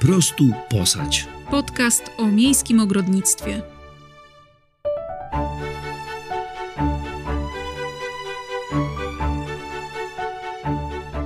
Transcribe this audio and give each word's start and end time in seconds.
Po 0.00 0.06
prostu 0.06 0.44
posadź. 0.68 1.26
Podcast 1.50 2.10
o 2.18 2.26
miejskim 2.26 2.80
ogrodnictwie. 2.80 3.62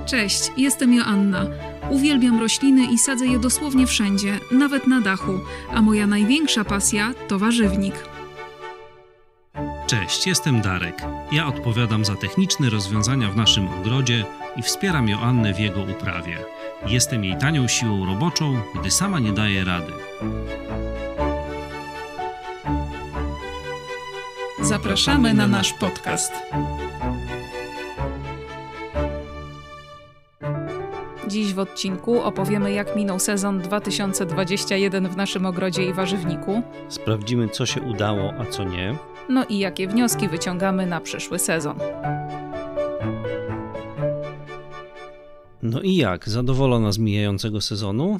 Cześć, 0.05 0.51
jestem 0.57 0.93
Joanna. 0.93 1.45
Uwielbiam 1.89 2.39
rośliny 2.39 2.85
i 2.85 2.97
sadzę 2.97 3.25
je 3.27 3.39
dosłownie 3.39 3.87
wszędzie, 3.87 4.39
nawet 4.51 4.87
na 4.87 5.01
dachu, 5.01 5.39
a 5.73 5.81
moja 5.81 6.07
największa 6.07 6.63
pasja 6.63 7.13
to 7.27 7.39
warzywnik. 7.39 7.95
Cześć, 9.87 10.27
jestem 10.27 10.61
Darek. 10.61 11.01
Ja 11.31 11.47
odpowiadam 11.47 12.05
za 12.05 12.15
techniczne 12.15 12.69
rozwiązania 12.69 13.29
w 13.29 13.35
naszym 13.35 13.67
ogrodzie 13.67 14.25
i 14.55 14.61
wspieram 14.61 15.09
Joannę 15.09 15.53
w 15.53 15.59
jego 15.59 15.81
uprawie. 15.81 16.37
Jestem 16.87 17.23
jej 17.23 17.37
tanią 17.37 17.67
siłą 17.67 18.05
roboczą, 18.05 18.61
gdy 18.79 18.91
sama 18.91 19.19
nie 19.19 19.31
daje 19.31 19.63
rady. 19.63 19.93
Zapraszamy 24.61 25.33
na 25.33 25.47
nasz 25.47 25.73
podcast. 25.73 26.33
Dziś 31.27 31.53
w 31.53 31.59
odcinku 31.59 32.21
opowiemy, 32.21 32.71
jak 32.71 32.95
minął 32.95 33.19
sezon 33.19 33.59
2021 33.59 35.07
w 35.07 35.17
naszym 35.17 35.45
ogrodzie 35.45 35.85
i 35.85 35.93
warzywniku. 35.93 36.61
Sprawdzimy, 36.89 37.49
co 37.49 37.65
się 37.65 37.81
udało, 37.81 38.33
a 38.39 38.45
co 38.45 38.63
nie. 38.63 38.95
No 39.29 39.45
i 39.45 39.59
jakie 39.59 39.87
wnioski 39.87 40.29
wyciągamy 40.29 40.85
na 40.85 40.99
przyszły 41.01 41.39
sezon. 41.39 41.79
No 45.71 45.81
i 45.81 45.95
jak? 45.95 46.29
Zadowolona 46.29 46.91
z 46.91 46.97
mijającego 46.97 47.61
sezonu? 47.61 48.19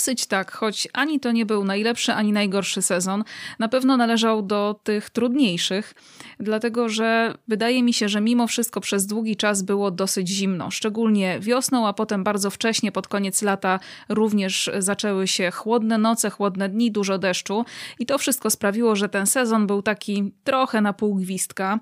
Dosyć 0.00 0.26
tak, 0.26 0.52
choć 0.52 0.88
ani 0.92 1.20
to 1.20 1.32
nie 1.32 1.46
był 1.46 1.64
najlepszy, 1.64 2.12
ani 2.12 2.32
najgorszy 2.32 2.82
sezon. 2.82 3.24
Na 3.58 3.68
pewno 3.68 3.96
należał 3.96 4.42
do 4.42 4.80
tych 4.84 5.10
trudniejszych, 5.10 5.94
dlatego 6.38 6.88
że 6.88 7.34
wydaje 7.48 7.82
mi 7.82 7.92
się, 7.92 8.08
że 8.08 8.20
mimo 8.20 8.46
wszystko 8.46 8.80
przez 8.80 9.06
długi 9.06 9.36
czas 9.36 9.62
było 9.62 9.90
dosyć 9.90 10.28
zimno. 10.28 10.70
Szczególnie 10.70 11.40
wiosną, 11.40 11.88
a 11.88 11.92
potem 11.92 12.24
bardzo 12.24 12.50
wcześnie, 12.50 12.92
pod 12.92 13.08
koniec 13.08 13.42
lata, 13.42 13.80
również 14.08 14.70
zaczęły 14.78 15.28
się 15.28 15.50
chłodne 15.50 15.98
noce, 15.98 16.30
chłodne 16.30 16.68
dni, 16.68 16.92
dużo 16.92 17.18
deszczu. 17.18 17.64
I 17.98 18.06
to 18.06 18.18
wszystko 18.18 18.50
sprawiło, 18.50 18.96
że 18.96 19.08
ten 19.08 19.26
sezon 19.26 19.66
był 19.66 19.82
taki 19.82 20.32
trochę 20.44 20.80
na 20.80 20.92
pół 20.92 21.14
gwizdka. 21.14 21.78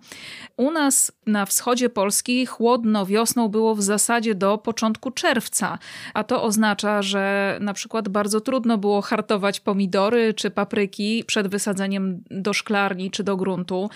U 0.57 0.71
nas 0.71 1.13
na 1.27 1.47
wschodzie 1.47 1.91
Polski 1.91 2.47
chłodno 2.47 3.07
wiosną 3.07 3.49
było 3.49 3.75
w 3.75 3.83
zasadzie 3.83 4.35
do 4.35 4.59
początku 4.59 5.11
czerwca, 5.11 5.79
a 6.15 6.25
to 6.25 6.43
oznacza, 6.43 7.03
że 7.03 7.59
na 7.61 7.75
przykład 7.75 8.08
bardzo 8.09 8.41
trudno 8.41 8.79
było 8.79 9.03
hartować 9.03 9.61
pomidory 9.61 10.35
czy 10.35 10.51
papryki 10.51 11.25
przed 11.27 11.49
wysadzeniem 11.49 12.23
do 12.31 12.53
szklarni 12.53 13.11
czy 13.11 13.25
do 13.25 13.37
gruntu. 13.37 13.91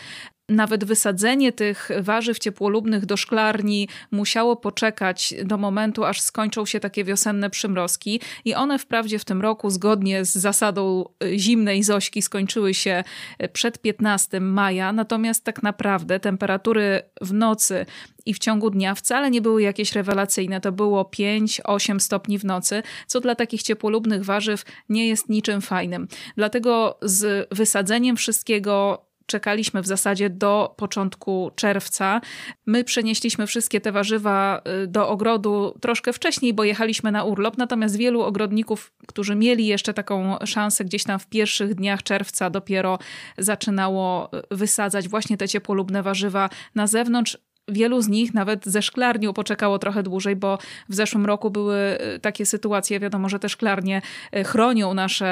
Nawet 0.48 0.84
wysadzenie 0.84 1.52
tych 1.52 1.90
warzyw 2.00 2.38
ciepłolubnych 2.38 3.06
do 3.06 3.16
szklarni 3.16 3.88
musiało 4.10 4.56
poczekać 4.56 5.34
do 5.44 5.58
momentu, 5.58 6.04
aż 6.04 6.20
skończą 6.20 6.66
się 6.66 6.80
takie 6.80 7.04
wiosenne 7.04 7.50
przymrozki. 7.50 8.20
I 8.44 8.54
one 8.54 8.78
wprawdzie 8.78 9.18
w 9.18 9.24
tym 9.24 9.42
roku, 9.42 9.70
zgodnie 9.70 10.24
z 10.24 10.34
zasadą 10.34 11.04
zimnej 11.36 11.82
Zośki, 11.82 12.22
skończyły 12.22 12.74
się 12.74 13.04
przed 13.52 13.78
15 13.78 14.40
maja. 14.40 14.92
Natomiast 14.92 15.44
tak 15.44 15.62
naprawdę 15.62 16.20
temperatury 16.20 17.02
w 17.20 17.32
nocy 17.32 17.86
i 18.26 18.34
w 18.34 18.38
ciągu 18.38 18.70
dnia 18.70 18.94
wcale 18.94 19.30
nie 19.30 19.40
były 19.40 19.62
jakieś 19.62 19.92
rewelacyjne. 19.92 20.60
To 20.60 20.72
było 20.72 21.02
5-8 21.02 22.00
stopni 22.00 22.38
w 22.38 22.44
nocy, 22.44 22.82
co 23.06 23.20
dla 23.20 23.34
takich 23.34 23.62
ciepłolubnych 23.62 24.24
warzyw 24.24 24.64
nie 24.88 25.08
jest 25.08 25.28
niczym 25.28 25.60
fajnym. 25.60 26.08
Dlatego 26.36 26.98
z 27.02 27.48
wysadzeniem 27.54 28.16
wszystkiego 28.16 29.06
czekaliśmy 29.26 29.82
w 29.82 29.86
zasadzie 29.86 30.30
do 30.30 30.74
początku 30.76 31.50
czerwca. 31.56 32.20
My 32.66 32.84
przenieśliśmy 32.84 33.46
wszystkie 33.46 33.80
te 33.80 33.92
warzywa 33.92 34.62
y, 34.84 34.86
do 34.86 35.08
ogrodu 35.08 35.74
troszkę 35.80 36.12
wcześniej, 36.12 36.54
bo 36.54 36.64
jechaliśmy 36.64 37.12
na 37.12 37.24
urlop, 37.24 37.58
natomiast 37.58 37.96
wielu 37.96 38.22
ogrodników, 38.22 38.92
którzy 39.06 39.34
mieli 39.34 39.66
jeszcze 39.66 39.94
taką 39.94 40.38
szansę 40.44 40.84
gdzieś 40.84 41.04
tam 41.04 41.18
w 41.18 41.26
pierwszych 41.26 41.74
dniach 41.74 42.02
czerwca 42.02 42.50
dopiero 42.50 42.98
zaczynało 43.38 44.30
y, 44.52 44.56
wysadzać 44.56 45.08
właśnie 45.08 45.36
te 45.36 45.48
ciepłolubne 45.48 46.02
warzywa 46.02 46.50
na 46.74 46.86
zewnątrz 46.86 47.38
Wielu 47.68 48.02
z 48.02 48.08
nich 48.08 48.34
nawet 48.34 48.66
ze 48.66 48.82
szklarnią 48.82 49.32
poczekało 49.32 49.78
trochę 49.78 50.02
dłużej, 50.02 50.36
bo 50.36 50.58
w 50.88 50.94
zeszłym 50.94 51.26
roku 51.26 51.50
były 51.50 51.76
e, 51.76 52.18
takie 52.18 52.46
sytuacje, 52.46 53.00
wiadomo, 53.00 53.28
że 53.28 53.38
te 53.38 53.48
szklarnie 53.48 54.02
e, 54.32 54.44
chronią 54.44 54.94
nasze 54.94 55.26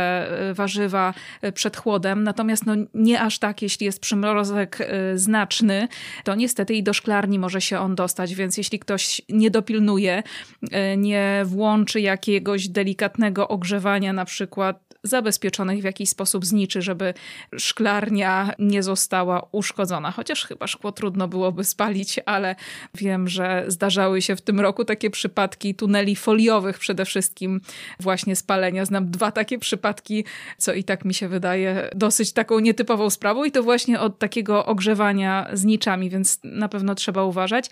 e, 0.51 0.55
warzywa 0.55 1.15
przed 1.55 1.77
chłodem, 1.77 2.25
natomiast 2.25 2.67
no 2.67 2.75
nie 2.95 3.21
aż 3.21 3.39
tak, 3.39 3.63
jeśli 3.63 3.87
jest 3.87 4.01
przymrozek 4.01 4.79
znaczny, 5.15 5.89
to 6.25 6.35
niestety 6.35 6.75
i 6.75 6.83
do 6.83 6.93
szklarni 6.93 7.39
może 7.39 7.61
się 7.61 7.79
on 7.79 7.95
dostać, 7.95 8.35
więc 8.35 8.57
jeśli 8.57 8.79
ktoś 8.79 9.23
nie 9.29 9.51
dopilnuje, 9.51 10.23
nie 10.97 11.43
włączy 11.45 12.01
jakiegoś 12.01 12.69
delikatnego 12.69 13.49
ogrzewania 13.49 14.13
na 14.13 14.25
przykład 14.25 14.90
zabezpieczonych 15.03 15.81
w 15.81 15.85
jakiś 15.85 16.09
sposób 16.09 16.47
zniczy, 16.47 16.83
żeby 16.83 17.15
szklarnia 17.59 18.55
nie 18.59 18.83
została 18.83 19.49
uszkodzona. 19.53 20.11
Chociaż 20.11 20.47
chyba 20.47 20.67
szkło 20.67 20.93
trudno 20.93 21.29
byłoby 21.29 21.65
spalić, 21.65 22.21
ale 22.27 22.57
wiem, 22.95 23.29
że 23.29 23.65
zdarzały 23.69 24.23
się 24.23 24.37
w 24.37 24.41
tym 24.41 24.61
roku 24.61 24.85
takie 24.85 25.11
przypadki 25.11 25.75
tuneli 25.75 26.17
foliowych 26.17 26.79
przede 26.79 27.05
wszystkim 27.05 27.61
właśnie 28.01 28.37
spalenia. 28.37 28.85
Znam 28.85 29.11
dwa 29.11 29.33
takie 29.33 29.59
przypadki, 29.59 30.25
co 30.59 30.73
i 30.73 30.85
tak 30.85 31.05
mi 31.05 31.15
się 31.15 31.29
wydaje 31.29 31.91
dosyć 31.95 32.33
taką 32.33 32.59
nietypową 32.59 33.11
sprawą 33.11 33.45
i 33.45 33.51
to 33.51 33.63
właśnie 33.63 34.01
od 34.01 34.19
takiego 34.19 34.67
ogrzewania 34.67 35.51
zniczami, 35.53 36.11
więc 36.11 36.39
na 36.45 36.69
pewno 36.69 36.95
trzeba 36.95 37.25
uważać. 37.25 37.71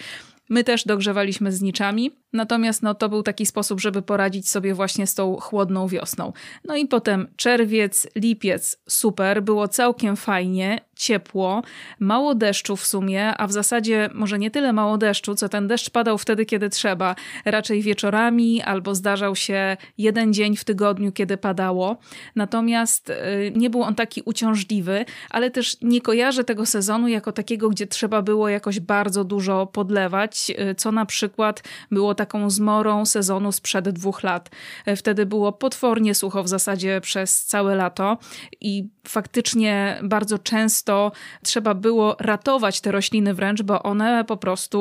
My 0.49 0.65
też 0.65 0.85
dogrzewaliśmy 0.85 1.53
z 1.53 1.63
niczami, 1.63 2.11
natomiast 2.33 2.83
no, 2.83 2.95
to 2.95 3.09
był 3.09 3.23
taki 3.23 3.47
sposób, 3.47 3.81
żeby 3.81 4.03
poradzić 4.03 4.51
sobie 4.51 4.75
właśnie 4.75 5.07
z 5.07 5.15
tą 5.15 5.37
chłodną 5.37 5.89
wiosną. 5.89 6.33
No 6.65 6.77
i 6.77 6.87
potem 6.87 7.29
czerwiec, 7.37 8.09
lipiec, 8.17 8.77
super, 8.89 9.43
było 9.43 9.69
całkiem 9.69 10.17
fajnie, 10.17 10.81
ciepło, 10.97 11.63
mało 12.01 12.35
deszczu 12.35 12.77
w 12.77 12.87
sumie, 12.87 13.37
a 13.37 13.47
w 13.47 13.53
zasadzie 13.53 14.11
może 14.15 14.39
nie 14.39 14.51
tyle 14.51 14.73
mało 14.73 14.99
deszczu, 14.99 15.35
co 15.35 15.49
ten 15.49 15.69
deszcz 15.69 15.91
padał 15.91 16.19
wtedy, 16.19 16.47
kiedy 16.47 16.71
trzeba, 16.71 17.15
raczej 17.45 17.83
wieczorami 17.83 18.63
albo 18.63 18.95
zdarzał 18.95 19.37
się 19.37 19.77
jeden 19.99 20.33
dzień 20.33 20.57
w 20.57 20.65
tygodniu, 20.65 21.13
kiedy 21.13 21.37
padało. 21.37 21.97
Natomiast 22.37 23.11
y, 23.11 23.15
nie 23.57 23.71
był 23.71 23.83
on 23.83 23.95
taki 23.95 24.23
uciążliwy, 24.25 25.05
ale 25.31 25.51
też 25.51 25.77
nie 25.83 26.01
kojarzę 26.01 26.45
tego 26.45 26.67
sezonu 26.67 27.09
jako 27.09 27.33
takiego, 27.33 27.69
gdzie 27.69 27.87
trzeba 27.87 28.23
było 28.23 28.49
jakoś 28.49 28.81
bardzo 28.81 29.25
dużo 29.25 29.67
podlewać 29.67 30.38
Y, 30.50 30.75
co 30.75 30.93
na 30.93 31.06
przykład 31.06 31.62
było 31.91 32.15
taką 32.15 32.50
zmorą 32.50 33.06
sezonu 33.06 33.53
sprzed 33.53 33.88
dwóch 33.88 34.22
lat. 34.22 34.50
Y, 34.88 34.97
wtedy 34.97 35.26
było 35.26 35.53
potwornie 35.53 36.15
sucho 36.15 36.43
w 36.43 36.49
zasadzie 36.49 37.00
przez 37.00 37.44
całe 37.44 37.75
lato 37.75 38.19
i 38.60 38.88
faktycznie 39.09 40.00
bardzo 40.03 40.38
często 40.38 41.12
trzeba 41.43 41.75
było 41.75 42.16
ratować 42.21 42.81
te 42.81 42.93
rośliny 42.93 43.34
wręcz, 43.34 43.62
bo 43.62 43.82
one 43.82 44.25
po 44.25 44.37
prostu 44.37 44.78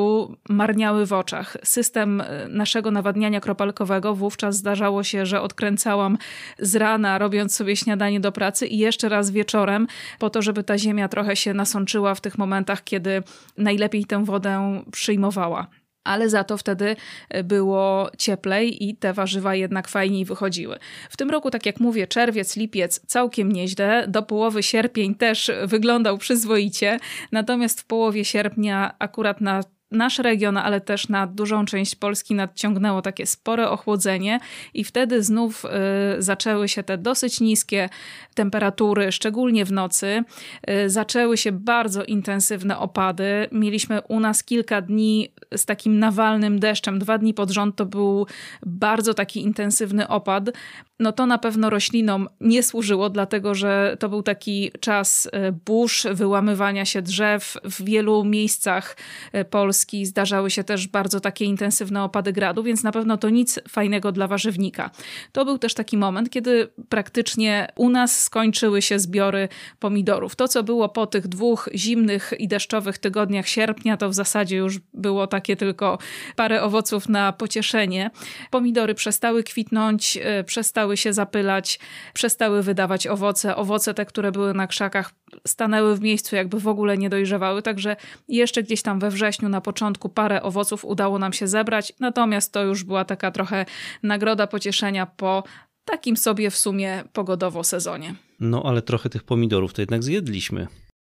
marniały 0.48 1.06
w 1.06 1.12
oczach. 1.12 1.56
System 1.64 2.20
y, 2.20 2.24
naszego 2.48 2.90
nawadniania 2.90 3.40
kropelkowego 3.40 4.14
wówczas 4.14 4.56
zdarzało 4.56 5.02
się, 5.02 5.26
że 5.26 5.40
odkręcałam 5.40 6.18
z 6.58 6.76
rana, 6.76 7.18
robiąc 7.18 7.54
sobie 7.54 7.76
śniadanie 7.76 8.20
do 8.20 8.32
pracy 8.32 8.66
i 8.66 8.78
jeszcze 8.78 9.08
raz 9.08 9.30
wieczorem, 9.30 9.86
po 10.18 10.30
to, 10.30 10.42
żeby 10.42 10.64
ta 10.64 10.78
ziemia 10.78 11.08
trochę 11.08 11.36
się 11.36 11.54
nasączyła 11.54 12.14
w 12.14 12.20
tych 12.20 12.38
momentach, 12.38 12.84
kiedy 12.84 13.22
najlepiej 13.56 14.04
tę 14.04 14.24
wodę 14.24 14.82
przyjmowała 14.92 15.47
ale 16.08 16.28
za 16.28 16.44
to 16.44 16.56
wtedy 16.56 16.96
e, 17.28 17.44
było 17.44 18.10
cieplej 18.18 18.88
i 18.88 18.96
te 18.96 19.12
warzywa 19.12 19.54
jednak 19.54 19.88
fajniej 19.88 20.24
wychodziły. 20.24 20.78
W 21.10 21.16
tym 21.16 21.30
roku, 21.30 21.50
tak 21.50 21.66
jak 21.66 21.80
mówię, 21.80 22.06
czerwiec, 22.06 22.56
lipiec 22.56 23.00
całkiem 23.06 23.52
nieźle, 23.52 24.04
do 24.08 24.22
połowy 24.22 24.62
sierpień 24.62 25.14
też 25.14 25.50
wyglądał 25.64 26.18
przyzwoicie, 26.18 26.98
natomiast 27.32 27.80
w 27.80 27.84
połowie 27.84 28.24
sierpnia 28.24 28.94
akurat 28.98 29.40
na 29.40 29.62
nasz 29.90 30.18
region, 30.18 30.56
ale 30.56 30.80
też 30.80 31.08
na 31.08 31.26
dużą 31.26 31.64
część 31.64 31.94
Polski 31.94 32.34
nadciągnęło 32.34 33.02
takie 33.02 33.26
spore 33.26 33.70
ochłodzenie 33.70 34.40
i 34.74 34.84
wtedy 34.84 35.22
znów 35.22 35.64
y, 35.64 35.68
zaczęły 36.22 36.68
się 36.68 36.82
te 36.82 36.98
dosyć 36.98 37.40
niskie 37.40 37.88
temperatury, 38.34 39.12
szczególnie 39.12 39.64
w 39.64 39.72
nocy. 39.72 40.22
Y, 40.70 40.90
zaczęły 40.90 41.36
się 41.36 41.52
bardzo 41.52 42.04
intensywne 42.04 42.78
opady. 42.78 43.48
Mieliśmy 43.52 44.02
u 44.08 44.20
nas 44.20 44.44
kilka 44.44 44.82
dni 44.82 45.32
z 45.56 45.64
takim 45.64 45.98
nawalnym 45.98 46.60
deszczem. 46.60 46.98
Dwa 46.98 47.18
dni 47.18 47.34
pod 47.34 47.50
rząd 47.50 47.76
to 47.76 47.86
był 47.86 48.26
bardzo 48.66 49.14
taki 49.14 49.42
intensywny 49.42 50.08
opad 50.08 50.50
no 51.00 51.12
to 51.12 51.26
na 51.26 51.38
pewno 51.38 51.70
roślinom 51.70 52.28
nie 52.40 52.62
służyło, 52.62 53.10
dlatego 53.10 53.54
że 53.54 53.96
to 54.00 54.08
był 54.08 54.22
taki 54.22 54.70
czas 54.80 55.28
e, 55.32 55.52
burz, 55.52 56.06
wyłamywania 56.12 56.84
się 56.84 57.02
drzew. 57.02 57.56
W 57.64 57.84
wielu 57.84 58.24
miejscach 58.24 58.96
e, 59.32 59.44
Polski 59.44 60.06
zdarzały 60.06 60.50
się 60.50 60.64
też 60.64 60.88
bardzo 60.88 61.20
takie 61.20 61.44
intensywne 61.44 62.02
opady 62.02 62.32
gradu, 62.32 62.62
więc 62.62 62.82
na 62.82 62.92
pewno 62.92 63.16
to 63.16 63.30
nic 63.30 63.60
fajnego 63.68 64.12
dla 64.12 64.26
warzywnika. 64.26 64.90
To 65.32 65.44
był 65.44 65.58
też 65.58 65.74
taki 65.74 65.96
moment, 65.96 66.30
kiedy 66.30 66.68
praktycznie 66.88 67.68
u 67.76 67.90
nas 67.90 68.20
skończyły 68.20 68.82
się 68.82 68.98
zbiory 68.98 69.48
pomidorów. 69.78 70.36
To, 70.36 70.48
co 70.48 70.62
było 70.62 70.88
po 70.88 71.06
tych 71.06 71.28
dwóch 71.28 71.68
zimnych 71.74 72.32
i 72.38 72.48
deszczowych 72.48 72.98
tygodniach 72.98 73.48
sierpnia, 73.48 73.96
to 73.96 74.08
w 74.08 74.14
zasadzie 74.14 74.56
już 74.56 74.78
było 74.94 75.26
takie 75.38 75.56
tylko 75.56 75.98
parę 76.36 76.62
owoców 76.62 77.08
na 77.08 77.32
pocieszenie. 77.32 78.10
Pomidory 78.50 78.94
przestały 78.94 79.42
kwitnąć, 79.42 80.18
przestały 80.46 80.88
przestały 80.88 80.96
się 80.96 81.12
zapylać, 81.12 81.78
przestały 82.14 82.62
wydawać 82.62 83.06
owoce. 83.06 83.56
Owoce 83.56 83.94
te, 83.94 84.06
które 84.06 84.32
były 84.32 84.54
na 84.54 84.66
krzakach, 84.66 85.14
stanęły 85.46 85.96
w 85.96 86.00
miejscu, 86.00 86.36
jakby 86.36 86.60
w 86.60 86.68
ogóle 86.68 86.98
nie 86.98 87.10
dojrzewały. 87.10 87.62
Także 87.62 87.96
jeszcze 88.28 88.62
gdzieś 88.62 88.82
tam 88.82 88.98
we 88.98 89.10
wrześniu, 89.10 89.48
na 89.48 89.60
początku, 89.60 90.08
parę 90.08 90.42
owoców 90.42 90.84
udało 90.84 91.18
nam 91.18 91.32
się 91.32 91.48
zebrać. 91.48 91.92
Natomiast 92.00 92.52
to 92.52 92.62
już 92.62 92.84
była 92.84 93.04
taka 93.04 93.30
trochę 93.30 93.66
nagroda 94.02 94.46
pocieszenia 94.46 95.06
po 95.06 95.42
takim 95.84 96.16
sobie 96.16 96.50
w 96.50 96.56
sumie 96.56 97.04
pogodowo 97.12 97.64
sezonie. 97.64 98.14
No 98.40 98.62
ale 98.64 98.82
trochę 98.82 99.08
tych 99.08 99.24
pomidorów 99.24 99.72
to 99.72 99.82
jednak 99.82 100.02
zjedliśmy. 100.02 100.66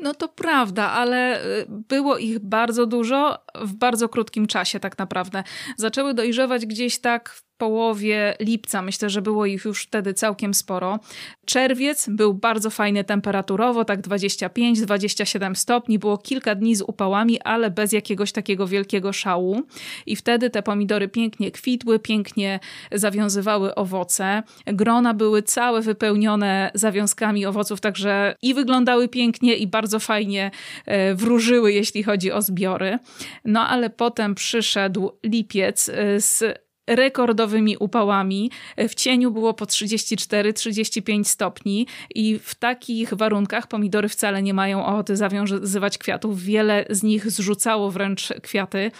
No 0.07 0.13
to 0.13 0.27
prawda, 0.27 0.91
ale 0.91 1.45
y, 1.45 1.65
było 1.69 2.17
ich 2.17 2.39
bardzo 2.39 2.85
dużo 2.85 3.45
w 3.55 3.73
bardzo 3.73 4.09
krótkim 4.09 4.47
czasie, 4.47 4.79
tak 4.79 4.97
naprawdę. 4.97 5.43
Zaczęły 5.77 6.13
dojrzewać 6.13 6.65
gdzieś 6.65 6.99
tak 6.99 7.41
połowie 7.57 8.35
lipca. 8.39 8.81
Myślę, 8.81 9.09
że 9.09 9.21
było 9.21 9.45
ich 9.45 9.65
już 9.65 9.83
wtedy 9.83 10.13
całkiem 10.13 10.53
sporo. 10.53 10.99
Czerwiec 11.45 12.09
był 12.09 12.33
bardzo 12.33 12.69
fajny 12.69 13.03
temperaturowo, 13.03 13.85
tak 13.85 14.01
25-27 14.01 15.55
stopni. 15.55 15.99
Było 15.99 16.17
kilka 16.17 16.55
dni 16.55 16.75
z 16.75 16.81
upałami, 16.81 17.41
ale 17.41 17.71
bez 17.71 17.91
jakiegoś 17.91 18.31
takiego 18.31 18.67
wielkiego 18.67 19.13
szału. 19.13 19.61
I 20.05 20.15
wtedy 20.15 20.49
te 20.49 20.63
pomidory 20.63 21.07
pięknie 21.07 21.51
kwitły, 21.51 21.99
pięknie 21.99 22.59
zawiązywały 22.91 23.75
owoce. 23.75 24.43
Grona 24.65 25.13
były 25.13 25.43
całe 25.43 25.81
wypełnione 25.81 26.71
zawiązkami 26.73 27.45
owoców, 27.45 27.81
także 27.81 28.35
i 28.41 28.53
wyglądały 28.53 29.07
pięknie, 29.07 29.55
i 29.55 29.67
bardzo 29.67 29.99
fajnie 29.99 30.51
e, 30.85 31.15
wróżyły, 31.15 31.73
jeśli 31.73 32.03
chodzi 32.03 32.31
o 32.31 32.41
zbiory. 32.41 32.99
No 33.45 33.67
ale 33.67 33.89
potem 33.89 34.35
przyszedł 34.35 35.11
lipiec 35.23 35.89
e, 35.89 36.21
z 36.21 36.43
rekordowymi 36.87 37.77
upałami. 37.77 38.51
W 38.89 38.95
cieniu 38.95 39.31
było 39.31 39.53
po 39.53 39.65
34-35 39.65 41.23
stopni 41.23 41.87
i 42.15 42.39
w 42.39 42.55
takich 42.55 43.13
warunkach 43.13 43.67
pomidory 43.67 44.09
wcale 44.09 44.43
nie 44.43 44.53
mają 44.53 44.85
ochoty 44.85 45.15
zawiązywać 45.15 45.97
kwiatów. 45.97 46.41
Wiele 46.41 46.85
z 46.89 47.03
nich 47.03 47.31
zrzucało 47.31 47.91
wręcz 47.91 48.33
kwiaty. 48.41 48.91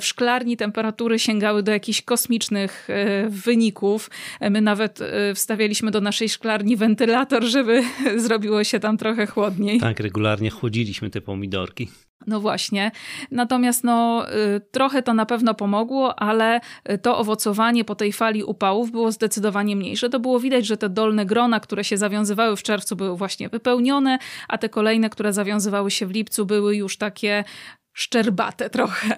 W 0.00 0.04
szklarni 0.04 0.56
temperatury 0.56 1.18
sięgały 1.18 1.62
do 1.62 1.72
jakichś 1.72 2.02
kosmicznych 2.02 2.88
e, 2.90 3.28
wyników. 3.28 4.10
My 4.50 4.60
nawet 4.60 5.00
e, 5.00 5.34
wstawialiśmy 5.34 5.90
do 5.90 6.00
naszej 6.00 6.28
szklarni 6.28 6.76
wentylator, 6.76 7.44
żeby 7.44 7.82
zrobiło 8.26 8.64
się 8.64 8.80
tam 8.80 8.96
trochę 8.96 9.26
chłodniej. 9.26 9.80
Tak, 9.80 10.00
regularnie 10.00 10.50
chłodziliśmy 10.50 11.10
te 11.10 11.20
pomidorki. 11.20 11.88
No 12.26 12.40
właśnie. 12.40 12.90
Natomiast 13.30 13.84
no, 13.84 14.26
y, 14.56 14.60
trochę 14.70 15.02
to 15.02 15.14
na 15.14 15.26
pewno 15.26 15.54
pomogło, 15.54 16.18
ale 16.18 16.60
y, 16.90 16.98
to 16.98 17.18
owocowanie 17.18 17.84
po 17.84 17.94
tej 17.94 18.12
fali 18.12 18.44
upałów 18.44 18.90
było 18.90 19.12
zdecydowanie 19.12 19.76
mniejsze. 19.76 20.10
To 20.10 20.20
było 20.20 20.40
widać, 20.40 20.66
że 20.66 20.76
te 20.76 20.88
dolne 20.88 21.26
grona, 21.26 21.60
które 21.60 21.84
się 21.84 21.96
zawiązywały 21.96 22.56
w 22.56 22.62
czerwcu, 22.62 22.96
były 22.96 23.16
właśnie 23.16 23.48
wypełnione, 23.48 24.18
a 24.48 24.58
te 24.58 24.68
kolejne, 24.68 25.10
które 25.10 25.32
zawiązywały 25.32 25.90
się 25.90 26.06
w 26.06 26.10
lipcu, 26.10 26.46
były 26.46 26.76
już 26.76 26.96
takie 26.96 27.44
szczerbate 27.92 28.70
trochę, 28.70 29.16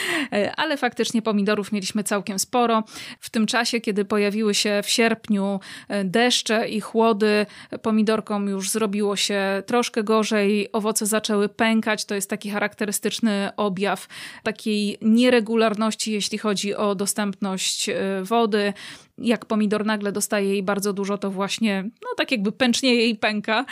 ale 0.56 0.76
faktycznie 0.76 1.22
pomidorów 1.22 1.72
mieliśmy 1.72 2.04
całkiem 2.04 2.38
sporo. 2.38 2.82
W 3.20 3.30
tym 3.30 3.46
czasie, 3.46 3.80
kiedy 3.80 4.04
pojawiły 4.04 4.54
się 4.54 4.80
w 4.84 4.90
sierpniu 4.90 5.60
e, 5.88 6.04
deszcze 6.04 6.68
i 6.68 6.80
chłody, 6.80 7.46
pomidorkom 7.82 8.48
już 8.48 8.70
zrobiło 8.70 9.16
się 9.16 9.62
troszkę 9.66 10.04
gorzej, 10.04 10.72
owoce 10.72 11.06
zaczęły 11.06 11.48
pękać. 11.48 12.04
To 12.04 12.14
jest 12.14 12.30
taki 12.30 12.50
charakterystyczny 12.50 13.50
objaw 13.56 14.08
takiej 14.42 14.98
nieregularności, 15.02 16.12
jeśli 16.12 16.38
chodzi 16.38 16.74
o 16.74 16.94
dostępność 16.94 17.88
e, 17.88 17.94
wody 18.22 18.72
jak 19.18 19.46
pomidor 19.46 19.86
nagle 19.86 20.12
dostaje 20.12 20.48
jej 20.48 20.62
bardzo 20.62 20.92
dużo, 20.92 21.18
to 21.18 21.30
właśnie, 21.30 21.82
no 22.02 22.08
tak 22.16 22.30
jakby 22.30 22.52
pęcznieje 22.52 23.08
i 23.08 23.14
pęka 23.16 23.64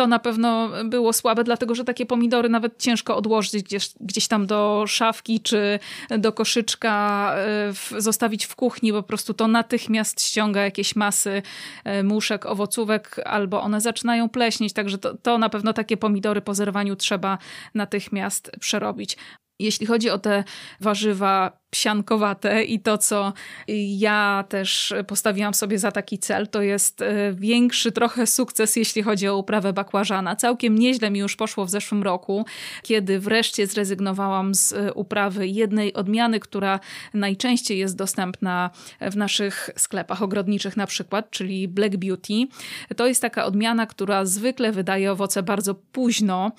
to 0.00 0.06
na 0.06 0.18
pewno 0.18 0.68
było 0.84 1.12
słabe, 1.12 1.44
dlatego 1.44 1.74
że 1.74 1.84
takie 1.84 2.06
pomidory 2.06 2.48
nawet 2.48 2.78
ciężko 2.78 3.16
odłożyć 3.16 3.62
gdzieś, 3.62 3.90
gdzieś 4.00 4.28
tam 4.28 4.46
do 4.46 4.84
szafki 4.86 5.40
czy 5.40 5.78
do 6.18 6.32
koszyczka, 6.32 7.32
e, 7.36 7.72
w, 7.72 7.92
zostawić 7.98 8.46
w 8.46 8.56
kuchni, 8.56 8.92
po 8.92 9.02
prostu 9.02 9.34
to 9.34 9.48
natychmiast 9.48 10.22
ściąga 10.22 10.60
jakieś 10.62 10.96
masy 10.96 11.42
e, 11.84 12.02
muszek, 12.02 12.46
owocówek, 12.46 13.16
albo 13.24 13.62
one 13.62 13.80
zaczynają 13.80 14.28
pleśnieć, 14.28 14.72
także 14.72 14.98
to, 14.98 15.16
to 15.16 15.38
na 15.38 15.48
pewno 15.48 15.72
takie 15.72 15.96
pomidory 15.96 16.40
po 16.40 16.54
zerwaniu 16.54 16.96
trzeba 16.96 17.38
natychmiast 17.74 18.52
przerobić. 18.60 19.16
Jeśli 19.58 19.86
chodzi 19.86 20.10
o 20.10 20.18
te 20.18 20.44
warzywa 20.80 21.59
psiankowate 21.70 22.64
i 22.64 22.80
to, 22.80 22.98
co 22.98 23.32
ja 23.98 24.44
też 24.48 24.94
postawiłam 25.06 25.54
sobie 25.54 25.78
za 25.78 25.92
taki 25.92 26.18
cel, 26.18 26.48
to 26.48 26.62
jest 26.62 27.02
e, 27.02 27.32
większy 27.32 27.92
trochę 27.92 28.26
sukces, 28.26 28.76
jeśli 28.76 29.02
chodzi 29.02 29.28
o 29.28 29.36
uprawę 29.36 29.72
bakłażana. 29.72 30.36
Całkiem 30.36 30.78
nieźle 30.78 31.10
mi 31.10 31.18
już 31.18 31.36
poszło 31.36 31.64
w 31.64 31.70
zeszłym 31.70 32.02
roku, 32.02 32.46
kiedy 32.82 33.20
wreszcie 33.20 33.66
zrezygnowałam 33.66 34.54
z 34.54 34.72
e, 34.72 34.94
uprawy 34.94 35.48
jednej 35.48 35.94
odmiany, 35.94 36.40
która 36.40 36.80
najczęściej 37.14 37.78
jest 37.78 37.96
dostępna 37.96 38.70
w 39.00 39.16
naszych 39.16 39.70
sklepach 39.76 40.22
ogrodniczych 40.22 40.76
na 40.76 40.86
przykład, 40.86 41.30
czyli 41.30 41.68
Black 41.68 41.96
Beauty. 41.96 42.34
To 42.96 43.06
jest 43.06 43.22
taka 43.22 43.44
odmiana, 43.44 43.86
która 43.86 44.24
zwykle 44.24 44.72
wydaje 44.72 45.12
owoce 45.12 45.42
bardzo 45.42 45.74
późno, 45.74 46.52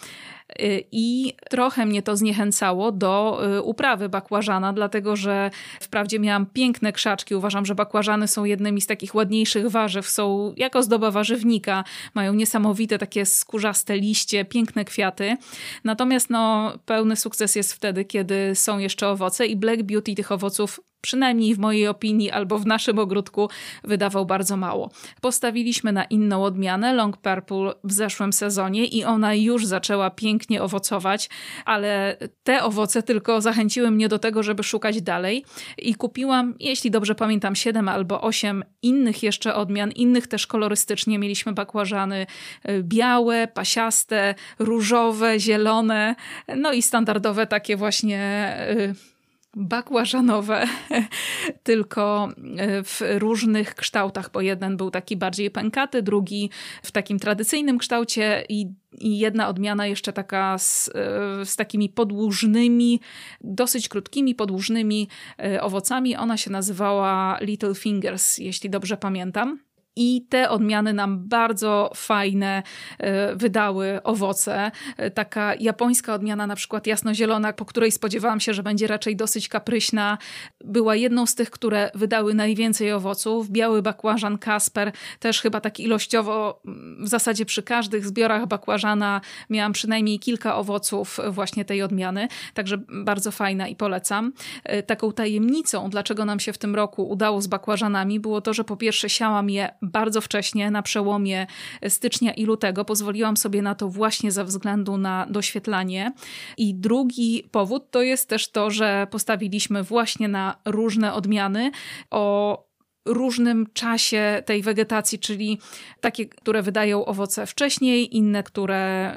Y, 0.60 0.84
I 0.92 1.34
trochę 1.50 1.86
mnie 1.86 2.02
to 2.02 2.18
zniechęcało 2.18 2.92
do 2.92 3.42
uprawy 3.64 4.10
bakłażana, 4.10 4.74
dlatego 4.74 5.01
że 5.16 5.52
wprawdzie 5.80 6.20
miałam 6.20 6.46
piękne 6.46 6.94
krzaczki. 6.94 7.36
Uważam, 7.36 7.66
że 7.66 7.76
bakłażany 7.76 8.28
są 8.28 8.44
jednymi 8.44 8.82
z 8.82 8.88
takich 8.88 9.16
ładniejszych 9.16 9.70
warzyw. 9.70 10.10
Są 10.10 10.54
jako 10.58 10.84
zdoba 10.84 11.12
warzywnika, 11.12 11.84
mają 12.14 12.34
niesamowite 12.34 12.98
takie 12.98 13.26
skórzaste 13.26 13.98
liście, 13.98 14.46
piękne 14.46 14.86
kwiaty. 14.86 15.38
Natomiast 15.84 16.30
no, 16.30 16.74
pełny 16.86 17.16
sukces 17.16 17.56
jest 17.56 17.74
wtedy, 17.74 18.06
kiedy 18.06 18.56
są 18.56 18.78
jeszcze 18.78 19.08
owoce 19.08 19.46
i 19.46 19.56
Black 19.56 19.82
Beauty 19.84 20.16
tych 20.16 20.32
owoców 20.32 20.80
przynajmniej 21.02 21.56
w 21.56 21.60
mojej 21.60 21.88
opinii 21.88 22.32
albo 22.32 22.60
w 22.60 22.66
naszym 22.66 23.00
ogródku, 23.00 23.50
wydawał 23.84 24.26
bardzo 24.26 24.58
mało. 24.58 24.92
Postawiliśmy 25.22 25.92
na 25.92 26.04
inną 26.04 26.44
odmianę, 26.44 26.94
Long 26.94 27.18
Purple, 27.18 27.74
w 27.84 27.92
zeszłym 27.92 28.34
sezonie 28.34 28.86
i 28.86 29.04
ona 29.04 29.36
już 29.36 29.66
zaczęła 29.66 30.10
pięknie 30.10 30.64
owocować, 30.64 31.30
ale 31.66 32.18
te 32.44 32.64
owoce 32.64 33.04
tylko 33.04 33.42
zachęciły 33.42 33.92
mnie 33.92 34.10
do 34.10 34.20
tego, 34.20 34.44
żeby 34.44 34.64
szukać 34.64 35.02
dalej 35.02 35.46
i 35.78 35.96
kupiłam, 35.96 36.56
jeśli 36.60 36.92
dobrze 36.92 37.16
pamiętam, 37.16 37.56
7 37.56 37.90
albo 37.90 38.22
8 38.22 38.64
innych 38.82 39.24
jeszcze 39.24 39.56
odmian, 39.56 39.92
innych 39.92 40.28
też 40.28 40.48
kolorystycznie. 40.48 41.20
Mieliśmy 41.20 41.54
bakłażany 41.54 42.26
y, 42.70 42.84
białe, 42.84 43.48
pasiaste, 43.48 44.36
różowe, 44.60 45.40
zielone, 45.40 46.16
no 46.58 46.74
i 46.74 46.82
standardowe 46.82 47.48
takie 47.48 47.78
właśnie 47.78 48.56
y, 48.70 49.11
bakłażanowe, 49.56 50.68
tylko 51.64 52.30
e, 52.58 52.84
w 52.84 53.02
różnych 53.18 53.76
kształtach, 53.76 54.32
bo 54.32 54.42
jeden 54.42 54.78
był 54.78 54.92
taki 54.92 55.18
bardziej 55.18 55.52
pękaty, 55.52 56.02
drugi 56.02 56.50
w 56.84 56.92
takim 56.92 57.20
tradycyjnym 57.20 57.78
kształcie 57.78 58.46
i, 58.50 58.68
i 58.98 59.20
jedna 59.20 59.48
odmiana 59.48 59.88
jeszcze 59.88 60.14
taka 60.14 60.58
z, 60.58 60.90
e, 60.96 61.46
z 61.46 61.56
takimi 61.56 61.90
podłużnymi, 61.90 63.00
dosyć 63.42 63.90
krótkimi, 63.90 64.36
podłużnymi 64.36 65.08
e, 65.40 65.62
owocami. 65.62 66.16
Ona 66.16 66.38
się 66.38 66.52
nazywała 66.52 67.38
Little 67.42 67.76
Fingers, 67.76 68.38
jeśli 68.38 68.70
dobrze 68.70 68.98
pamiętam. 68.98 69.71
I 69.96 70.26
te 70.30 70.50
odmiany 70.50 70.94
nam 70.94 71.28
bardzo 71.28 71.92
fajne 71.96 72.64
e, 72.98 73.36
wydały 73.36 74.04
owoce. 74.04 74.72
E, 74.98 75.12
taka 75.12 75.56
japońska 75.56 76.14
odmiana, 76.14 76.48
na 76.48 76.56
przykład 76.56 76.88
jasnozielona, 76.88 77.54
po 77.54 77.66
której 77.66 77.92
spodziewałam 77.92 78.40
się, 78.40 78.54
że 78.54 78.64
będzie 78.64 78.88
raczej 78.88 79.16
dosyć 79.16 79.50
kapryśna, 79.50 80.18
była 80.64 80.96
jedną 80.96 81.26
z 81.26 81.36
tych, 81.36 81.52
które 81.52 81.92
wydały 81.96 82.34
najwięcej 82.34 82.92
owoców. 82.92 83.50
Biały 83.50 83.82
bakłażan 83.82 84.38
Kasper, 84.38 84.92
też 85.20 85.42
chyba 85.42 85.62
tak 85.62 85.80
ilościowo, 85.80 86.62
w 87.00 87.08
zasadzie 87.08 87.46
przy 87.46 87.64
każdych 87.64 88.06
zbiorach 88.06 88.48
bakłażana 88.48 89.22
miałam 89.50 89.74
przynajmniej 89.74 90.20
kilka 90.20 90.56
owoców 90.56 91.20
właśnie 91.30 91.66
tej 91.66 91.82
odmiany, 91.82 92.28
także 92.54 92.78
bardzo 93.04 93.32
fajna 93.32 93.68
i 93.68 93.76
polecam. 93.76 94.34
E, 94.64 94.84
taką 94.84 95.12
tajemnicą, 95.12 95.90
dlaczego 95.90 96.26
nam 96.26 96.40
się 96.40 96.54
w 96.54 96.58
tym 96.58 96.76
roku 96.76 97.10
udało 97.10 97.42
z 97.42 97.48
bakłażanami, 97.48 98.20
było 98.20 98.42
to, 98.42 98.54
że 98.54 98.64
po 98.64 98.78
pierwsze 98.78 99.10
siałam 99.10 99.50
je 99.50 99.70
bardzo 99.82 100.22
wcześnie, 100.22 100.72
na 100.72 100.82
przełomie 100.82 101.48
stycznia 101.88 102.34
i 102.34 102.46
lutego. 102.46 102.86
Pozwoliłam 102.86 103.38
sobie 103.38 103.62
na 103.62 103.76
to 103.76 103.88
właśnie 103.88 104.32
ze 104.32 104.46
względu 104.46 104.98
na 104.98 105.28
doświetlanie. 105.30 106.14
I 106.58 106.76
drugi 106.76 107.44
powód 107.52 107.92
to 107.92 108.02
jest 108.02 108.30
też 108.30 108.52
to, 108.52 108.72
że 108.72 109.08
postawiliśmy 109.12 109.84
właśnie 109.84 110.28
na 110.28 110.56
różne 110.66 111.14
odmiany 111.14 111.72
o 112.12 112.71
różnym 113.06 113.68
czasie 113.74 114.44
tej 114.46 114.62
wegetacji, 114.62 115.20
czyli 115.20 115.60
takie, 116.02 116.26
które 116.26 116.62
wydają 116.62 117.06
owoce 117.06 117.46
wcześniej, 117.46 118.18
inne, 118.18 118.44
które 118.44 119.14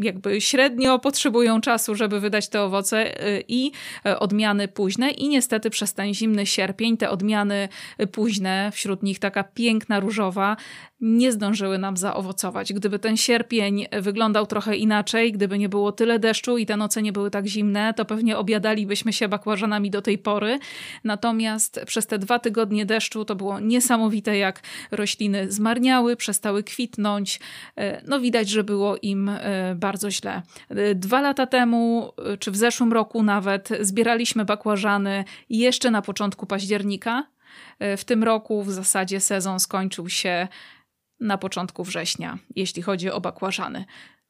y, 0.00 0.04
jakby 0.04 0.40
średnio 0.40 0.98
potrzebują 0.98 1.60
czasu, 1.60 1.94
żeby 1.94 2.20
wydać 2.20 2.48
te 2.48 2.62
owoce 2.62 3.26
y, 3.28 3.44
i 3.48 3.72
y, 4.06 4.18
odmiany 4.18 4.68
późne. 4.68 5.10
I 5.10 5.28
niestety 5.28 5.70
przez 5.70 5.94
ten 5.94 6.14
zimny 6.14 6.46
sierpień 6.46 6.96
te 6.96 7.10
odmiany 7.10 7.68
późne, 8.12 8.70
wśród 8.74 9.02
nich 9.02 9.18
taka 9.18 9.44
piękna 9.44 10.00
różowa, 10.00 10.56
nie 11.00 11.32
zdążyły 11.32 11.78
nam 11.78 11.96
zaowocować. 11.96 12.72
Gdyby 12.72 12.98
ten 12.98 13.16
sierpień 13.16 13.86
wyglądał 14.00 14.46
trochę 14.46 14.76
inaczej, 14.76 15.32
gdyby 15.32 15.58
nie 15.58 15.68
było 15.68 15.92
tyle 15.92 16.18
deszczu 16.18 16.58
i 16.58 16.66
te 16.66 16.76
noce 16.76 17.02
nie 17.02 17.12
były 17.12 17.30
tak 17.30 17.46
zimne, 17.46 17.94
to 17.94 18.04
pewnie 18.04 18.38
obiadalibyśmy 18.38 19.12
się 19.12 19.28
bakłażanami 19.28 19.90
do 19.90 20.02
tej 20.02 20.18
pory. 20.18 20.58
Natomiast 21.04 21.80
przez 21.86 22.06
te 22.06 22.18
dwa 22.18 22.38
tygodnie 22.38 22.86
deszczu 22.86 23.24
to 23.24 23.36
było 23.36 23.60
niesamowite, 23.60 24.38
jak 24.38 24.62
rośliny 24.90 25.52
zmarniały, 25.52 26.16
przestały 26.16 26.62
kwitnąć. 26.62 27.40
E, 27.76 28.02
no 28.06 28.20
widać, 28.20 28.48
że 28.48 28.64
było 28.64 28.96
im 29.02 29.28
e, 29.28 29.74
bardzo 29.74 30.10
źle. 30.10 30.42
E, 30.68 30.94
dwa 30.94 31.20
lata 31.20 31.46
temu, 31.46 32.12
czy 32.38 32.50
w 32.50 32.56
zeszłym 32.56 32.92
roku 32.92 33.22
nawet, 33.22 33.68
zbieraliśmy 33.80 34.44
bakłażany 34.44 35.24
jeszcze 35.50 35.90
na 35.90 36.02
początku 36.02 36.46
października. 36.46 37.26
W 37.96 38.04
tym 38.04 38.24
roku 38.24 38.62
w 38.62 38.70
zasadzie 38.70 39.20
sezon 39.20 39.60
skończył 39.60 40.08
się 40.08 40.48
na 41.20 41.38
początku 41.38 41.84
września, 41.84 42.38
jeśli 42.56 42.82
chodzi 42.82 43.10
o 43.10 43.20
bakłażany. 43.20 43.84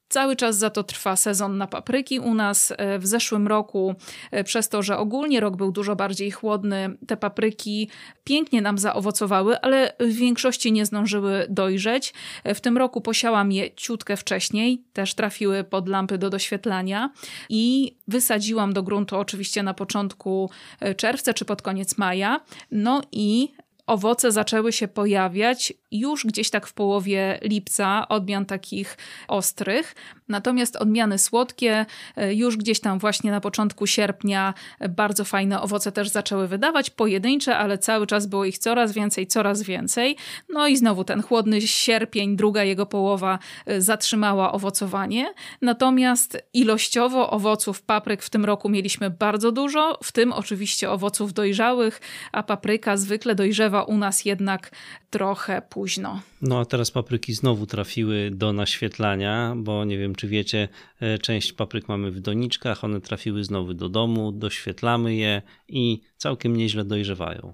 Cały 0.08 0.36
czas 0.36 0.58
za 0.58 0.70
to 0.70 0.84
trwa 0.84 1.16
sezon 1.16 1.58
na 1.58 1.66
papryki 1.66 2.20
u 2.20 2.34
nas. 2.34 2.72
E, 2.76 2.98
w 2.98 3.06
zeszłym 3.06 3.48
roku, 3.48 3.94
e, 4.30 4.44
przez 4.44 4.68
to, 4.68 4.82
że 4.82 4.98
ogólnie 4.98 5.40
rok 5.40 5.56
był 5.56 5.72
dużo 5.72 5.96
bardziej 5.96 6.30
chłodny, 6.30 6.96
te 7.06 7.16
papryki 7.16 7.90
pięknie 8.24 8.62
nam 8.62 8.78
zaowocowały, 8.78 9.60
ale 9.60 9.92
w 10.00 10.12
większości 10.12 10.72
nie 10.72 10.86
zdążyły 10.86 11.46
dojrzeć. 11.50 12.14
E, 12.44 12.54
w 12.54 12.60
tym 12.60 12.78
roku 12.78 13.00
posiałam 13.00 13.52
je 13.52 13.74
ciutkę 13.74 14.16
wcześniej, 14.16 14.84
też 14.92 15.14
trafiły 15.14 15.64
pod 15.64 15.88
lampy 15.88 16.18
do 16.18 16.30
doświetlania 16.30 17.10
i 17.48 17.96
wysadziłam 18.08 18.72
do 18.72 18.82
gruntu 18.82 19.16
oczywiście 19.16 19.62
na 19.62 19.74
początku 19.74 20.50
czerwca 20.96 21.34
czy 21.34 21.44
pod 21.44 21.62
koniec 21.62 21.98
maja. 21.98 22.40
No 22.70 23.02
i 23.12 23.48
owoce 23.88 24.32
zaczęły 24.32 24.72
się 24.72 24.88
pojawiać 24.88 25.72
już 25.90 26.26
gdzieś 26.26 26.50
tak 26.50 26.66
w 26.66 26.72
połowie 26.72 27.38
lipca, 27.42 28.08
odmian 28.08 28.46
takich 28.46 28.96
ostrych. 29.28 29.94
Natomiast 30.28 30.76
odmiany 30.76 31.18
słodkie 31.18 31.86
e, 32.16 32.34
już 32.34 32.56
gdzieś 32.56 32.80
tam 32.80 32.98
właśnie 32.98 33.30
na 33.30 33.40
początku 33.40 33.86
sierpnia 33.86 34.54
bardzo 34.88 35.24
fajne 35.24 35.60
owoce 35.60 35.92
też 35.92 36.08
zaczęły 36.08 36.48
wydawać, 36.48 36.90
pojedyncze, 36.90 37.56
ale 37.56 37.78
cały 37.78 38.06
czas 38.06 38.26
było 38.26 38.44
ich 38.44 38.58
coraz 38.58 38.92
więcej, 38.92 39.26
coraz 39.26 39.62
więcej. 39.62 40.16
No 40.48 40.68
i 40.68 40.76
znowu 40.76 41.04
ten 41.04 41.22
chłodny 41.22 41.60
sierpień, 41.60 42.36
druga 42.36 42.64
jego 42.64 42.86
połowa 42.86 43.38
e, 43.66 43.80
zatrzymała 43.80 44.52
owocowanie. 44.52 45.34
Natomiast 45.62 46.38
ilościowo 46.52 47.30
owoców 47.30 47.82
papryk 47.82 48.22
w 48.22 48.30
tym 48.30 48.44
roku 48.44 48.68
mieliśmy 48.68 49.10
bardzo 49.10 49.52
dużo, 49.52 49.98
w 50.02 50.12
tym 50.12 50.32
oczywiście 50.32 50.90
owoców 50.90 51.32
dojrzałych, 51.32 52.00
a 52.32 52.42
papryka 52.42 52.96
zwykle 52.96 53.34
dojrzewa 53.34 53.77
u 53.84 53.98
nas 53.98 54.24
jednak 54.24 54.70
trochę 55.10 55.62
późno. 55.62 56.20
No 56.42 56.60
a 56.60 56.64
teraz 56.64 56.90
papryki 56.90 57.34
znowu 57.34 57.66
trafiły 57.66 58.30
do 58.30 58.52
naświetlania, 58.52 59.54
bo 59.56 59.84
nie 59.84 59.98
wiem 59.98 60.14
czy 60.14 60.28
wiecie, 60.28 60.68
e, 61.00 61.18
część 61.18 61.52
papryk 61.52 61.88
mamy 61.88 62.10
w 62.10 62.20
doniczkach, 62.20 62.84
one 62.84 63.00
trafiły 63.00 63.44
znowu 63.44 63.74
do 63.74 63.88
domu, 63.88 64.32
doświetlamy 64.32 65.14
je 65.14 65.42
i 65.68 66.00
całkiem 66.16 66.56
nieźle 66.56 66.84
dojrzewają. 66.84 67.52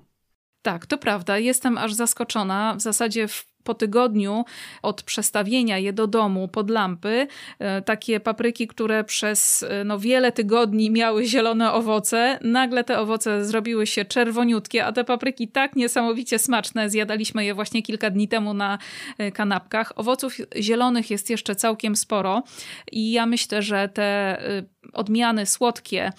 Tak, 0.63 0.87
to 0.87 0.99
prawda. 0.99 1.39
Jestem 1.39 1.79
aż 1.79 1.95
zaskoczona. 1.95 2.75
W 2.75 2.81
zasadzie 2.81 3.29
w 3.29 3.54
po 3.65 3.75
tygodniu 3.75 4.45
od 4.83 5.03
przestawienia 5.03 5.79
je 5.79 5.93
do 5.93 6.07
domu 6.07 6.49
pod 6.49 6.71
lampy, 6.71 7.27
e, 7.59 7.83
takie 7.83 8.21
papryki, 8.21 8.69
które 8.69 9.05
przez 9.05 9.63
e, 9.63 9.85
no, 9.85 9.99
wiele 9.99 10.33
tygodni 10.33 10.91
miały 10.91 11.25
zielone 11.25 11.73
owoce, 11.73 12.39
nagle 12.43 12.85
te 12.85 12.99
owoce 12.99 13.45
zrobiły 13.45 13.87
się 13.87 14.05
czerwoniutkie, 14.05 14.85
a 14.85 14.93
te 14.93 15.05
papryki 15.05 15.49
tak 15.49 15.77
niesamowicie 15.77 16.39
smaczne, 16.39 16.91
zjadaliśmy 16.91 17.45
je 17.45 17.55
właśnie 17.55 17.83
kilka 17.83 18.11
dni 18.11 18.29
temu 18.29 18.55
na 18.55 18.79
e, 19.19 19.33
kanapkach. 19.33 19.93
Owoców 19.97 20.37
zielonych 20.57 21.11
jest 21.11 21.31
jeszcze 21.31 21.57
całkiem 21.57 21.97
sporo 21.97 22.43
i 22.93 23.13
ja 23.13 23.27
myślę, 23.27 23.63
że 23.63 23.89
te 23.89 24.39
odmiany 24.93 25.47
słodkie 25.47 26.13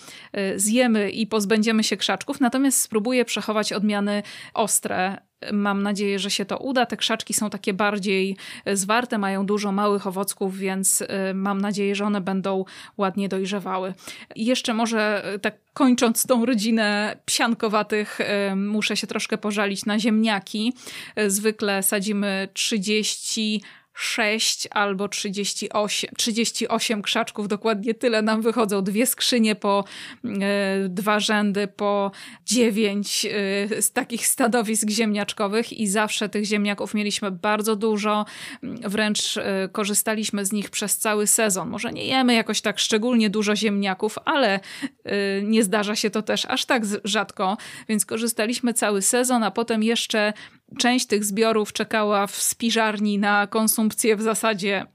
zjemy 0.55 1.09
i 1.09 1.27
pozbędziemy 1.27 1.83
się 1.83 1.97
krzaczków, 1.97 2.39
natomiast 2.39 2.81
spróbuję 2.81 3.25
przechować 3.25 3.73
odmiany 3.73 4.23
ostre, 4.53 5.17
Mam 5.53 5.83
nadzieję, 5.83 6.19
że 6.19 6.29
się 6.29 6.45
to 6.45 6.57
uda. 6.57 6.85
Te 6.85 6.97
krzaczki 6.97 7.33
są 7.33 7.49
takie 7.49 7.73
bardziej 7.73 8.37
zwarte, 8.73 9.17
mają 9.17 9.45
dużo 9.45 9.71
małych 9.71 10.07
owocków, 10.07 10.57
więc 10.57 11.01
y, 11.01 11.07
mam 11.33 11.61
nadzieję, 11.61 11.95
że 11.95 12.05
one 12.05 12.21
będą 12.21 12.65
ładnie 12.97 13.29
dojrzewały. 13.29 13.93
Jeszcze 14.35 14.73
może 14.73 15.33
y, 15.35 15.39
tak 15.39 15.55
kończąc 15.73 16.27
tą 16.27 16.45
rodzinę 16.45 17.17
psiankowatych, 17.25 18.19
muszę 18.55 18.97
się 18.97 19.07
troszkę 19.07 19.37
pożalić 19.37 19.85
na 19.85 19.99
ziemniaki. 19.99 20.73
Zwykle 21.27 21.83
sadzimy 21.83 22.47
30 22.53 23.61
6 23.95 24.67
albo 24.71 25.07
38, 25.07 26.09
38 26.17 27.01
krzaczków, 27.01 27.47
dokładnie 27.47 27.93
tyle 27.93 28.21
nam 28.21 28.41
wychodzą. 28.41 28.81
Dwie 28.81 29.05
skrzynie 29.05 29.55
po 29.55 29.83
e, 30.23 30.89
dwa 30.89 31.19
rzędy, 31.19 31.67
po 31.67 32.11
dziewięć 32.45 33.25
e, 33.25 33.81
z 33.81 33.91
takich 33.91 34.27
stanowisk 34.27 34.89
ziemniaczkowych 34.89 35.73
i 35.73 35.87
zawsze 35.87 36.29
tych 36.29 36.45
ziemniaków 36.45 36.93
mieliśmy 36.93 37.31
bardzo 37.31 37.75
dużo, 37.75 38.25
wręcz 38.63 39.37
e, 39.37 39.69
korzystaliśmy 39.71 40.45
z 40.45 40.51
nich 40.51 40.69
przez 40.69 40.97
cały 40.97 41.27
sezon. 41.27 41.69
Może 41.69 41.91
nie 41.91 42.05
jemy 42.05 42.33
jakoś 42.33 42.61
tak 42.61 42.79
szczególnie 42.79 43.29
dużo 43.29 43.55
ziemniaków, 43.55 44.15
ale 44.25 44.59
nie 45.43 45.63
zdarza 45.63 45.95
się 45.95 46.09
to 46.09 46.21
też 46.21 46.45
aż 46.45 46.65
tak 46.65 46.83
rzadko, 47.03 47.57
więc 47.89 48.05
korzystaliśmy 48.05 48.73
cały 48.73 49.01
sezon, 49.01 49.43
a 49.43 49.51
potem 49.51 49.83
jeszcze 49.83 50.33
część 50.77 51.05
tych 51.05 51.25
zbiorów 51.25 51.73
czekała 51.73 52.27
w 52.27 52.35
spiżarni 52.35 53.19
na 53.19 53.47
konsumpcję 53.47 54.15
w 54.15 54.21
zasadzie 54.21 54.85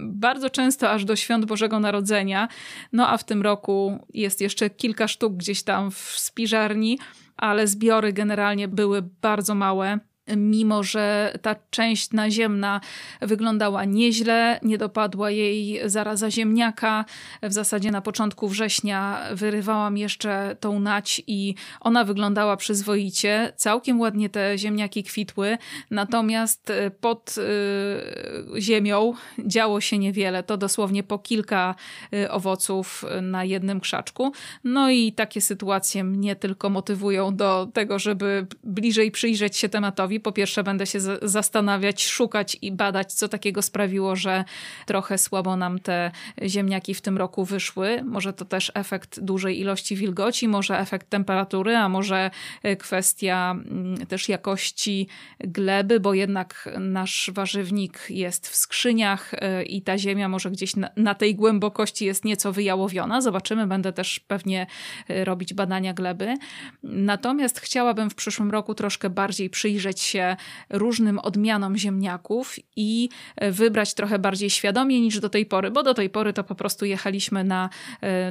bardzo 0.00 0.50
często 0.50 0.90
aż 0.90 1.04
do 1.04 1.16
świąt 1.16 1.44
Bożego 1.44 1.80
Narodzenia. 1.80 2.48
No 2.92 3.08
a 3.08 3.16
w 3.16 3.24
tym 3.24 3.42
roku 3.42 4.06
jest 4.14 4.40
jeszcze 4.40 4.70
kilka 4.70 5.08
sztuk 5.08 5.36
gdzieś 5.36 5.62
tam 5.62 5.90
w 5.90 5.98
spiżarni, 5.98 6.98
ale 7.36 7.66
zbiory 7.66 8.12
generalnie 8.12 8.68
były 8.68 9.02
bardzo 9.02 9.54
małe 9.54 9.98
mimo 10.36 10.82
że 10.82 11.34
ta 11.42 11.56
część 11.70 12.12
naziemna 12.12 12.80
wyglądała 13.20 13.84
nieźle, 13.84 14.60
nie 14.62 14.78
dopadła 14.78 15.30
jej 15.30 15.80
zaraza 15.84 16.30
ziemniaka. 16.30 17.04
W 17.42 17.52
zasadzie 17.52 17.90
na 17.90 18.00
początku 18.00 18.48
września 18.48 19.20
wyrywałam 19.32 19.96
jeszcze 19.98 20.56
tą 20.60 20.80
nać 20.80 21.22
i 21.26 21.54
ona 21.80 22.04
wyglądała 22.04 22.56
przyzwoicie. 22.56 23.52
Całkiem 23.56 24.00
ładnie 24.00 24.28
te 24.28 24.58
ziemniaki 24.58 25.04
kwitły, 25.04 25.58
natomiast 25.90 26.70
e, 26.70 26.90
pod 26.90 27.34
y, 27.38 28.60
ziemią 28.60 29.12
działo 29.38 29.80
się 29.80 29.98
niewiele. 29.98 30.42
To 30.42 30.56
dosłownie 30.56 31.02
po 31.02 31.18
kilka 31.18 31.74
y, 32.14 32.30
owoców 32.30 33.04
na 33.22 33.44
jednym 33.44 33.80
krzaczku. 33.80 34.32
No 34.64 34.90
i 34.90 35.12
takie 35.12 35.40
sytuacje 35.40 36.04
mnie 36.04 36.36
tylko 36.36 36.70
motywują 36.70 37.36
do 37.36 37.68
tego, 37.72 37.98
żeby 37.98 38.46
bliżej 38.64 39.10
przyjrzeć 39.10 39.56
się 39.56 39.68
tematowi, 39.68 40.19
po 40.20 40.32
pierwsze 40.32 40.62
będę 40.62 40.86
się 40.86 40.98
zastanawiać, 41.22 42.06
szukać 42.06 42.56
i 42.62 42.72
badać, 42.72 43.12
co 43.12 43.28
takiego 43.28 43.62
sprawiło, 43.62 44.16
że 44.16 44.44
trochę 44.86 45.18
słabo 45.18 45.56
nam 45.56 45.78
te 45.78 46.10
ziemniaki 46.46 46.94
w 46.94 47.00
tym 47.00 47.18
roku 47.18 47.44
wyszły. 47.44 48.02
Może 48.04 48.32
to 48.32 48.44
też 48.44 48.72
efekt 48.74 49.20
dużej 49.20 49.60
ilości 49.60 49.96
wilgoci, 49.96 50.48
może 50.48 50.78
efekt 50.78 51.10
temperatury, 51.10 51.76
a 51.76 51.88
może 51.88 52.30
e, 52.62 52.76
kwestia 52.76 53.50
mm, 53.50 54.06
też 54.06 54.28
jakości 54.28 55.08
gleby, 55.40 56.00
bo 56.00 56.14
jednak 56.14 56.68
nasz 56.80 57.30
warzywnik 57.34 58.06
jest 58.08 58.48
w 58.48 58.56
skrzyniach 58.56 59.34
e, 59.34 59.62
i 59.62 59.82
ta 59.82 59.98
ziemia 59.98 60.28
może 60.28 60.50
gdzieś 60.50 60.76
na, 60.76 60.90
na 60.96 61.14
tej 61.14 61.34
głębokości 61.34 62.04
jest 62.04 62.24
nieco 62.24 62.52
wyjałowiona. 62.52 63.20
Zobaczymy, 63.20 63.66
będę 63.66 63.92
też 63.92 64.20
pewnie 64.20 64.66
e, 65.08 65.24
robić 65.24 65.54
badania 65.54 65.94
gleby. 65.94 66.34
Natomiast 66.82 67.60
chciałabym 67.60 68.10
w 68.10 68.14
przyszłym 68.14 68.50
roku 68.50 68.74
troszkę 68.74 69.10
bardziej 69.10 69.50
przyjrzeć 69.50 70.00
się 70.10 70.36
różnym 70.70 71.18
odmianom 71.18 71.76
ziemniaków 71.76 72.56
i 72.76 73.08
wybrać 73.40 73.94
trochę 73.94 74.18
bardziej 74.18 74.50
świadomie 74.50 75.00
niż 75.00 75.20
do 75.20 75.28
tej 75.28 75.46
pory, 75.46 75.70
bo 75.70 75.82
do 75.82 75.94
tej 75.94 76.10
pory 76.10 76.32
to 76.32 76.44
po 76.44 76.54
prostu 76.54 76.84
jechaliśmy 76.84 77.44
na 77.44 77.70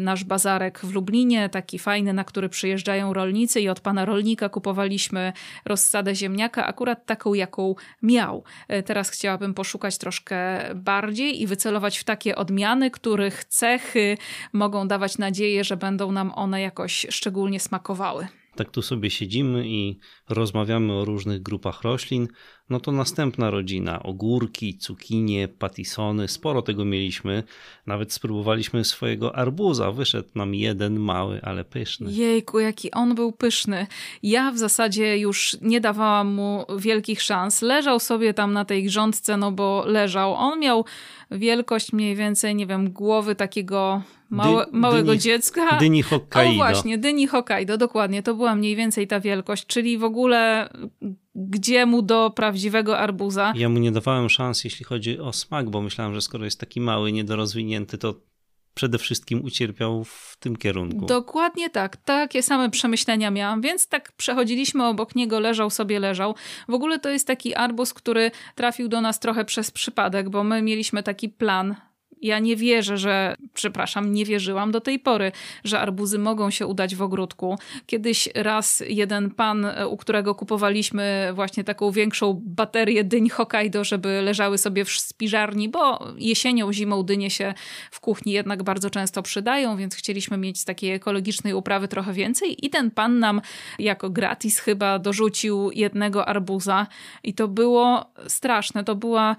nasz 0.01 0.23
bazarek 0.23 0.79
w 0.79 0.93
Lublinie, 0.93 1.49
taki 1.49 1.79
fajny, 1.79 2.13
na 2.13 2.23
który 2.23 2.49
przyjeżdżają 2.49 3.13
rolnicy 3.13 3.61
i 3.61 3.69
od 3.69 3.79
pana 3.79 4.05
rolnika 4.05 4.49
kupowaliśmy 4.49 5.33
rozsadę 5.65 6.15
ziemniaka, 6.15 6.65
akurat 6.65 7.05
taką, 7.05 7.33
jaką 7.33 7.75
miał. 8.01 8.43
E, 8.67 8.83
teraz 8.83 9.09
chciałabym 9.09 9.53
poszukać 9.53 9.97
troszkę 9.97 10.59
bardziej 10.75 11.41
i 11.41 11.47
wycelować 11.47 11.97
w 11.97 12.03
takie 12.03 12.35
odmiany, 12.35 12.91
których 12.91 13.45
cechy 13.45 14.17
mogą 14.53 14.87
dawać 14.87 15.17
nadzieję, 15.17 15.63
że 15.63 15.77
będą 15.77 16.11
nam 16.11 16.31
one 16.35 16.61
jakoś 16.61 17.05
szczególnie 17.09 17.59
smakowały 17.59 18.27
tak 18.59 18.71
tu 18.71 18.81
sobie 18.81 19.09
siedzimy 19.09 19.67
i 19.67 19.99
rozmawiamy 20.29 20.93
o 20.93 21.05
różnych 21.05 21.41
grupach 21.41 21.81
roślin, 21.81 22.27
no 22.69 22.79
to 22.79 22.91
następna 22.91 23.49
rodzina, 23.49 24.03
ogórki, 24.03 24.77
cukinie, 24.77 25.47
patisony, 25.47 26.27
sporo 26.27 26.61
tego 26.61 26.85
mieliśmy. 26.85 27.43
Nawet 27.87 28.13
spróbowaliśmy 28.13 28.83
swojego 28.83 29.35
arbuza, 29.35 29.91
wyszedł 29.91 30.29
nam 30.35 30.55
jeden 30.55 30.99
mały, 30.99 31.41
ale 31.43 31.63
pyszny. 31.63 32.11
Jejku, 32.11 32.59
jaki 32.59 32.91
on 32.91 33.15
był 33.15 33.31
pyszny. 33.31 33.87
Ja 34.23 34.51
w 34.51 34.57
zasadzie 34.57 35.17
już 35.17 35.57
nie 35.61 35.81
dawałam 35.81 36.27
mu 36.27 36.65
wielkich 36.77 37.21
szans. 37.21 37.61
Leżał 37.61 37.99
sobie 37.99 38.33
tam 38.33 38.53
na 38.53 38.65
tej 38.65 38.83
grządce, 38.83 39.37
no 39.37 39.51
bo 39.51 39.83
leżał. 39.87 40.33
On 40.33 40.59
miał 40.59 40.85
wielkość 41.31 41.93
mniej 41.93 42.15
więcej, 42.15 42.55
nie 42.55 42.67
wiem, 42.67 42.91
głowy 42.91 43.35
takiego 43.35 44.01
Małe, 44.29 44.65
Dy, 44.65 44.71
małego 44.71 45.11
dyni, 45.11 45.19
dziecka. 45.19 45.77
Dyni 45.77 46.01
Hokkaido. 46.09 46.51
O 46.51 46.55
właśnie, 46.55 46.97
dyni 46.97 47.27
Hokkaido, 47.27 47.77
dokładnie. 47.77 48.23
To 48.23 48.35
była 48.35 48.55
mniej 48.55 48.75
więcej 48.75 49.07
ta 49.07 49.19
wielkość, 49.19 49.65
czyli 49.65 49.97
w 49.97 50.03
ogóle 50.03 50.69
gdzie 51.39 51.85
mu 51.85 52.01
do 52.01 52.29
prawdziwego 52.29 52.99
arbuza. 52.99 53.53
Ja 53.55 53.69
mu 53.69 53.79
nie 53.79 53.91
dawałem 53.91 54.29
szans, 54.29 54.63
jeśli 54.63 54.85
chodzi 54.85 55.19
o 55.19 55.33
smak, 55.33 55.69
bo 55.69 55.81
myślałem, 55.81 56.13
że 56.13 56.21
skoro 56.21 56.45
jest 56.45 56.59
taki 56.59 56.81
mały, 56.81 57.11
niedorozwinięty, 57.11 57.97
to 57.97 58.15
przede 58.73 58.97
wszystkim 58.97 59.45
ucierpiał 59.45 60.03
w 60.03 60.37
tym 60.39 60.55
kierunku. 60.55 61.05
Dokładnie 61.05 61.69
tak. 61.69 61.97
Takie 61.97 62.43
same 62.43 62.69
przemyślenia 62.69 63.31
miałam, 63.31 63.61
więc 63.61 63.87
tak 63.87 64.11
przechodziliśmy 64.11 64.85
obok 64.85 65.15
niego, 65.15 65.39
leżał 65.39 65.69
sobie, 65.69 65.99
leżał. 65.99 66.35
W 66.67 66.73
ogóle 66.73 66.99
to 66.99 67.09
jest 67.09 67.27
taki 67.27 67.55
arbuz, 67.55 67.93
który 67.93 68.31
trafił 68.55 68.87
do 68.87 69.01
nas 69.01 69.19
trochę 69.19 69.45
przez 69.45 69.71
przypadek, 69.71 70.29
bo 70.29 70.43
my 70.43 70.61
mieliśmy 70.61 71.03
taki 71.03 71.29
plan 71.29 71.75
ja 72.21 72.39
nie 72.39 72.55
wierzę, 72.55 72.97
że, 72.97 73.35
przepraszam, 73.53 74.11
nie 74.11 74.25
wierzyłam 74.25 74.71
do 74.71 74.81
tej 74.81 74.99
pory, 74.99 75.31
że 75.63 75.79
arbuzy 75.79 76.19
mogą 76.19 76.49
się 76.49 76.67
udać 76.67 76.95
w 76.95 77.01
ogródku. 77.01 77.57
Kiedyś 77.85 78.29
raz 78.35 78.83
jeden 78.87 79.31
pan, 79.31 79.67
u 79.89 79.97
którego 79.97 80.35
kupowaliśmy 80.35 81.31
właśnie 81.33 81.63
taką 81.63 81.91
większą 81.91 82.41
baterię 82.45 83.03
dyń 83.03 83.29
Hokkaido, 83.29 83.83
żeby 83.83 84.21
leżały 84.21 84.57
sobie 84.57 84.85
w 84.85 84.91
spiżarni, 84.91 85.69
bo 85.69 86.07
jesienią, 86.17 86.73
zimą 86.73 87.03
dynie 87.03 87.29
się 87.29 87.53
w 87.91 87.99
kuchni 87.99 88.31
jednak 88.31 88.63
bardzo 88.63 88.89
często 88.89 89.21
przydają, 89.21 89.77
więc 89.77 89.95
chcieliśmy 89.95 90.37
mieć 90.37 90.59
z 90.59 90.65
takiej 90.65 90.91
ekologicznej 90.91 91.53
uprawy 91.53 91.87
trochę 91.87 92.13
więcej 92.13 92.65
i 92.65 92.69
ten 92.69 92.91
pan 92.91 93.19
nam 93.19 93.41
jako 93.79 94.09
gratis 94.09 94.59
chyba 94.59 94.99
dorzucił 94.99 95.71
jednego 95.71 96.25
arbuza 96.25 96.87
i 97.23 97.33
to 97.33 97.47
było 97.47 98.11
straszne. 98.27 98.83
To 98.83 98.95
była 98.95 99.35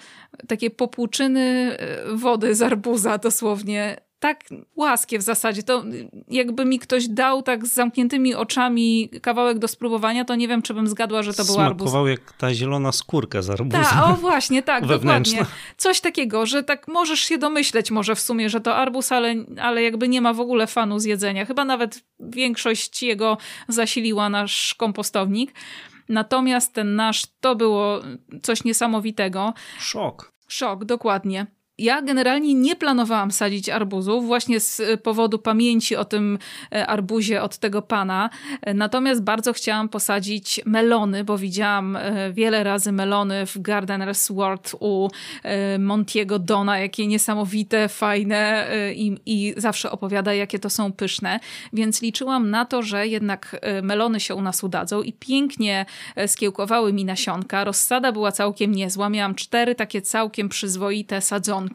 takie 0.48 0.70
popłuczyny 0.70 1.76
e, 1.78 2.16
wody 2.16 2.54
z 2.54 2.62
arbuza 2.70 3.18
dosłownie 3.18 3.96
tak 4.20 4.44
łaskie 4.76 5.18
w 5.18 5.22
zasadzie. 5.22 5.62
To 5.62 5.84
jakby 6.28 6.64
mi 6.64 6.78
ktoś 6.78 7.08
dał 7.08 7.42
tak 7.42 7.66
z 7.66 7.74
zamkniętymi 7.74 8.34
oczami 8.34 9.10
kawałek 9.22 9.58
do 9.58 9.68
spróbowania, 9.68 10.24
to 10.24 10.34
nie 10.34 10.48
wiem, 10.48 10.62
czy 10.62 10.74
bym 10.74 10.86
zgadła, 10.86 11.22
że 11.22 11.34
to 11.34 11.44
był 11.44 11.60
arbuz. 11.60 11.82
Smakował 11.82 12.06
jak 12.06 12.32
ta 12.32 12.54
zielona 12.54 12.92
skórka 12.92 13.42
z 13.42 13.50
arbuza. 13.50 13.84
Ta, 13.84 14.04
o 14.04 14.14
właśnie, 14.14 14.62
tak, 14.62 14.86
dokładnie. 14.86 15.46
Coś 15.76 16.00
takiego, 16.00 16.46
że 16.46 16.62
tak 16.62 16.88
możesz 16.88 17.20
się 17.20 17.38
domyśleć 17.38 17.90
może 17.90 18.14
w 18.14 18.20
sumie, 18.20 18.50
że 18.50 18.60
to 18.60 18.76
arbuz, 18.76 19.12
ale, 19.12 19.34
ale 19.60 19.82
jakby 19.82 20.08
nie 20.08 20.20
ma 20.20 20.32
w 20.32 20.40
ogóle 20.40 20.66
fanu 20.66 20.98
z 20.98 21.04
jedzenia. 21.04 21.46
Chyba 21.46 21.64
nawet 21.64 22.04
większość 22.20 23.02
jego 23.02 23.38
zasiliła 23.68 24.28
nasz 24.28 24.74
kompostownik. 24.74 25.54
Natomiast 26.08 26.72
ten 26.72 26.96
nasz 26.96 27.26
to 27.40 27.56
było 27.56 28.00
coś 28.42 28.64
niesamowitego. 28.64 29.54
Szok. 29.78 30.32
Szok, 30.48 30.84
dokładnie. 30.84 31.46
Ja 31.80 32.02
generalnie 32.02 32.54
nie 32.54 32.76
planowałam 32.76 33.30
sadzić 33.30 33.68
arbuzów, 33.68 34.26
właśnie 34.26 34.60
z 34.60 34.80
e, 34.80 34.96
powodu 34.96 35.38
pamięci 35.38 35.96
o 35.96 36.04
tym 36.04 36.38
e, 36.72 36.86
arbuzie 36.86 37.42
od 37.42 37.58
tego 37.58 37.82
pana. 37.82 38.30
E, 38.62 38.74
natomiast 38.74 39.22
bardzo 39.22 39.52
chciałam 39.52 39.88
posadzić 39.88 40.60
melony, 40.66 41.24
bo 41.24 41.38
widziałam 41.38 41.98
wiele 42.32 42.64
razy 42.64 42.92
melony 42.92 43.46
w 43.46 43.56
Gardener's 43.56 44.34
World 44.34 44.74
u 44.80 45.08
Montiego 45.78 46.38
Dona, 46.38 46.78
jakie 46.78 47.06
niesamowite, 47.06 47.88
fajne 47.88 48.68
i, 48.94 49.16
i 49.26 49.54
zawsze 49.56 49.90
opowiada, 49.90 50.34
jakie 50.34 50.58
to 50.58 50.70
są 50.70 50.92
pyszne. 50.92 51.40
Więc 51.72 52.02
liczyłam 52.02 52.50
na 52.50 52.64
to, 52.64 52.82
że 52.82 53.06
jednak 53.06 53.60
melony 53.82 54.20
się 54.20 54.34
u 54.34 54.42
nas 54.42 54.64
udadzą 54.64 55.02
i 55.02 55.12
pięknie 55.12 55.86
skiełkowały 56.26 56.92
mi 56.92 57.04
nasionka. 57.04 57.64
Rozsada 57.64 58.12
była 58.12 58.32
całkiem 58.32 58.72
niezła. 58.72 59.08
Miałam 59.08 59.34
cztery 59.34 59.74
takie 59.74 60.02
całkiem 60.02 60.48
przyzwoite 60.48 61.20
sadzonki 61.20 61.69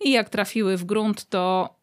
i 0.00 0.10
jak 0.12 0.28
trafiły 0.28 0.76
w 0.76 0.84
grunt, 0.84 1.28
to 1.28 1.74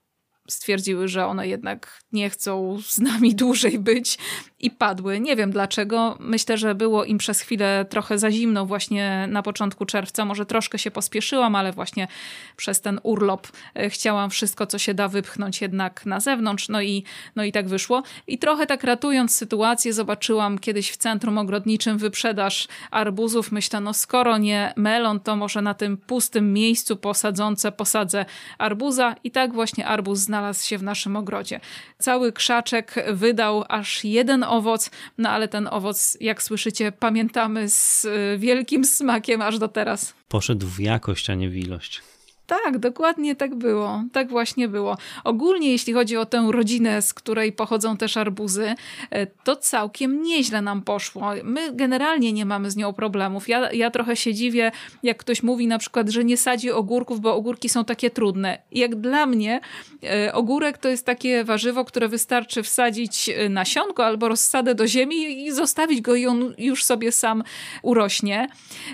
stwierdziły, 0.49 1.07
że 1.07 1.25
one 1.25 1.47
jednak 1.47 2.01
nie 2.11 2.29
chcą 2.29 2.77
z 2.81 2.99
nami 2.99 3.35
dłużej 3.41 3.79
być 3.79 4.17
i 4.65 4.71
padły. 4.71 5.19
Nie 5.19 5.35
wiem 5.35 5.51
dlaczego. 5.51 6.17
Myślę, 6.19 6.57
że 6.57 6.75
było 6.75 7.03
im 7.03 7.17
przez 7.17 7.41
chwilę 7.41 7.85
trochę 7.89 8.17
za 8.17 8.31
zimno 8.31 8.65
właśnie 8.65 9.27
na 9.29 9.43
początku 9.43 9.85
czerwca. 9.85 10.25
Może 10.25 10.45
troszkę 10.45 10.79
się 10.79 10.91
pospieszyłam, 10.91 11.55
ale 11.55 11.71
właśnie 11.71 12.07
przez 12.55 12.81
ten 12.81 12.99
urlop 13.03 13.47
e, 13.75 13.89
chciałam 13.89 14.29
wszystko, 14.29 14.67
co 14.67 14.77
się 14.77 14.93
da 14.93 15.07
wypchnąć 15.07 15.61
jednak 15.61 16.05
na 16.05 16.19
zewnątrz. 16.19 16.69
No 16.69 16.81
i, 16.81 17.03
no 17.35 17.43
i 17.43 17.51
tak 17.51 17.67
wyszło. 17.67 18.03
I 18.27 18.37
trochę 18.37 18.67
tak 18.67 18.83
ratując 18.83 19.35
sytuację, 19.35 19.93
zobaczyłam 19.93 20.59
kiedyś 20.59 20.91
w 20.91 20.97
centrum 20.97 21.37
ogrodniczym 21.37 21.97
wyprzedaż 21.97 22.67
arbuzów. 22.91 23.51
Myślę, 23.51 23.81
no 23.81 23.93
skoro 23.93 24.37
nie 24.37 24.73
melon, 24.75 25.19
to 25.19 25.35
może 25.35 25.61
na 25.61 25.73
tym 25.73 25.97
pustym 25.97 26.53
miejscu 26.53 26.97
posadzące 26.97 27.71
posadzę 27.71 28.25
arbuza. 28.57 29.15
I 29.23 29.31
tak 29.31 29.53
właśnie 29.53 29.87
arbuz 29.87 30.19
znalazł 30.19 30.67
się 30.67 30.77
w 30.77 30.83
naszym 30.83 31.15
ogrodzie. 31.15 31.59
Cały 31.99 32.31
krzaczek 32.33 32.95
wydał 33.13 33.63
aż 33.69 34.03
jeden 34.03 34.43
owoc, 34.55 34.91
no 35.17 35.29
ale 35.29 35.47
ten 35.47 35.67
owoc, 35.71 36.17
jak 36.21 36.43
słyszycie, 36.43 36.91
pamiętamy 36.91 37.69
z 37.69 38.05
y, 38.05 38.37
wielkim 38.37 38.85
smakiem 38.85 39.41
aż 39.41 39.59
do 39.59 39.67
teraz. 39.67 40.13
Poszedł 40.27 40.67
w 40.67 40.79
jakość, 40.79 41.29
a 41.29 41.35
nie 41.35 41.49
w 41.49 41.57
ilość. 41.57 42.01
Tak, 42.47 42.77
dokładnie 42.77 43.35
tak 43.35 43.55
było. 43.55 44.03
Tak 44.11 44.29
właśnie 44.29 44.67
było. 44.67 44.97
Ogólnie, 45.23 45.71
jeśli 45.71 45.93
chodzi 45.93 46.17
o 46.17 46.25
tę 46.25 46.47
rodzinę, 46.51 47.01
z 47.01 47.13
której 47.13 47.51
pochodzą 47.51 47.97
też 47.97 48.17
arbuzy, 48.17 48.75
e, 49.09 49.25
to 49.27 49.55
całkiem 49.55 50.21
nieźle 50.21 50.61
nam 50.61 50.81
poszło. 50.81 51.31
My 51.43 51.73
generalnie 51.73 52.33
nie 52.33 52.45
mamy 52.45 52.71
z 52.71 52.75
nią 52.75 52.93
problemów. 52.93 53.49
Ja, 53.49 53.71
ja 53.71 53.91
trochę 53.91 54.15
się 54.15 54.33
dziwię, 54.33 54.71
jak 55.03 55.17
ktoś 55.17 55.43
mówi 55.43 55.67
na 55.67 55.77
przykład, 55.77 56.09
że 56.09 56.23
nie 56.23 56.37
sadzi 56.37 56.71
ogórków, 56.71 57.21
bo 57.21 57.35
ogórki 57.35 57.69
są 57.69 57.85
takie 57.85 58.09
trudne. 58.09 58.57
Jak 58.71 58.95
dla 58.95 59.25
mnie, 59.25 59.59
e, 60.03 60.33
ogórek 60.33 60.77
to 60.77 60.89
jest 60.89 61.05
takie 61.05 61.43
warzywo, 61.43 61.85
które 61.85 62.07
wystarczy 62.07 62.63
wsadzić 62.63 63.29
e, 63.29 63.49
nasionko 63.49 64.05
albo 64.05 64.27
rozsadę 64.27 64.75
do 64.75 64.87
ziemi 64.87 65.45
i 65.45 65.51
zostawić 65.51 66.01
go 66.01 66.15
i 66.15 66.25
on 66.25 66.53
już 66.57 66.83
sobie 66.83 67.11
sam 67.11 67.43
urośnie. 67.81 68.47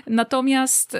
Natomiast, 0.06 0.96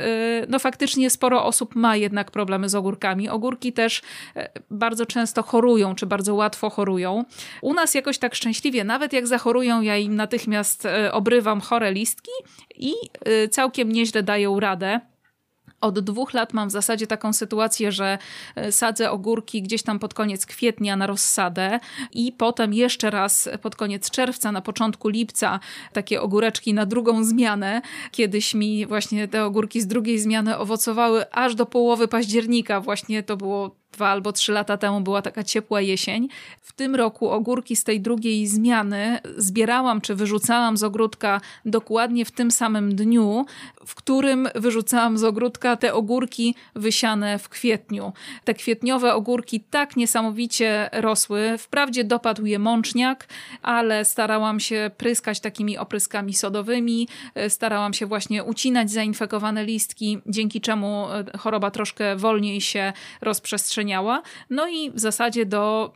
no 0.49 0.59
faktycznie 0.59 1.11
sporo 1.11 1.45
osób 1.45 1.75
ma 1.75 1.97
jednak 1.97 2.31
problem 2.31 2.42
problemy 2.43 2.69
z 2.69 2.75
ogórkami. 2.75 3.29
Ogórki 3.29 3.73
też 3.73 4.03
e, 4.37 4.49
bardzo 4.71 5.07
często 5.07 5.43
chorują, 5.43 5.95
czy 5.95 6.07
bardzo 6.07 6.35
łatwo 6.35 6.71
chorują. 6.71 7.25
U 7.61 7.75
nas 7.75 7.95
jakoś 7.95 8.19
tak 8.19 8.35
szczęśliwie, 8.35 8.85
nawet 8.85 9.13
jak 9.13 9.27
zachorują, 9.27 9.81
ja 9.81 9.97
im 9.97 10.17
natychmiast 10.17 10.87
e, 10.87 11.13
obrywam 11.13 11.61
chore 11.61 11.93
listki 11.93 12.31
i 12.77 12.93
e, 13.25 13.49
całkiem 13.49 13.93
nieźle 13.93 14.23
dają 14.23 14.61
radę 14.61 15.01
Od 15.83 16.01
dwóch 16.01 16.35
lat 16.35 16.53
mam 16.53 16.69
w 16.69 16.73
zasadzie 16.73 17.07
taką 17.07 17.33
sytuację, 17.33 17.93
że 17.93 18.19
e, 18.57 18.73
sadzę 18.73 19.11
ogórki 19.11 19.63
gdzieś 19.63 19.83
tam 19.83 19.99
pod 19.99 20.15
koniec 20.15 20.47
kwietnia 20.47 20.97
na 20.97 21.07
rozsadę 21.07 21.81
i 22.13 22.33
potem 22.33 22.75
jeszcze 22.75 23.11
raz 23.11 23.49
pod 23.63 23.77
koniec 23.77 24.11
czerwca, 24.11 24.53
na 24.53 24.61
początku 24.61 25.09
lipca 25.09 25.61
takie 25.93 26.23
ogóreczki 26.23 26.75
na 26.75 26.87
drugą 26.87 27.25
zmianę. 27.25 27.83
Kiedyś 28.11 28.55
mi 28.55 28.87
właśnie 28.87 29.29
te 29.29 29.45
ogórki 29.45 29.81
z 29.81 29.87
drugiej 29.87 30.19
zmiany 30.19 30.59
owocowały 30.59 31.31
aż 31.31 31.55
do 31.55 31.67
połowy 31.67 32.09
października. 32.09 32.81
Właśnie 32.81 33.23
to 33.23 33.37
było 33.37 33.82
dwa 33.93 34.09
albo 34.09 34.33
trzy 34.33 34.53
lata 34.53 34.77
temu 34.77 35.01
była 35.01 35.23
taka 35.23 35.45
ciepła 35.45 35.81
jesień. 35.81 36.29
W 36.61 36.73
tym 36.73 36.95
roku 36.95 37.31
ogórki 37.31 37.77
z 37.77 37.85
tej 37.85 38.01
drugiej 38.01 38.47
zmiany 38.47 39.19
zbierałam 39.37 40.01
czy 40.01 40.15
wyrzucałam 40.15 40.77
z 40.77 40.85
ogródka 40.85 41.41
dokładnie 41.65 42.25
w 42.25 42.31
tym 42.31 42.51
samym 42.51 42.95
dniu, 42.95 43.47
w 43.87 43.95
którym 43.95 44.49
wyrzucałam 44.55 45.19
z 45.19 45.25
ogródka 45.25 45.77
te 45.77 45.95
ogórki 45.95 46.55
wysiane 46.75 47.39
w 47.39 47.49
kwietniu. 47.49 48.13
Te 48.45 48.55
kwietniowe 48.55 49.15
ogórki 49.15 49.61
tak 49.61 49.97
niesamowicie 49.97 50.91
rosły. 50.93 51.59
Wprawdzie 51.59 52.05
dopadł 52.05 52.47
je 52.47 52.59
mączniak, 52.59 53.29
ale 53.63 54.05
starałam 54.05 54.61
się 54.61 54.91
pryskać 54.97 55.41
takimi 55.41 55.79
opryskami 55.79 56.35
sodowymi, 56.35 57.09
starałam 57.49 57.93
się 57.95 58.07
właśnie 58.07 58.45
ucinać 58.45 58.91
zainfekowane 58.91 59.65
listki, 59.65 60.19
dzięki 60.27 60.61
czemu 60.61 61.07
choroba 61.39 61.71
troszkę 61.71 62.17
wolniej 62.17 62.61
się 62.61 62.93
rozprzestrzeniała 63.21 63.82
no 64.51 64.69
i 64.69 64.91
w 64.91 65.01
zasadzie 65.01 65.47
do 65.47 65.93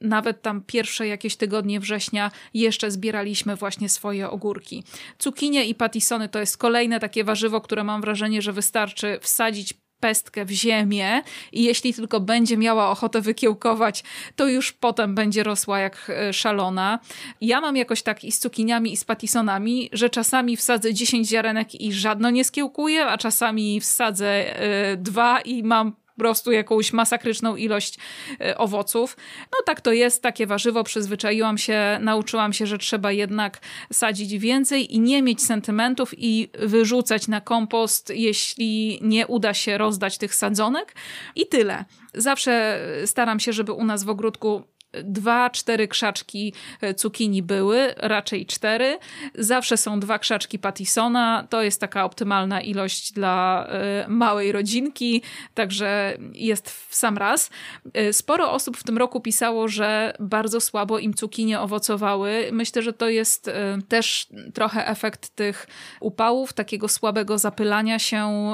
nawet 0.00 0.42
tam 0.42 0.62
pierwsze 0.66 1.06
jakieś 1.06 1.36
tygodnie 1.36 1.80
września 1.80 2.30
jeszcze 2.54 2.90
zbieraliśmy 2.90 3.56
właśnie 3.56 3.88
swoje 3.88 4.30
ogórki. 4.30 4.84
Cukinie 5.18 5.64
i 5.64 5.74
patisony 5.74 6.28
to 6.28 6.38
jest 6.38 6.56
kolejne 6.56 7.00
takie 7.00 7.24
warzywo, 7.24 7.60
które 7.60 7.84
mam 7.84 8.00
wrażenie, 8.00 8.42
że 8.42 8.52
wystarczy 8.52 9.18
wsadzić 9.20 9.74
pestkę 10.00 10.44
w 10.44 10.50
ziemię 10.50 11.22
i 11.52 11.64
jeśli 11.64 11.94
tylko 11.94 12.20
będzie 12.20 12.56
miała 12.56 12.90
ochotę 12.90 13.20
wykiełkować, 13.20 14.04
to 14.36 14.48
już 14.48 14.72
potem 14.72 15.14
będzie 15.14 15.42
rosła 15.42 15.78
jak 15.78 16.10
e, 16.10 16.32
szalona. 16.32 16.98
Ja 17.40 17.60
mam 17.60 17.76
jakoś 17.76 18.02
tak 18.02 18.24
i 18.24 18.32
z 18.32 18.38
cukiniami 18.38 18.92
i 18.92 18.96
z 18.96 19.04
patisonami, 19.04 19.90
że 19.92 20.10
czasami 20.10 20.56
wsadzę 20.56 20.94
10 20.94 21.28
ziarenek 21.28 21.80
i 21.80 21.92
żadno 21.92 22.30
nie 22.30 22.44
skiełkuje, 22.44 23.06
a 23.06 23.18
czasami 23.18 23.80
wsadzę 23.80 24.62
y, 24.92 24.96
dwa 24.96 25.40
i 25.40 25.62
mam 25.62 25.92
prostu 26.18 26.52
jakąś 26.52 26.92
masakryczną 26.92 27.56
ilość 27.56 27.98
e, 28.40 28.58
owoców. 28.58 29.16
No 29.52 29.58
tak 29.66 29.80
to 29.80 29.92
jest, 29.92 30.22
takie 30.22 30.46
warzywo, 30.46 30.84
przyzwyczaiłam 30.84 31.58
się, 31.58 31.98
nauczyłam 32.00 32.52
się, 32.52 32.66
że 32.66 32.78
trzeba 32.78 33.12
jednak 33.12 33.60
sadzić 33.92 34.38
więcej 34.38 34.94
i 34.94 35.00
nie 35.00 35.22
mieć 35.22 35.42
sentymentów 35.42 36.14
i 36.16 36.50
wyrzucać 36.58 37.28
na 37.28 37.40
kompost, 37.40 38.12
jeśli 38.14 38.98
nie 39.02 39.26
uda 39.26 39.54
się 39.54 39.78
rozdać 39.78 40.18
tych 40.18 40.34
sadzonek. 40.34 40.94
I 41.34 41.46
tyle. 41.46 41.84
Zawsze 42.14 42.80
staram 43.06 43.40
się, 43.40 43.52
żeby 43.52 43.72
u 43.72 43.84
nas 43.84 44.04
w 44.04 44.10
ogródku 44.10 44.62
dwa, 45.04 45.50
cztery 45.50 45.88
krzaczki 45.88 46.52
e, 46.80 46.94
cukinii 46.94 47.42
były, 47.42 47.94
raczej 47.96 48.46
cztery. 48.46 48.98
Zawsze 49.34 49.76
są 49.76 50.00
dwa 50.00 50.18
krzaczki 50.18 50.58
patisona. 50.58 51.46
To 51.50 51.62
jest 51.62 51.80
taka 51.80 52.04
optymalna 52.04 52.60
ilość 52.60 53.12
dla 53.12 53.66
e, 53.68 54.06
małej 54.08 54.52
rodzinki, 54.52 55.22
także 55.54 56.18
jest 56.32 56.70
w 56.70 56.94
sam 56.94 57.18
raz. 57.18 57.50
E, 57.94 58.12
sporo 58.12 58.52
osób 58.52 58.76
w 58.76 58.84
tym 58.84 58.98
roku 58.98 59.20
pisało, 59.20 59.68
że 59.68 60.12
bardzo 60.20 60.60
słabo 60.60 60.98
im 60.98 61.14
cukinie 61.14 61.60
owocowały. 61.60 62.48
Myślę, 62.52 62.82
że 62.82 62.92
to 62.92 63.08
jest 63.08 63.50
też 63.88 64.26
trochę 64.54 64.88
efekt 64.88 65.28
tych 65.28 65.66
upałów, 66.00 66.52
takiego 66.52 66.88
słabego 66.88 67.38
zapylania 67.38 67.98
się 67.98 68.52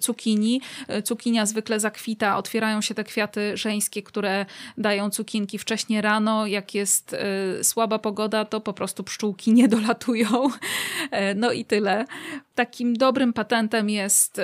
cukinii. 0.00 0.60
Cukinia 1.04 1.46
zwykle 1.46 1.80
zakwita, 1.80 2.36
otwierają 2.36 2.80
się 2.80 2.94
te 2.94 3.04
kwiaty 3.04 3.56
żeńskie, 3.56 4.02
które 4.02 4.46
dają 4.78 5.10
cukinki 5.10 5.58
wcześnie 5.64 6.02
rano, 6.02 6.46
jak 6.46 6.74
jest 6.74 7.16
y, 7.60 7.64
słaba 7.64 7.98
pogoda, 7.98 8.44
to 8.44 8.60
po 8.60 8.72
prostu 8.72 9.04
pszczółki 9.04 9.52
nie 9.58 9.68
dolatują. 9.68 10.28
E, 11.10 11.34
no 11.34 11.52
i 11.52 11.64
tyle. 11.64 12.04
Takim 12.54 12.94
dobrym 12.94 13.32
patentem 13.32 13.90
jest 13.90 14.38
y, 14.38 14.42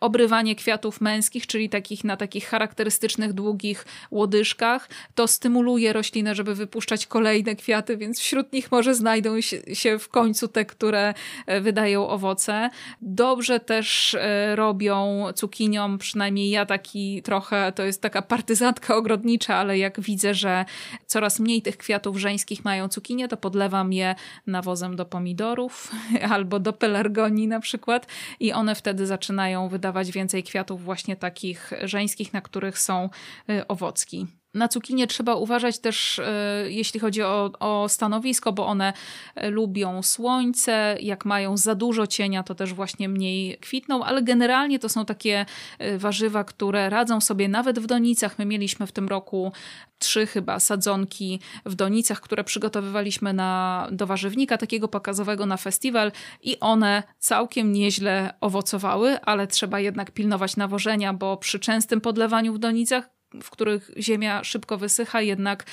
obrywanie 0.00 0.56
kwiatów 0.56 1.00
męskich, 1.00 1.46
czyli 1.46 1.68
takich 1.68 2.04
na 2.04 2.16
takich 2.16 2.46
charakterystycznych, 2.46 3.32
długich 3.32 3.86
łodyżkach. 4.10 4.88
To 5.14 5.26
stymuluje 5.26 5.92
roślinę, 5.92 6.34
żeby 6.34 6.54
wypuszczać 6.54 7.06
kolejne 7.06 7.56
kwiaty, 7.56 7.96
więc 7.96 8.20
wśród 8.20 8.52
nich 8.52 8.72
może 8.72 8.94
znajdą 8.94 9.40
się 9.72 9.98
w 9.98 10.08
końcu 10.08 10.48
te, 10.48 10.64
które 10.64 11.14
e, 11.46 11.60
wydają 11.60 12.08
owoce. 12.08 12.70
Dobrze 13.02 13.60
też 13.60 14.14
e, 14.14 14.56
robią 14.56 15.26
cukiniom, 15.34 15.98
przynajmniej 15.98 16.50
ja 16.50 16.66
taki 16.66 17.22
trochę, 17.22 17.72
to 17.72 17.82
jest 17.82 18.02
taka 18.02 18.22
partyzantka 18.22 18.96
ogrodnicza, 18.96 19.56
ale 19.56 19.78
jak 19.78 20.00
widzę, 20.00 20.34
że 20.34 20.64
coraz 21.06 21.40
mniej 21.40 21.62
tych 21.62 21.76
kwiatów 21.76 22.16
żeńskich 22.18 22.64
mają 22.64 22.88
cukinie, 22.88 23.28
to 23.28 23.36
podlewam 23.36 23.92
je 23.92 24.14
nawozem 24.46 24.96
do 24.96 25.04
pomidorów 25.04 25.92
albo 26.34 26.58
do 26.60 26.72
pelargonii 26.72 27.37
na 27.46 27.60
przykład 27.60 28.06
i 28.40 28.52
one 28.52 28.74
wtedy 28.74 29.06
zaczynają 29.06 29.68
wydawać 29.68 30.10
więcej 30.10 30.42
kwiatów 30.42 30.84
właśnie 30.84 31.16
takich 31.16 31.70
żeńskich, 31.82 32.32
na 32.32 32.40
których 32.40 32.78
są 32.78 33.10
y, 33.50 33.66
owocki. 33.66 34.26
Na 34.54 34.68
cukinie 34.68 35.06
trzeba 35.06 35.34
uważać 35.34 35.78
też, 35.78 36.18
e, 36.18 36.64
jeśli 36.68 37.00
chodzi 37.00 37.22
o, 37.22 37.50
o, 37.60 37.88
stanowisko, 37.88 38.52
bo 38.52 38.66
one 38.66 38.92
e, 39.34 39.50
lubią 39.50 40.02
słońce. 40.02 40.96
Jak 41.00 41.24
mają 41.24 41.56
za 41.56 41.74
dużo 41.74 42.06
cienia, 42.06 42.42
to 42.42 42.54
też 42.54 42.74
właśnie 42.74 43.08
mniej 43.08 43.58
kwitną, 43.58 44.04
ale 44.04 44.22
generalnie 44.22 44.78
to 44.78 44.88
są 44.88 45.04
takie 45.04 45.46
e, 45.78 45.98
warzywa, 45.98 46.44
które 46.44 46.90
radzą 46.90 47.20
sobie 47.20 47.48
nawet 47.48 47.78
w 47.78 47.86
donicach. 47.86 48.38
My 48.38 48.46
mieliśmy 48.46 48.86
w 48.86 48.92
tym 48.92 49.08
roku 49.08 49.52
trzy 49.98 50.26
chyba 50.26 50.60
sadzonki 50.60 51.40
w 51.66 51.74
donicach, 51.74 52.20
które 52.20 52.44
przygotowywaliśmy 52.44 53.32
na, 53.32 53.88
do 53.92 54.06
warzywnika 54.06 54.58
takiego 54.58 54.88
pokazowego 54.88 55.46
na 55.46 55.56
festiwal 55.56 56.12
i 56.42 56.60
one 56.60 57.02
całkiem 57.18 57.72
nieźle 57.72 58.34
owocowały, 58.40 59.20
ale 59.20 59.46
trzeba 59.46 59.80
jednak 59.80 60.10
pilnować 60.10 60.56
nawożenia, 60.56 61.14
bo 61.14 61.36
przy 61.36 61.58
częstym 61.58 62.00
podlewaniu 62.00 62.52
w 62.52 62.58
donicach 62.58 63.17
w 63.42 63.50
których 63.50 63.90
ziemia 63.98 64.44
szybko 64.44 64.78
wysycha, 64.78 65.20
jednak 65.20 65.64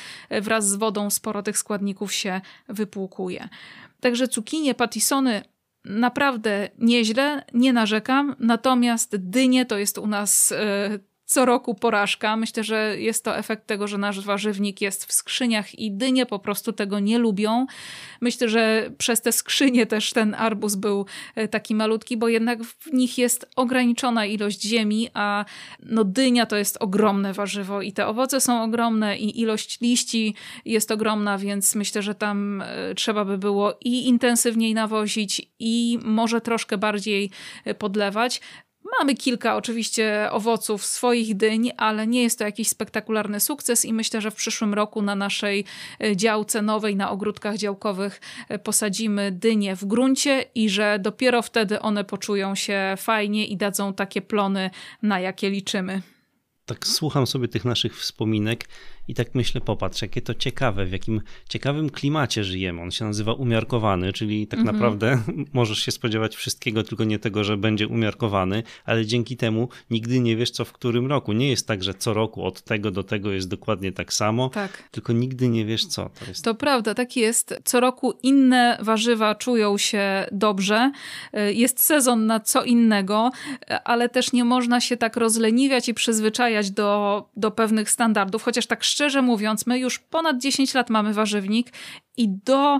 wraz 0.41 0.69
z 0.69 0.75
wodą 0.75 1.09
sporo 1.09 1.43
tych 1.43 1.57
składników 1.57 2.13
się 2.13 2.41
wypłukuje. 2.67 3.49
Także 3.99 4.27
cukinie, 4.27 4.75
patisony 4.75 5.41
naprawdę 5.85 6.69
nieźle, 6.77 7.43
nie 7.53 7.73
narzekam, 7.73 8.35
natomiast 8.39 9.15
dynie 9.15 9.65
to 9.65 9.77
jest 9.77 9.97
u 9.97 10.07
nas 10.07 10.51
e, 10.51 10.99
co 11.25 11.45
roku 11.45 11.75
porażka. 11.75 12.35
Myślę, 12.35 12.63
że 12.63 12.95
jest 12.99 13.23
to 13.23 13.37
efekt 13.37 13.67
tego, 13.67 13.87
że 13.87 13.97
nasz 13.97 14.21
warzywnik 14.21 14.81
jest 14.81 15.05
w 15.05 15.13
skrzyniach 15.13 15.79
i 15.79 15.91
dynie 15.91 16.25
po 16.25 16.39
prostu 16.39 16.73
tego 16.73 16.99
nie 16.99 17.17
lubią. 17.17 17.65
Myślę, 18.21 18.49
że 18.49 18.91
przez 18.97 19.21
te 19.21 19.31
skrzynie 19.31 19.85
też 19.85 20.13
ten 20.13 20.33
arbuz 20.33 20.75
był 20.75 21.05
e, 21.35 21.47
taki 21.47 21.75
malutki, 21.75 22.17
bo 22.17 22.27
jednak 22.27 22.63
w 22.63 22.93
nich 22.93 23.17
jest 23.17 23.49
ograniczona 23.55 24.25
ilość 24.25 24.61
ziemi, 24.61 25.09
a 25.13 25.45
no 25.79 26.03
dynia 26.03 26.45
to 26.45 26.55
jest 26.55 26.77
ogromne 26.79 27.33
warzywo 27.33 27.81
i 27.81 27.91
te 27.93 28.07
owoce 28.07 28.41
są 28.41 28.63
ogromne 28.63 29.17
i 29.17 29.41
ilość 29.41 29.81
liści 29.81 30.35
jest 30.65 30.91
ogromna, 30.91 31.37
więc 31.37 31.75
myślę, 31.75 32.01
że 32.01 32.15
tam 32.15 32.61
e, 32.61 32.95
trzeba 32.95 33.25
by 33.25 33.37
było 33.37 33.77
i 33.81 34.07
intensywniej 34.07 34.73
nawozić 34.73 35.51
i 35.59 35.99
może 36.03 36.41
troszkę 36.41 36.77
bardziej 36.77 37.31
e, 37.65 37.73
podlewać. 37.73 38.41
Mamy 38.99 39.15
kilka 39.15 39.55
oczywiście 39.55 40.27
owoców 40.31 40.85
swoich 40.85 41.37
dyń, 41.37 41.71
ale 41.77 42.07
nie 42.07 42.23
jest 42.23 42.39
to 42.39 42.45
jakiś 42.45 42.67
spektakularny 42.67 43.39
sukces 43.39 43.85
i 43.85 43.93
myślę, 43.93 44.21
że 44.21 44.31
w 44.31 44.35
przyszłym 44.35 44.73
roku 44.73 45.01
na 45.01 45.15
naszej 45.15 45.65
e, 46.03 46.15
działce 46.15 46.61
nowej, 46.61 46.95
na 46.95 47.11
ogródkach 47.11 47.57
działkowych 47.57 48.21
e, 48.49 48.59
posadzimy 48.59 49.31
dynie 49.31 49.75
w 49.75 49.85
gruncie 49.85 50.45
i 50.55 50.69
że 50.69 50.99
dopiero 50.99 51.41
wtedy 51.41 51.79
one 51.79 52.03
poczują 52.03 52.55
się 52.55 52.95
fajnie 52.97 53.47
i 53.47 53.57
dadzą 53.57 53.93
takie 53.93 54.21
plony, 54.21 54.69
na 55.01 55.19
jakie 55.19 55.49
liczymy. 55.49 56.01
Tak 56.65 56.87
słucham 56.87 57.27
sobie 57.27 57.47
tych 57.47 57.65
naszych 57.65 57.97
wspominek 57.97 58.65
i 59.07 59.13
tak 59.13 59.35
myślę, 59.35 59.61
popatrz, 59.61 60.01
jakie 60.01 60.21
to 60.21 60.33
ciekawe, 60.33 60.85
w 60.85 60.91
jakim 60.91 61.21
ciekawym 61.49 61.89
klimacie 61.89 62.43
żyjemy. 62.43 62.81
On 62.81 62.91
się 62.91 63.05
nazywa 63.05 63.33
umiarkowany, 63.33 64.13
czyli 64.13 64.47
tak 64.47 64.59
mhm. 64.59 64.75
naprawdę 64.75 65.21
możesz 65.53 65.79
się 65.79 65.91
spodziewać 65.91 66.35
wszystkiego, 66.35 66.83
tylko 66.83 67.03
nie 67.03 67.19
tego, 67.19 67.43
że 67.43 67.57
będzie 67.57 67.87
umiarkowany, 67.87 68.63
ale 68.85 69.05
dzięki 69.05 69.37
temu 69.37 69.69
nigdy 69.89 70.19
nie 70.19 70.35
wiesz, 70.35 70.51
co 70.51 70.65
w 70.65 70.73
którym 70.73 71.07
roku. 71.07 71.33
Nie 71.33 71.49
jest 71.49 71.67
tak, 71.67 71.83
że 71.83 71.93
co 71.93 72.13
roku 72.13 72.43
od 72.43 72.61
tego 72.61 72.91
do 72.91 73.03
tego 73.03 73.31
jest 73.31 73.49
dokładnie 73.49 73.91
tak 73.91 74.13
samo, 74.13 74.49
tak. 74.49 74.89
tylko 74.91 75.13
nigdy 75.13 75.49
nie 75.49 75.65
wiesz, 75.65 75.85
co 75.85 76.09
to 76.19 76.25
jest. 76.27 76.43
To 76.43 76.55
prawda, 76.55 76.93
tak 76.93 77.17
jest. 77.17 77.59
Co 77.63 77.79
roku 77.79 78.13
inne 78.23 78.77
warzywa 78.81 79.35
czują 79.35 79.77
się 79.77 80.25
dobrze. 80.31 80.91
Jest 81.53 81.79
sezon 81.79 82.25
na 82.25 82.39
co 82.39 82.63
innego, 82.63 83.31
ale 83.83 84.09
też 84.09 84.31
nie 84.33 84.43
można 84.43 84.81
się 84.81 84.97
tak 84.97 85.17
rozleniwiać 85.17 85.89
i 85.89 85.93
przyzwyczajać 85.93 86.71
do, 86.71 87.23
do 87.37 87.51
pewnych 87.51 87.89
standardów, 87.89 88.43
chociaż 88.43 88.67
tak 88.67 88.83
szczerze 88.95 89.21
mówiąc, 89.21 89.67
my 89.67 89.79
już 89.79 89.99
ponad 89.99 90.37
10 90.37 90.73
lat 90.73 90.89
mamy 90.89 91.13
warzywnik 91.13 91.71
i 92.17 92.29
do 92.29 92.79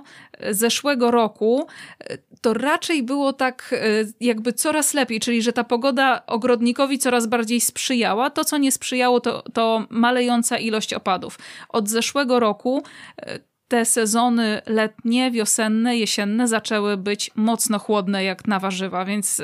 zeszłego 0.51 1.12
roku 1.12 1.67
e, 1.99 2.17
to 2.41 2.54
raczej 2.54 3.04
było 3.04 3.34
tak 3.34 3.75
e, 3.78 4.06
jakby 4.19 4.54
coraz 4.54 4.93
lepiej, 4.93 5.19
czyli 5.19 5.41
że 5.41 5.54
ta 5.54 5.63
pogoda 5.63 6.25
ogrodnikowi 6.28 6.99
coraz 6.99 7.28
bardziej 7.28 7.62
sprzyjała. 7.62 8.30
To, 8.30 8.45
co 8.45 8.58
nie 8.58 8.71
sprzyjało, 8.71 9.19
to, 9.19 9.41
to 9.54 9.86
malejąca 9.89 10.58
ilość 10.58 10.93
opadów. 10.93 11.39
Od 11.69 11.89
zeszłego 11.89 12.39
roku 12.39 12.84
e, 13.17 13.39
te 13.67 13.86
sezony 13.86 14.62
letnie, 14.65 15.32
wiosenne, 15.32 15.97
jesienne 15.97 16.47
zaczęły 16.47 16.97
być 16.97 17.32
mocno 17.36 17.80
chłodne 17.80 18.23
jak 18.23 18.47
na 18.47 18.60
warzywa, 18.60 19.06
więc 19.06 19.41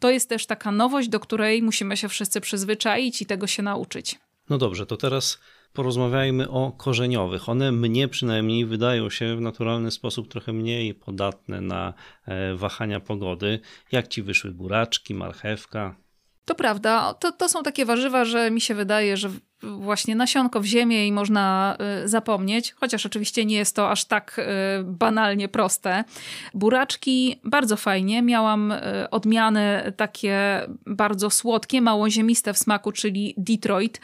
to 0.00 0.10
jest 0.10 0.28
też 0.28 0.46
taka 0.46 0.72
nowość, 0.72 1.08
do 1.08 1.20
której 1.20 1.62
musimy 1.62 1.96
się 1.96 2.08
wszyscy 2.08 2.40
przyzwyczaić 2.40 3.22
i 3.22 3.26
tego 3.26 3.46
się 3.46 3.62
nauczyć. 3.62 4.18
No 4.50 4.58
dobrze, 4.58 4.86
to 4.86 4.96
teraz 4.96 5.38
porozmawiajmy 5.74 6.50
o 6.50 6.72
korzeniowych. 6.72 7.48
One 7.48 7.72
mnie 7.72 8.08
przynajmniej 8.08 8.66
wydają 8.66 9.10
się 9.10 9.36
w 9.36 9.40
naturalny 9.40 9.90
sposób 9.90 10.28
trochę 10.28 10.52
mniej 10.52 10.94
podatne 10.94 11.60
na 11.60 11.94
e, 12.26 12.54
wahania 12.54 13.00
pogody. 13.00 13.60
Jak 13.92 14.08
ci 14.08 14.22
wyszły 14.22 14.50
buraczki, 14.50 15.14
marchewka? 15.14 15.96
To 16.44 16.54
prawda. 16.54 17.14
To, 17.14 17.32
to 17.32 17.48
są 17.48 17.62
takie 17.62 17.84
warzywa, 17.84 18.24
że 18.24 18.50
mi 18.50 18.60
się 18.60 18.74
wydaje, 18.74 19.16
że 19.16 19.30
właśnie 19.64 20.16
nasionko 20.16 20.60
w 20.60 20.64
ziemię 20.64 21.06
i 21.06 21.12
można 21.12 21.76
y, 22.04 22.08
zapomnieć, 22.08 22.74
chociaż 22.80 23.06
oczywiście 23.06 23.44
nie 23.44 23.56
jest 23.56 23.76
to 23.76 23.90
aż 23.90 24.04
tak 24.04 24.38
y, 24.38 24.42
banalnie 24.84 25.48
proste. 25.48 26.04
Buraczki 26.54 27.40
bardzo 27.44 27.76
fajnie. 27.76 28.22
Miałam 28.22 28.72
y, 28.72 29.10
odmiany 29.10 29.92
takie 29.96 30.60
bardzo 30.86 31.30
słodkie, 31.30 31.80
mało 31.80 32.10
ziemiste 32.10 32.52
w 32.52 32.58
smaku, 32.58 32.92
czyli 32.92 33.34
Detroit 33.36 34.00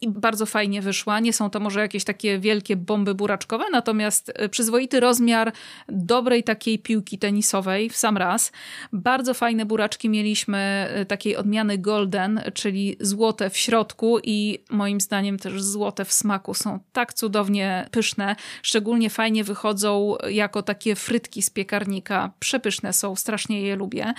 i 0.00 0.08
bardzo 0.08 0.46
fajnie 0.46 0.82
wyszła. 0.82 1.20
Nie 1.20 1.32
są 1.32 1.50
to 1.50 1.60
może 1.60 1.80
jakieś 1.80 2.04
takie 2.04 2.38
wielkie 2.38 2.76
bomby 2.76 3.14
buraczkowe, 3.14 3.64
natomiast 3.72 4.32
przyzwoity 4.50 5.00
rozmiar 5.00 5.52
dobrej 5.88 6.44
takiej 6.44 6.78
piłki 6.78 7.18
tenisowej 7.18 7.90
w 7.90 7.96
sam 7.96 8.16
raz. 8.16 8.52
Bardzo 8.92 9.34
fajne 9.34 9.66
buraczki 9.66 10.08
mieliśmy 10.08 10.88
takiej 11.08 11.36
odmiany 11.36 11.78
golden, 11.78 12.40
czyli 12.54 12.96
złote 13.00 13.50
w 13.50 13.56
środku 13.56 14.18
i 14.22 14.58
moim 14.70 14.95
moim 14.96 15.00
zdaniem 15.00 15.38
też 15.38 15.62
złote 15.62 16.04
w 16.04 16.12
smaku. 16.12 16.54
Są 16.54 16.80
tak 16.92 17.14
cudownie 17.14 17.88
pyszne. 17.90 18.36
Szczególnie 18.62 19.10
fajnie 19.10 19.44
wychodzą 19.44 20.16
jako 20.28 20.62
takie 20.62 20.96
frytki 20.96 21.42
z 21.42 21.50
piekarnika. 21.50 22.32
Przepyszne 22.40 22.92
są, 22.92 23.16
strasznie 23.16 23.60
je 23.62 23.76
lubię. 23.76 24.14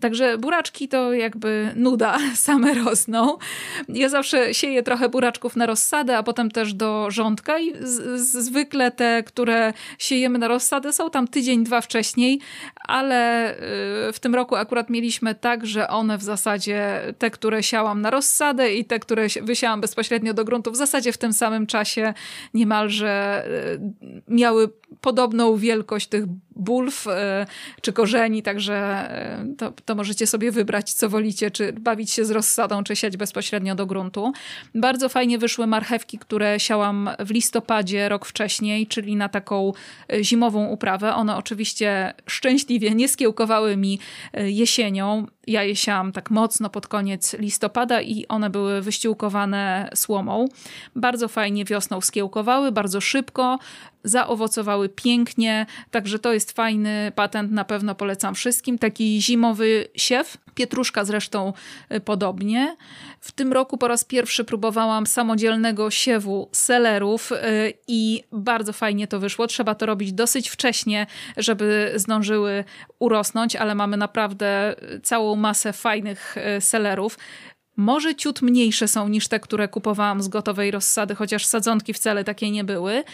Także 0.00 0.38
buraczki 0.38 0.88
to 0.88 1.12
jakby 1.12 1.72
nuda, 1.76 2.18
same 2.34 2.74
rosną. 2.74 3.38
Ja 3.88 4.08
zawsze 4.08 4.54
sieję 4.54 4.82
trochę 4.82 5.08
buraczków 5.08 5.56
na 5.56 5.66
rozsadę, 5.66 6.16
a 6.16 6.22
potem 6.22 6.50
też 6.50 6.74
do 6.74 7.10
rządka 7.10 7.58
i 7.58 7.72
z, 7.80 8.32
zwykle 8.32 8.90
te, 8.90 9.22
które 9.22 9.72
siejemy 9.98 10.38
na 10.38 10.48
rozsadę 10.48 10.92
są 10.92 11.10
tam 11.10 11.28
tydzień, 11.28 11.64
dwa 11.64 11.80
wcześniej, 11.80 12.40
ale 12.86 13.52
y, 14.08 14.12
w 14.12 14.18
tym 14.20 14.34
roku 14.34 14.56
akurat 14.56 14.90
mieliśmy 14.90 15.34
tak, 15.34 15.66
że 15.66 15.88
one 15.88 16.18
w 16.18 16.22
zasadzie, 16.22 17.00
te, 17.18 17.30
które 17.30 17.62
siałam 17.62 18.00
na 18.00 18.10
rozsadę 18.10 18.74
i 18.74 18.84
te, 18.84 18.98
które 18.98 19.26
wysiałam 19.42 19.80
bezpośrednio 19.80 20.34
do 20.34 20.44
gruntu, 20.44 20.70
w 20.70 20.76
zasadzie 20.76 21.12
w 21.12 21.18
tym 21.18 21.32
samym 21.32 21.66
czasie 21.66 22.14
niemalże 22.54 23.44
y, 24.02 24.22
miały 24.28 24.68
podobną 25.00 25.56
wielkość 25.56 26.06
tych 26.06 26.24
bulw 26.56 27.06
y, 27.06 27.10
czy 27.80 27.92
korzeni, 27.92 28.42
także 28.42 29.08
to 29.58 29.72
to, 29.84 29.94
możecie 29.94 30.26
sobie 30.26 30.52
wybrać, 30.52 30.92
co 30.92 31.08
wolicie, 31.08 31.50
czy 31.50 31.72
bawić 31.72 32.10
się 32.10 32.24
z 32.24 32.30
rozsadą, 32.30 32.84
czy 32.84 32.96
siać 32.96 33.16
bezpośrednio 33.16 33.74
do 33.74 33.86
gruntu. 33.86 34.32
Bardzo 34.74 35.08
fajnie 35.08 35.38
wyszły 35.38 35.66
marchewki, 35.66 36.18
które 36.18 36.60
siałam 36.60 37.10
w 37.18 37.30
listopadzie 37.30 38.08
rok 38.08 38.26
wcześniej, 38.26 38.86
czyli 38.86 39.16
na 39.16 39.28
taką 39.28 39.72
e, 40.12 40.24
zimową 40.24 40.66
uprawę. 40.66 41.14
One 41.14 41.36
oczywiście 41.36 42.14
szczęśliwie 42.26 42.94
nie 42.94 43.08
skiełkowały 43.08 43.76
mi 43.76 43.98
e, 44.32 44.50
jesienią. 44.50 45.26
Ja 45.48 45.64
je 45.64 45.76
siałam 45.76 46.12
tak 46.12 46.30
mocno 46.30 46.70
pod 46.70 46.86
koniec 46.86 47.32
listopada 47.38 48.02
i 48.02 48.26
one 48.28 48.50
były 48.50 48.82
wyściółkowane 48.82 49.90
słomą. 49.94 50.48
Bardzo 50.96 51.28
fajnie 51.28 51.64
wiosną 51.64 52.00
skiełkowały, 52.00 52.72
bardzo 52.72 53.00
szybko 53.00 53.58
zaowocowały 54.04 54.88
pięknie, 54.88 55.66
także 55.90 56.18
to 56.18 56.32
jest 56.32 56.52
fajny 56.52 57.12
patent, 57.14 57.52
na 57.52 57.64
pewno 57.64 57.94
polecam 57.94 58.34
wszystkim. 58.34 58.78
Taki 58.78 59.22
zimowy 59.22 59.88
siew, 59.96 60.36
pietruszka 60.54 61.04
zresztą 61.04 61.52
y, 61.92 62.00
podobnie. 62.00 62.76
W 63.20 63.32
tym 63.32 63.52
roku 63.52 63.78
po 63.78 63.88
raz 63.88 64.04
pierwszy 64.04 64.44
próbowałam 64.44 65.06
samodzielnego 65.06 65.90
siewu 65.90 66.48
selerów 66.52 67.32
y, 67.32 67.36
i 67.88 68.24
bardzo 68.32 68.72
fajnie 68.72 69.06
to 69.06 69.20
wyszło. 69.20 69.46
Trzeba 69.46 69.74
to 69.74 69.86
robić 69.86 70.12
dosyć 70.12 70.48
wcześnie, 70.48 71.06
żeby 71.36 71.92
zdążyły 71.96 72.64
urosnąć, 73.00 73.56
ale 73.56 73.74
mamy 73.74 73.96
naprawdę 73.96 74.74
całą 75.02 75.36
masę 75.36 75.72
fajnych 75.72 76.36
y, 76.56 76.60
selerów. 76.60 77.18
Może 77.80 78.14
ciut 78.14 78.42
mniejsze 78.42 78.88
są 78.88 79.08
niż 79.08 79.28
te, 79.28 79.40
które 79.40 79.68
kupowałam 79.68 80.22
z 80.22 80.28
gotowej 80.28 80.70
rozsady, 80.70 81.14
chociaż 81.14 81.46
sadzonki 81.46 81.94
wcale 81.94 82.24
takie 82.24 82.50
nie 82.50 82.64
były, 82.64 83.04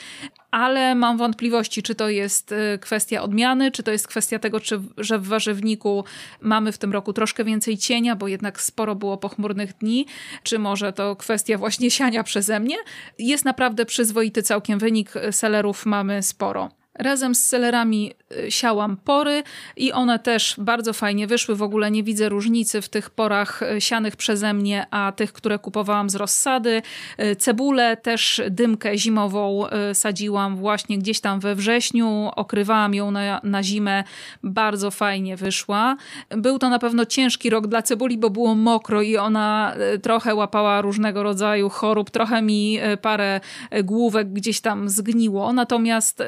ale 0.51 0.94
mam 0.94 1.18
wątpliwości, 1.18 1.83
czy 1.83 1.94
to 1.94 2.09
jest 2.09 2.53
y, 2.53 2.79
kwestia 2.81 3.23
odmiany, 3.23 3.70
czy 3.70 3.83
to 3.83 3.90
jest 3.90 4.09
kwestia 4.09 4.38
tego, 4.38 4.61
czy, 4.61 4.81
że 4.99 5.18
w 5.18 5.27
warzywniku 5.27 6.05
mamy 6.40 6.73
w 6.73 6.79
tym 6.79 6.92
roku 6.92 7.12
troszkę 7.12 7.44
więcej 7.44 7.79
cienia, 7.79 8.16
bo 8.16 8.29
jednak 8.29 8.61
sporo 8.61 8.94
było 8.94 9.18
pochmurnych 9.18 9.77
dni, 9.77 10.07
czy 10.42 10.59
może 10.59 10.92
to 10.92 11.16
kwestia 11.16 11.59
właśnie 11.59 11.90
siania 11.90 12.23
przeze 12.23 12.61
mnie. 12.61 12.77
Jest 13.18 13.44
naprawdę 13.44 13.87
przyzwoity 13.87 14.42
całkiem 14.42 14.79
wynik, 14.79 15.12
selerów 15.31 15.87
mamy 15.87 16.23
sporo. 16.23 16.84
Razem 16.99 17.35
z 17.35 17.45
selerami 17.45 18.13
y, 18.47 18.51
siałam 18.51 18.97
pory 18.97 19.43
i 19.77 19.93
one 19.93 20.19
też 20.19 20.55
bardzo 20.59 20.93
fajnie 20.93 21.27
wyszły. 21.27 21.57
W 21.57 21.63
ogóle 21.63 21.91
nie 21.91 22.03
widzę 22.03 22.29
różnicy 22.29 22.83
w 22.83 22.89
tych 22.89 23.11
porach 23.11 23.63
y, 23.63 23.81
sianych 23.81 24.17
przeze 24.17 24.55
mnie, 24.55 24.87
a 24.91 25.13
tych, 25.13 25.33
które 25.33 25.59
kupowałam 25.59 26.11
z 26.11 26.15
rozsady. 26.15 26.83
Y, 27.21 27.37
cebulę 27.37 27.97
też 27.97 28.43
dymkę 28.51 28.99
zimową 28.99 29.65
sadziłam 29.93 30.57
właśnie 30.57 30.99
gdzieś 30.99 31.21
tam 31.21 31.41
we 31.41 31.55
wrześniu. 31.55 32.31
Okrywałam 32.37 32.95
ją 32.95 33.11
na, 33.11 33.41
na 33.43 33.63
zimę. 33.63 34.05
Bardzo 34.43 34.91
fajnie 34.91 35.37
wyszła. 35.37 35.97
Był 36.29 36.59
to 36.59 36.69
na 36.69 36.79
pewno 36.79 37.07
ciężki 37.07 37.51
rok 37.51 37.67
dla 37.67 37.83
cebuli, 37.83 38.19
bo 38.19 38.31
było 38.31 38.55
mokro 38.55 39.03
i 39.03 39.17
ona 39.17 39.75
trochę 40.03 40.35
łapała 40.35 40.81
różnego 40.81 41.23
rodzaju 41.23 41.69
chorób. 41.69 42.11
Trochę 42.11 42.43
mi 42.43 42.79
parę 43.03 43.41
główek 43.85 44.33
gdzieś 44.33 44.61
tam 44.61 44.89
zgniło. 44.89 45.53
Natomiast 45.53 46.23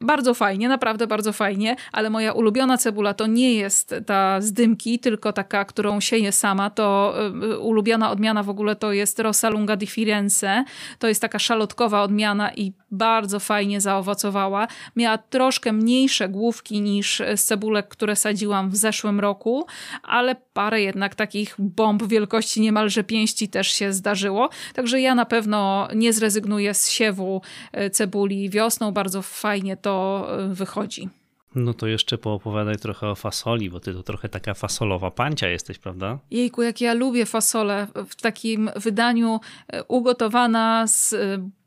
bardzo 0.00 0.34
fajnie, 0.34 0.68
naprawdę 0.68 1.06
bardzo 1.06 1.32
fajnie, 1.32 1.76
ale 1.92 2.10
moja 2.10 2.32
ulubiona 2.32 2.78
cebula 2.78 3.14
to 3.14 3.26
nie 3.26 3.54
jest 3.54 3.94
ta 4.06 4.40
z 4.40 4.52
dymki, 4.52 4.98
tylko 4.98 5.32
taka, 5.32 5.64
którą 5.64 6.00
sieję 6.00 6.32
sama. 6.32 6.70
To 6.70 7.14
y, 7.52 7.58
ulubiona 7.58 8.10
odmiana 8.10 8.42
w 8.42 8.50
ogóle 8.50 8.76
to 8.76 8.92
jest 8.92 9.18
Rosa 9.18 9.50
Lunga 9.50 9.76
di 9.76 9.86
Firenze. 9.86 10.64
To 10.98 11.08
jest 11.08 11.20
taka 11.20 11.38
szalotkowa 11.38 12.02
odmiana 12.02 12.52
i 12.54 12.72
bardzo 12.90 13.40
fajnie 13.40 13.80
zaowocowała. 13.80 14.68
Miała 14.96 15.18
troszkę 15.18 15.72
mniejsze 15.72 16.28
główki 16.28 16.80
niż 16.80 17.22
z 17.36 17.44
cebulek, 17.44 17.88
które 17.88 18.16
sadziłam 18.16 18.70
w 18.70 18.76
zeszłym 18.76 19.20
roku, 19.20 19.66
ale 20.02 20.36
parę 20.52 20.82
jednak 20.82 21.14
takich 21.14 21.54
bomb 21.58 22.02
wielkości 22.02 22.60
niemalże 22.60 23.04
pięści 23.04 23.48
też 23.48 23.68
się 23.68 23.92
zdarzyło. 23.92 24.48
Także 24.74 25.00
ja 25.00 25.14
na 25.14 25.24
pewno 25.24 25.88
nie 25.94 26.12
zrezygnuję 26.12 26.74
z 26.74 26.90
siewu 26.90 27.42
y, 27.86 27.90
cebuli 27.90 28.50
wiosną. 28.50 28.92
Bardzo 28.92 29.22
fajnie 29.22 29.76
to 29.86 30.28
y, 30.50 30.54
wychodzi. 30.54 31.08
No 31.54 31.74
to 31.74 31.86
jeszcze 31.86 32.18
poopowiadaj 32.18 32.76
trochę 32.76 33.08
o 33.08 33.14
fasoli, 33.14 33.70
bo 33.70 33.80
ty 33.80 33.94
to 33.94 34.02
trochę 34.02 34.28
taka 34.28 34.54
fasolowa 34.54 35.10
pancia 35.10 35.48
jesteś, 35.48 35.78
prawda? 35.78 36.18
Jejku, 36.30 36.62
jak 36.62 36.80
ja 36.80 36.94
lubię 36.94 37.26
fasolę 37.26 37.86
w 38.08 38.16
takim 38.16 38.70
wydaniu 38.76 39.40
y, 39.74 39.84
ugotowana 39.88 40.86
z 40.86 41.14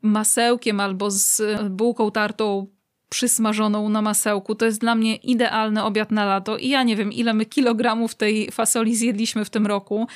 masełkiem 0.02 0.80
albo 0.80 1.10
z 1.10 1.42
bułką 1.70 2.10
tartą 2.10 2.66
przysmażoną 3.08 3.88
na 3.88 4.02
masełku. 4.02 4.54
To 4.54 4.64
jest 4.64 4.80
dla 4.80 4.94
mnie 4.94 5.16
idealny 5.16 5.84
obiad 5.84 6.10
na 6.10 6.24
lato 6.24 6.56
i 6.56 6.68
ja 6.68 6.82
nie 6.82 6.96
wiem, 6.96 7.12
ile 7.12 7.34
my 7.34 7.46
kilogramów 7.46 8.14
tej 8.14 8.50
fasoli 8.50 8.96
zjedliśmy 8.96 9.44
w 9.44 9.50
tym 9.50 9.66
roku. 9.66 10.06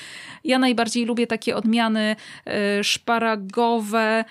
Ja 0.45 0.59
najbardziej 0.59 1.05
lubię 1.05 1.27
takie 1.27 1.57
odmiany 1.57 2.17
szparagowe, 2.83 4.25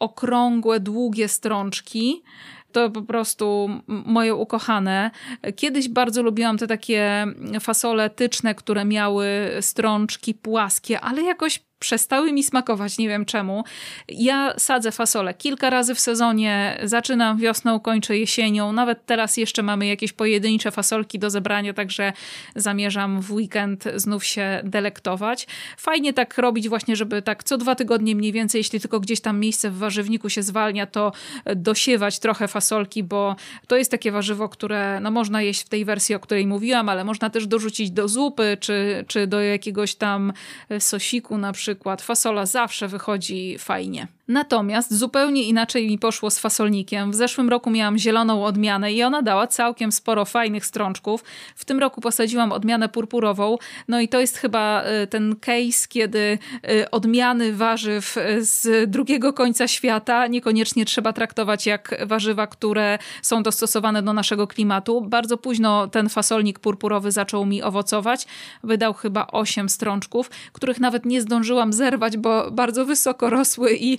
okrągłe, 0.00 0.80
długie 0.80 1.28
strączki 1.28 2.22
to 2.72 2.90
po 2.90 3.02
prostu 3.02 3.70
moje 3.88 4.34
ukochane. 4.34 5.10
Kiedyś 5.56 5.88
bardzo 5.88 6.22
lubiłam 6.22 6.58
te 6.58 6.66
takie 6.66 7.26
fasole 7.60 8.10
tyczne, 8.10 8.54
które 8.54 8.84
miały 8.84 9.26
strączki 9.60 10.34
płaskie, 10.34 11.00
ale 11.00 11.22
jakoś 11.22 11.69
przestały 11.80 12.32
mi 12.32 12.44
smakować, 12.44 12.98
nie 12.98 13.08
wiem 13.08 13.24
czemu. 13.24 13.64
Ja 14.08 14.54
sadzę 14.58 14.92
fasolę 14.92 15.34
kilka 15.34 15.70
razy 15.70 15.94
w 15.94 16.00
sezonie, 16.00 16.78
zaczynam 16.84 17.38
wiosną, 17.38 17.80
kończę 17.80 18.18
jesienią. 18.18 18.72
Nawet 18.72 19.06
teraz 19.06 19.36
jeszcze 19.36 19.62
mamy 19.62 19.86
jakieś 19.86 20.12
pojedyncze 20.12 20.70
fasolki 20.70 21.18
do 21.18 21.30
zebrania, 21.30 21.74
także 21.74 22.12
zamierzam 22.56 23.20
w 23.20 23.32
weekend 23.32 23.84
znów 23.96 24.24
się 24.24 24.60
delektować. 24.64 25.46
Fajnie 25.76 26.12
tak 26.12 26.38
robić 26.38 26.68
właśnie, 26.68 26.96
żeby 26.96 27.22
tak 27.22 27.44
co 27.44 27.58
dwa 27.58 27.74
tygodnie 27.74 28.16
mniej 28.16 28.32
więcej, 28.32 28.58
jeśli 28.58 28.80
tylko 28.80 29.00
gdzieś 29.00 29.20
tam 29.20 29.40
miejsce 29.40 29.70
w 29.70 29.78
warzywniku 29.78 30.28
się 30.28 30.42
zwalnia, 30.42 30.86
to 30.86 31.12
dosiewać 31.56 32.18
trochę 32.18 32.48
fasolki, 32.48 33.02
bo 33.02 33.36
to 33.66 33.76
jest 33.76 33.90
takie 33.90 34.12
warzywo, 34.12 34.48
które 34.48 35.00
no, 35.00 35.10
można 35.10 35.42
jeść 35.42 35.62
w 35.62 35.68
tej 35.68 35.84
wersji, 35.84 36.14
o 36.14 36.20
której 36.20 36.46
mówiłam, 36.46 36.88
ale 36.88 37.04
można 37.04 37.30
też 37.30 37.46
dorzucić 37.46 37.90
do 37.90 38.08
zupy, 38.08 38.56
czy, 38.60 39.04
czy 39.08 39.26
do 39.26 39.40
jakiegoś 39.40 39.94
tam 39.94 40.32
sosiku 40.78 41.38
na 41.38 41.52
przykład 41.52 41.69
przykład 41.70 42.02
fasola 42.02 42.46
zawsze 42.46 42.88
wychodzi 42.88 43.58
fajnie. 43.58 44.06
Natomiast 44.30 44.94
zupełnie 44.94 45.42
inaczej 45.42 45.88
mi 45.88 45.98
poszło 45.98 46.30
z 46.30 46.38
fasolnikiem. 46.38 47.10
W 47.10 47.14
zeszłym 47.14 47.48
roku 47.48 47.70
miałam 47.70 47.98
zieloną 47.98 48.44
odmianę 48.44 48.92
i 48.92 49.02
ona 49.02 49.22
dała 49.22 49.46
całkiem 49.46 49.92
sporo 49.92 50.24
fajnych 50.24 50.66
strączków. 50.66 51.24
W 51.56 51.64
tym 51.64 51.78
roku 51.78 52.00
posadziłam 52.00 52.52
odmianę 52.52 52.88
purpurową. 52.88 53.56
No 53.88 54.00
i 54.00 54.08
to 54.08 54.20
jest 54.20 54.36
chyba 54.36 54.84
y, 55.02 55.06
ten 55.06 55.36
case, 55.36 55.88
kiedy 55.88 56.38
y, 56.70 56.90
odmiany 56.90 57.52
warzyw 57.52 58.16
y, 58.16 58.44
z 58.44 58.90
drugiego 58.90 59.32
końca 59.32 59.68
świata 59.68 60.26
niekoniecznie 60.26 60.84
trzeba 60.84 61.12
traktować 61.12 61.66
jak 61.66 62.06
warzywa, 62.06 62.46
które 62.46 62.98
są 63.22 63.42
dostosowane 63.42 64.02
do 64.02 64.12
naszego 64.12 64.46
klimatu. 64.46 65.00
Bardzo 65.00 65.36
późno 65.36 65.88
ten 65.88 66.08
fasolnik 66.08 66.58
purpurowy 66.58 67.12
zaczął 67.12 67.46
mi 67.46 67.62
owocować. 67.62 68.26
Wydał 68.62 68.94
chyba 68.94 69.26
8 69.26 69.68
strączków, 69.68 70.30
których 70.52 70.80
nawet 70.80 71.04
nie 71.04 71.20
zdążyłam 71.20 71.72
zerwać, 71.72 72.16
bo 72.16 72.50
bardzo 72.50 72.86
wysoko 72.86 73.30
rosły 73.30 73.76
i 73.80 73.98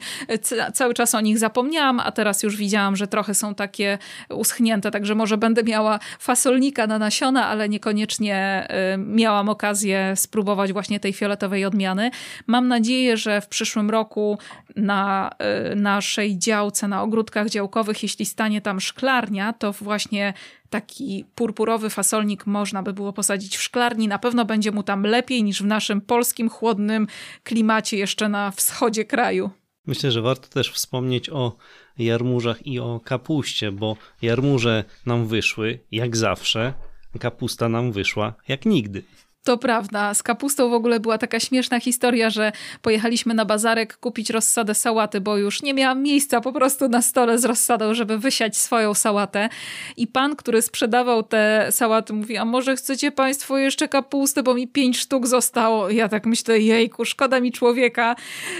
cały 0.73 0.93
czas 0.93 1.15
o 1.15 1.21
nich 1.21 1.39
zapomniałam, 1.39 1.99
a 1.99 2.11
teraz 2.11 2.43
już 2.43 2.57
widziałam, 2.57 2.95
że 2.95 3.07
trochę 3.07 3.33
są 3.33 3.55
takie 3.55 3.97
uschnięte, 4.29 4.91
także 4.91 5.15
może 5.15 5.37
będę 5.37 5.63
miała 5.63 5.99
fasolnika 6.19 6.87
na 6.87 6.99
nasiona, 6.99 7.47
ale 7.47 7.69
niekoniecznie 7.69 8.67
y, 8.93 8.97
miałam 8.97 9.49
okazję 9.49 10.13
spróbować 10.15 10.73
właśnie 10.73 10.99
tej 10.99 11.13
fioletowej 11.13 11.65
odmiany. 11.65 12.11
Mam 12.47 12.67
nadzieję, 12.67 13.17
że 13.17 13.41
w 13.41 13.47
przyszłym 13.47 13.89
roku 13.89 14.37
na 14.75 15.31
y, 15.71 15.75
naszej 15.75 16.37
działce, 16.37 16.87
na 16.87 17.03
ogródkach 17.03 17.49
działkowych, 17.49 18.03
jeśli 18.03 18.25
stanie 18.25 18.61
tam 18.61 18.79
szklarnia, 18.79 19.53
to 19.53 19.71
właśnie 19.73 20.33
taki 20.71 21.25
purpurowy 21.35 21.89
fasolnik 21.89 22.45
można 22.45 22.83
by 22.83 22.93
było 22.93 23.13
posadzić 23.13 23.57
w 23.57 23.61
szklarni. 23.61 24.07
Na 24.07 24.19
pewno 24.19 24.45
będzie 24.45 24.71
mu 24.71 24.83
tam 24.83 25.03
lepiej 25.03 25.43
niż 25.43 25.63
w 25.63 25.65
naszym 25.65 26.01
polskim 26.01 26.49
chłodnym 26.49 27.07
klimacie 27.43 27.97
jeszcze 27.97 28.29
na 28.29 28.51
wschodzie 28.51 29.05
kraju. 29.05 29.49
Myślę, 29.85 30.11
że 30.11 30.21
warto 30.21 30.47
też 30.47 30.71
wspomnieć 30.71 31.29
o 31.29 31.57
jarmużach 31.97 32.67
i 32.67 32.79
o 32.79 32.99
kapuście, 32.99 33.71
bo 33.71 33.97
jarmuże 34.21 34.83
nam 35.05 35.27
wyszły 35.27 35.79
jak 35.91 36.17
zawsze, 36.17 36.73
kapusta 37.19 37.69
nam 37.69 37.91
wyszła 37.91 38.33
jak 38.47 38.65
nigdy. 38.65 39.03
To 39.43 39.57
prawda. 39.57 40.13
Z 40.13 40.23
kapustą 40.23 40.69
w 40.69 40.73
ogóle 40.73 40.99
była 40.99 41.17
taka 41.17 41.39
śmieszna 41.39 41.79
historia, 41.79 42.29
że 42.29 42.51
pojechaliśmy 42.81 43.33
na 43.33 43.45
bazarek 43.45 43.97
kupić 43.97 44.29
rozsadę 44.29 44.75
sałaty, 44.75 45.21
bo 45.21 45.37
już 45.37 45.61
nie 45.61 45.73
miałam 45.73 46.03
miejsca 46.03 46.41
po 46.41 46.53
prostu 46.53 46.89
na 46.89 47.01
stole 47.01 47.39
z 47.39 47.45
rozsadą, 47.45 47.93
żeby 47.93 48.17
wysiać 48.17 48.57
swoją 48.57 48.93
sałatę. 48.93 49.49
I 49.97 50.07
pan, 50.07 50.35
który 50.35 50.61
sprzedawał 50.61 51.23
te 51.23 51.67
sałaty, 51.71 52.13
mówi, 52.13 52.37
a 52.37 52.45
może 52.45 52.75
chcecie 52.75 53.11
państwo 53.11 53.57
jeszcze 53.57 53.87
kapustę, 53.87 54.43
bo 54.43 54.53
mi 54.53 54.67
pięć 54.67 54.99
sztuk 54.99 55.27
zostało. 55.27 55.89
I 55.89 55.95
ja 55.95 56.09
tak 56.09 56.25
myślę, 56.25 56.59
jejku, 56.59 57.05
szkoda 57.05 57.39
mi 57.39 57.51
człowieka. 57.51 58.15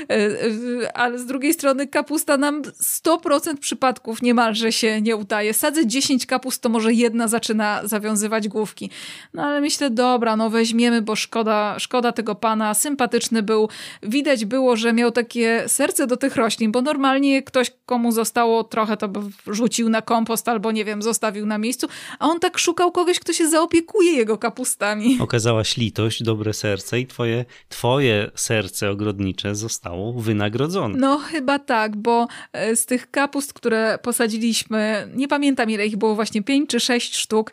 E, 0.10 0.16
e, 0.16 0.98
ale 0.98 1.20
z 1.20 1.26
drugiej 1.26 1.54
strony 1.54 1.88
kapusta 1.88 2.38
nam 2.38 2.62
100% 2.62 3.58
przypadków 3.58 4.22
niemalże 4.22 4.72
się 4.72 5.02
nie 5.02 5.16
udaje. 5.16 5.54
Sadzę 5.54 5.88
10 5.88 6.26
kapust, 6.26 6.62
to 6.62 6.70
może 6.70 6.94
jedna 6.94 7.28
zaczyna 7.28 7.82
zawiązywać 7.84 8.48
główki. 8.48 8.90
No 9.34 9.44
ale 9.44 9.62
myślę, 9.62 9.90
dobra, 9.90 10.36
no 10.36 10.50
weź 10.50 10.71
weźmiemy, 10.72 11.02
bo 11.02 11.16
szkoda, 11.16 11.80
szkoda 11.80 12.12
tego 12.12 12.36
pana. 12.36 12.74
Sympatyczny 12.74 13.44
był. 13.44 13.70
Widać 14.04 14.46
było, 14.46 14.76
że 14.76 14.94
miał 14.94 15.12
takie 15.12 15.64
serce 15.68 16.08
do 16.08 16.18
tych 16.18 16.36
roślin, 16.36 16.72
bo 16.72 16.82
normalnie 16.82 17.44
ktoś, 17.44 17.72
komu 17.86 18.12
zostało 18.12 18.64
trochę, 18.64 18.98
to 18.98 19.08
by 19.08 19.20
rzucił 19.48 19.90
na 19.90 20.02
kompost 20.02 20.50
albo, 20.50 20.72
nie 20.72 20.86
wiem, 20.86 21.02
zostawił 21.02 21.46
na 21.46 21.58
miejscu, 21.58 21.88
a 22.20 22.28
on 22.28 22.40
tak 22.40 22.58
szukał 22.58 22.92
kogoś, 22.92 23.20
kto 23.20 23.34
się 23.34 23.50
zaopiekuje 23.50 24.12
jego 24.12 24.38
kapustami. 24.38 25.18
Okazałaś 25.20 25.78
litość, 25.78 26.24
dobre 26.24 26.54
serce 26.54 27.00
i 27.00 27.08
twoje, 27.08 27.46
twoje 27.70 28.32
serce 28.36 28.90
ogrodnicze 28.90 29.56
zostało 29.56 30.14
wynagrodzone. 30.14 30.98
No 30.98 31.18
chyba 31.18 31.60
tak, 31.60 31.96
bo 31.96 32.28
e, 32.54 32.76
z 32.76 32.86
tych 32.86 33.12
kapust, 33.12 33.54
które 33.54 34.00
posadziliśmy, 34.04 35.08
nie 35.16 35.28
pamiętam 35.28 35.70
ile 35.70 35.86
ich 35.88 35.98
było, 35.98 36.16
właśnie 36.16 36.44
pięć 36.44 36.70
czy 36.70 36.80
sześć 36.80 37.18
sztuk, 37.18 37.52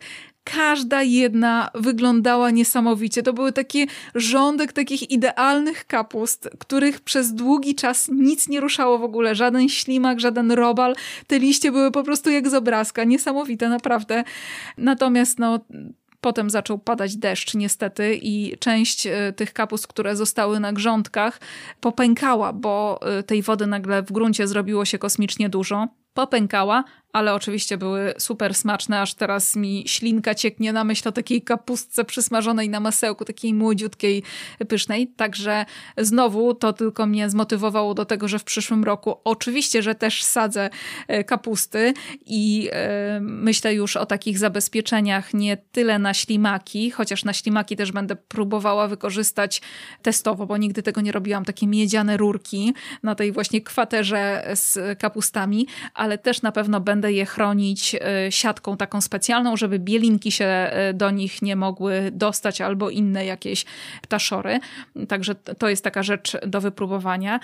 każda 0.56 1.02
jedna 1.02 1.70
wyglądała 1.74 2.50
niesamowicie. 2.50 3.22
To 3.22 3.32
były 3.32 3.52
takie 3.52 3.86
rządek 4.14 4.72
takich 4.72 5.10
idealnych 5.10 5.86
kapust, 5.86 6.50
których 6.58 7.00
przez 7.00 7.34
długi 7.34 7.74
czas 7.74 8.08
nic 8.08 8.48
nie 8.48 8.60
ruszało 8.60 8.98
w 8.98 9.04
ogóle. 9.04 9.34
Żaden 9.34 9.68
ślimak, 9.68 10.20
żaden 10.20 10.52
robal. 10.52 10.94
Te 11.26 11.38
liście 11.38 11.72
były 11.72 11.90
po 11.90 12.02
prostu 12.02 12.30
jak 12.30 12.48
z 12.48 12.54
obrazka. 12.54 13.04
Niesamowite, 13.04 13.68
naprawdę. 13.68 14.24
Natomiast 14.78 15.38
no 15.38 15.60
Potem 16.20 16.50
zaczął 16.50 16.78
padać 16.78 17.16
deszcz 17.16 17.54
niestety 17.54 18.18
i 18.22 18.58
część 18.58 19.06
e, 19.06 19.32
tych 19.32 19.52
kapust, 19.52 19.86
które 19.86 20.16
zostały 20.16 20.60
na 20.60 20.72
grządkach 20.72 21.40
popękała, 21.80 22.52
bo 22.52 23.00
e, 23.02 23.22
tej 23.22 23.42
wody 23.42 23.66
nagle 23.66 24.02
w 24.02 24.12
gruncie 24.12 24.46
zrobiło 24.46 24.84
się 24.84 24.98
kosmicznie 24.98 25.48
dużo. 25.48 25.88
Popękała, 26.14 26.84
ale 27.12 27.34
oczywiście 27.34 27.78
były 27.78 28.14
super 28.18 28.54
smaczne, 28.54 29.00
aż 29.00 29.14
teraz 29.14 29.56
mi 29.56 29.84
ślinka 29.86 30.34
cieknie 30.34 30.72
na 30.72 30.84
myśl 30.84 31.08
o 31.08 31.12
takiej 31.12 31.42
kapustce 31.42 32.04
przysmażonej 32.04 32.68
na 32.68 32.80
masełku, 32.80 33.24
takiej 33.24 33.54
młodziutkiej, 33.54 34.22
pysznej. 34.68 35.06
Także 35.06 35.64
znowu 35.96 36.54
to 36.54 36.72
tylko 36.72 37.06
mnie 37.06 37.30
zmotywowało 37.30 37.94
do 37.94 38.04
tego, 38.04 38.28
że 38.28 38.38
w 38.38 38.44
przyszłym 38.44 38.84
roku 38.84 39.20
oczywiście, 39.24 39.82
że 39.82 39.94
też 39.94 40.22
sadzę 40.22 40.70
e, 41.08 41.24
kapusty 41.24 41.94
i 42.26 42.68
e, 42.72 43.20
myślę 43.20 43.74
już 43.74 43.96
o 43.96 44.06
takich 44.06 44.38
zabezpieczeniach 44.38 45.34
nie 45.34 45.56
tyle 45.56 45.98
na 45.98 46.14
ślimaki, 46.14 46.90
chociaż 46.90 47.24
na 47.24 47.32
ślimaki 47.32 47.76
też 47.76 47.92
będę 47.92 48.16
próbowała 48.16 48.88
wykorzystać 48.88 49.62
testowo, 50.02 50.46
bo 50.46 50.56
nigdy 50.56 50.82
tego 50.82 51.00
nie 51.00 51.12
robiłam, 51.12 51.44
takie 51.44 51.66
miedziane 51.66 52.16
rurki 52.16 52.74
na 53.02 53.14
tej 53.14 53.32
właśnie 53.32 53.60
kwaterze 53.60 54.50
z 54.54 54.98
kapustami, 54.98 55.66
ale 55.94 56.18
też 56.18 56.42
na 56.42 56.52
pewno 56.52 56.80
będę 56.80 56.97
będę 56.98 57.12
je 57.12 57.26
chronić 57.26 57.94
e, 57.94 58.32
siatką 58.32 58.76
taką 58.76 59.00
specjalną, 59.00 59.56
żeby 59.56 59.78
bielinki 59.78 60.32
się 60.32 60.44
e, 60.44 60.94
do 60.94 61.10
nich 61.10 61.42
nie 61.42 61.56
mogły 61.56 62.10
dostać 62.12 62.60
albo 62.60 62.90
inne 62.90 63.24
jakieś 63.24 63.64
ptaszory. 64.02 64.60
Także 65.08 65.34
to 65.34 65.68
jest 65.68 65.84
taka 65.84 66.02
rzecz 66.02 66.36
do 66.46 66.60
wypróbowania. 66.60 67.40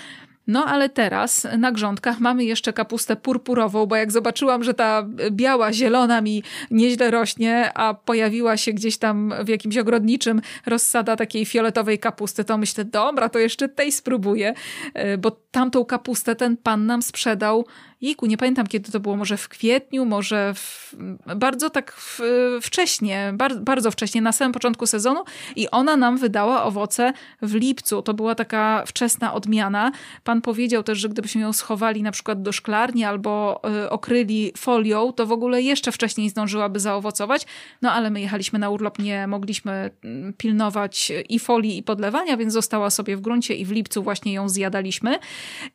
No 0.47 0.64
ale 0.64 0.88
teraz 0.88 1.47
na 1.59 1.73
grządkach 1.73 2.21
mamy 2.21 2.45
jeszcze 2.45 2.73
kapustę 2.73 3.17
purpurową, 3.17 3.87
bo 3.87 3.97
jak 3.97 4.12
zobaczyłam, 4.12 4.64
że 4.64 4.75
ta 4.75 5.07
biała, 5.31 5.73
zielona 5.73 6.21
mi 6.21 6.43
nieźle 6.71 7.11
rośnie, 7.11 7.73
a 7.75 7.95
pojawiła 7.95 8.57
się 8.57 8.73
gdzieś 8.73 8.99
tam 8.99 9.35
w 9.45 9.49
jakimś 9.49 9.77
ogrodniczym 9.77 10.40
rozsada 10.67 11.17
takiej 11.17 11.47
fioletowej 11.47 11.99
kapusty, 11.99 12.45
to 12.45 12.59
myślę, 12.59 12.85
dobra, 12.85 13.29
to 13.29 13.38
jeszcze 13.38 13.69
tej 13.69 13.93
spróbuję, 13.93 14.55
e, 14.95 15.19
bo 15.19 15.31
tamtą 15.31 15.85
kapustę 15.85 16.37
ten 16.37 16.57
pan 16.57 16.87
nam 16.87 17.03
sprzedał 17.03 17.67
jejku, 18.05 18.27
nie 18.27 18.37
pamiętam 18.37 18.67
kiedy 18.67 18.93
to 18.93 19.01
było, 19.01 19.17
może 19.17 19.37
w 19.37 19.49
kwietniu, 19.49 20.05
może 20.05 20.55
w, 20.55 20.95
bardzo 21.37 21.71
tak 21.71 21.93
w, 21.93 22.21
wcześnie, 22.62 23.33
bar, 23.35 23.61
bardzo 23.61 23.90
wcześnie, 23.90 24.23
na 24.23 24.33
samym 24.33 24.53
początku 24.53 24.87
sezonu 24.87 25.25
i 25.57 25.71
ona 25.71 25.97
nam 25.97 26.19
wydała 26.19 26.64
owoce 26.64 27.12
w 27.43 27.55
lipcu. 27.55 28.03
To 28.03 28.14
była 28.14 28.35
taka 28.35 28.85
wczesna 28.87 29.35
odmiana. 29.35 29.93
Pan 30.25 30.40
powiedział 30.40 30.83
też, 30.83 30.99
że 30.99 31.09
gdybyśmy 31.09 31.40
ją 31.40 31.53
schowali 31.53 32.03
na 32.03 32.12
przykład 32.12 32.43
do 32.43 32.53
szklarni 32.53 33.05
albo 33.05 33.61
y, 33.85 33.90
okryli 33.90 34.53
folią, 34.57 35.12
to 35.12 35.27
w 35.27 35.33
ogóle 35.33 35.62
jeszcze 35.62 35.93
wcześniej 35.93 36.31
zdążyłaby 36.31 36.81
zaowocować. 36.81 37.47
No 37.83 37.93
ale 37.93 38.11
my 38.11 38.21
jechaliśmy 38.21 38.59
na 38.59 38.71
urlop, 38.71 38.99
nie 38.99 39.27
mogliśmy 39.27 39.90
mm, 40.05 40.33
pilnować 40.33 41.12
i 41.29 41.38
folii 41.38 41.79
i 41.79 41.83
podlewania, 41.83 42.37
więc 42.37 42.53
została 42.53 42.90
sobie 42.90 43.17
w 43.17 43.21
gruncie 43.21 43.55
i 43.55 43.64
w 43.64 43.71
lipcu 43.71 44.03
właśnie 44.03 44.33
ją 44.33 44.49
zjadaliśmy. 44.49 45.19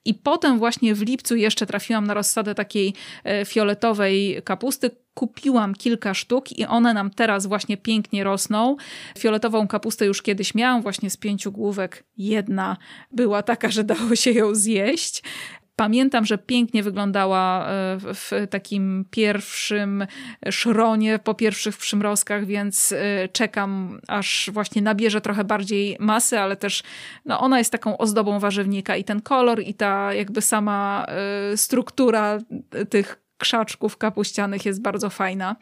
I 0.05 0.13
potem 0.13 0.59
właśnie 0.59 0.95
w 0.95 1.01
lipcu 1.01 1.35
jeszcze 1.35 1.65
trafiłam 1.65 2.07
na 2.07 2.13
rozsadę 2.19 2.55
takiej 2.55 2.93
e, 3.23 3.45
fioletowej 3.45 4.41
kapusty, 4.43 4.91
kupiłam 5.13 5.75
kilka 5.75 6.13
sztuk 6.13 6.51
i 6.51 6.65
one 6.65 6.93
nam 6.93 7.09
teraz 7.09 7.45
właśnie 7.45 7.77
pięknie 7.77 8.23
rosną. 8.23 8.75
Fioletową 9.17 9.67
kapustę 9.67 10.05
już 10.05 10.21
kiedyś 10.21 10.55
miałam, 10.55 10.81
właśnie 10.81 11.09
z 11.09 11.17
pięciu 11.17 11.51
główek 11.51 12.03
jedna 12.17 12.77
była 13.11 13.43
taka, 13.43 13.69
że 13.69 13.83
dało 13.83 14.15
się 14.15 14.31
ją 14.31 14.55
zjeść 14.55 15.23
Pamiętam, 15.79 16.25
że 16.25 16.37
pięknie 16.37 16.83
wyglądała 16.83 17.67
e, 17.67 17.97
w 17.99 18.31
takim 18.49 19.05
pierwszym 19.11 20.07
szronie, 20.49 21.19
po 21.19 21.33
pierwszych 21.33 21.77
przymrozkach, 21.77 22.45
więc 22.45 22.91
e, 22.91 23.29
czekam, 23.29 23.99
aż 24.07 24.49
właśnie 24.53 24.81
nabierze 24.81 25.21
trochę 25.21 25.43
bardziej 25.43 25.97
masy, 25.99 26.39
ale 26.39 26.55
też 26.55 26.83
no, 27.25 27.39
ona 27.39 27.57
jest 27.57 27.71
taką 27.71 27.97
ozdobą 27.97 28.39
warzywnika 28.39 28.95
i 28.95 29.03
ten 29.03 29.21
kolor 29.21 29.61
i 29.61 29.73
ta 29.73 30.13
jakby 30.13 30.41
sama 30.41 31.05
e, 31.07 31.57
struktura 31.57 32.37
tych 32.89 33.21
krzaczków 33.37 33.97
kapuścianych 33.97 34.65
jest 34.65 34.81
bardzo 34.81 35.09
fajna. 35.09 35.55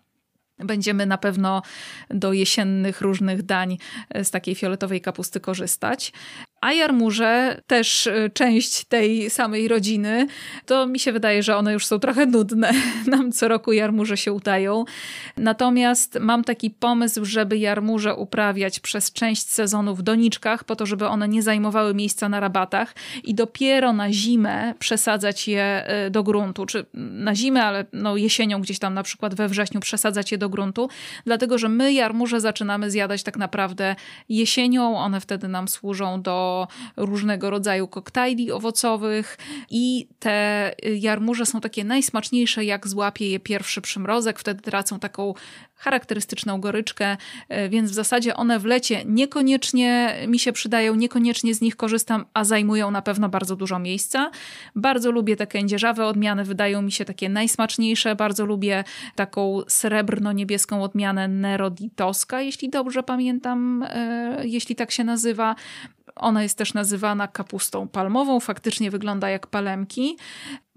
Będziemy 0.60 1.06
na 1.06 1.18
pewno 1.18 1.62
do 2.10 2.34
jesiennych 2.34 3.02
różnych 3.02 3.44
dań 3.44 3.78
z 4.24 4.32
takiej 4.32 4.56
fioletowej 4.56 5.02
kapusty 5.02 5.40
korzystać. 5.40 6.14
A 6.68 6.74
jarmuże, 6.74 7.62
też 7.68 8.08
y, 8.08 8.32
część 8.34 8.84
tej 8.84 9.30
samej 9.30 9.68
rodziny, 9.68 10.28
to 10.66 10.88
mi 10.88 11.00
się 11.00 11.12
wydaje, 11.12 11.44
że 11.44 11.58
one 11.58 11.74
już 11.74 11.86
są 11.86 12.00
trochę 12.00 12.26
nudne. 12.26 12.72
Nam 13.08 13.32
co 13.32 13.48
roku 13.48 13.74
jarmuże 13.74 14.18
się 14.18 14.34
udają. 14.34 14.86
Natomiast 15.38 16.18
mam 16.20 16.44
taki 16.44 16.70
pomysł, 16.70 17.26
żeby 17.26 17.58
jarmuże 17.58 18.16
uprawiać 18.16 18.80
przez 18.80 19.12
część 19.12 19.50
sezonu 19.50 19.96
w 19.96 20.02
doniczkach, 20.02 20.64
po 20.64 20.76
to, 20.76 20.86
żeby 20.86 21.08
one 21.08 21.28
nie 21.28 21.44
zajmowały 21.44 21.94
miejsca 21.94 22.30
na 22.30 22.40
rabatach 22.40 22.96
i 23.24 23.36
dopiero 23.36 23.94
na 23.94 24.12
zimę 24.12 24.74
przesadzać 24.80 25.48
je 25.48 25.88
y, 26.08 26.10
do 26.10 26.24
gruntu. 26.24 26.66
Czy 26.66 26.86
na 26.94 27.36
zimę, 27.36 27.64
ale 27.64 27.86
no 27.94 28.18
jesienią 28.18 28.62
gdzieś 28.62 28.80
tam 28.80 28.94
na 28.94 29.04
przykład 29.04 29.36
we 29.36 29.48
wrześniu 29.48 29.80
przesadzać 29.80 30.32
je 30.32 30.38
do 30.38 30.50
gruntu, 30.50 30.90
dlatego 31.26 31.58
że 31.58 31.70
my 31.70 31.94
jarmuże 31.94 32.42
zaczynamy 32.42 32.92
zjadać 32.92 33.24
tak 33.24 33.38
naprawdę 33.38 33.96
jesienią. 34.30 34.98
One 34.98 35.22
wtedy 35.22 35.48
nam 35.48 35.68
służą 35.68 36.22
do 36.22 36.57
różnego 36.98 37.50
rodzaju 37.50 37.88
koktajli 37.88 38.52
owocowych 38.52 39.38
i 39.70 40.08
te 40.20 40.72
jarmuże 40.96 41.46
są 41.46 41.62
takie 41.62 41.84
najsmaczniejsze, 41.84 42.66
jak 42.66 42.88
złapie 42.88 43.30
je 43.30 43.40
pierwszy 43.40 43.82
przymrozek, 43.82 44.40
wtedy 44.40 44.62
tracą 44.62 45.00
taką 45.00 45.34
charakterystyczną 45.78 46.62
goryczkę, 46.62 47.18
e, 47.50 47.70
więc 47.70 47.92
w 47.92 47.94
zasadzie 47.94 48.36
one 48.36 48.60
w 48.60 48.66
lecie 48.66 49.06
niekoniecznie 49.06 50.16
mi 50.28 50.40
się 50.40 50.54
przydają, 50.54 50.96
niekoniecznie 50.96 51.56
z 51.56 51.62
nich 51.62 51.76
korzystam, 51.76 52.26
a 52.34 52.44
zajmują 52.44 52.92
na 52.92 53.02
pewno 53.02 53.30
bardzo 53.30 53.56
dużo 53.56 53.80
miejsca. 53.80 54.32
Bardzo 54.76 55.12
lubię 55.12 55.36
te 55.36 55.48
kędzierzawe 55.48 56.06
odmiany, 56.06 56.44
wydają 56.44 56.82
mi 56.82 56.92
się 56.92 57.06
takie 57.06 57.30
najsmaczniejsze. 57.30 58.16
Bardzo 58.16 58.46
lubię 58.46 58.84
taką 59.16 59.62
srebrno-niebieską 59.68 60.84
odmianę 60.84 61.28
Neroditoska, 61.28 62.42
jeśli 62.42 62.70
dobrze 62.70 63.04
pamiętam, 63.04 63.86
e, 63.90 64.42
jeśli 64.44 64.76
tak 64.76 64.92
się 64.92 65.04
nazywa. 65.04 65.56
Ona 66.16 66.44
jest 66.44 66.58
też 66.58 66.74
nazywana 66.74 67.28
kapustą 67.28 67.88
palmową, 67.88 68.40
faktycznie 68.40 68.92
wygląda 68.92 69.30
jak 69.30 69.48
palemki. 69.48 70.18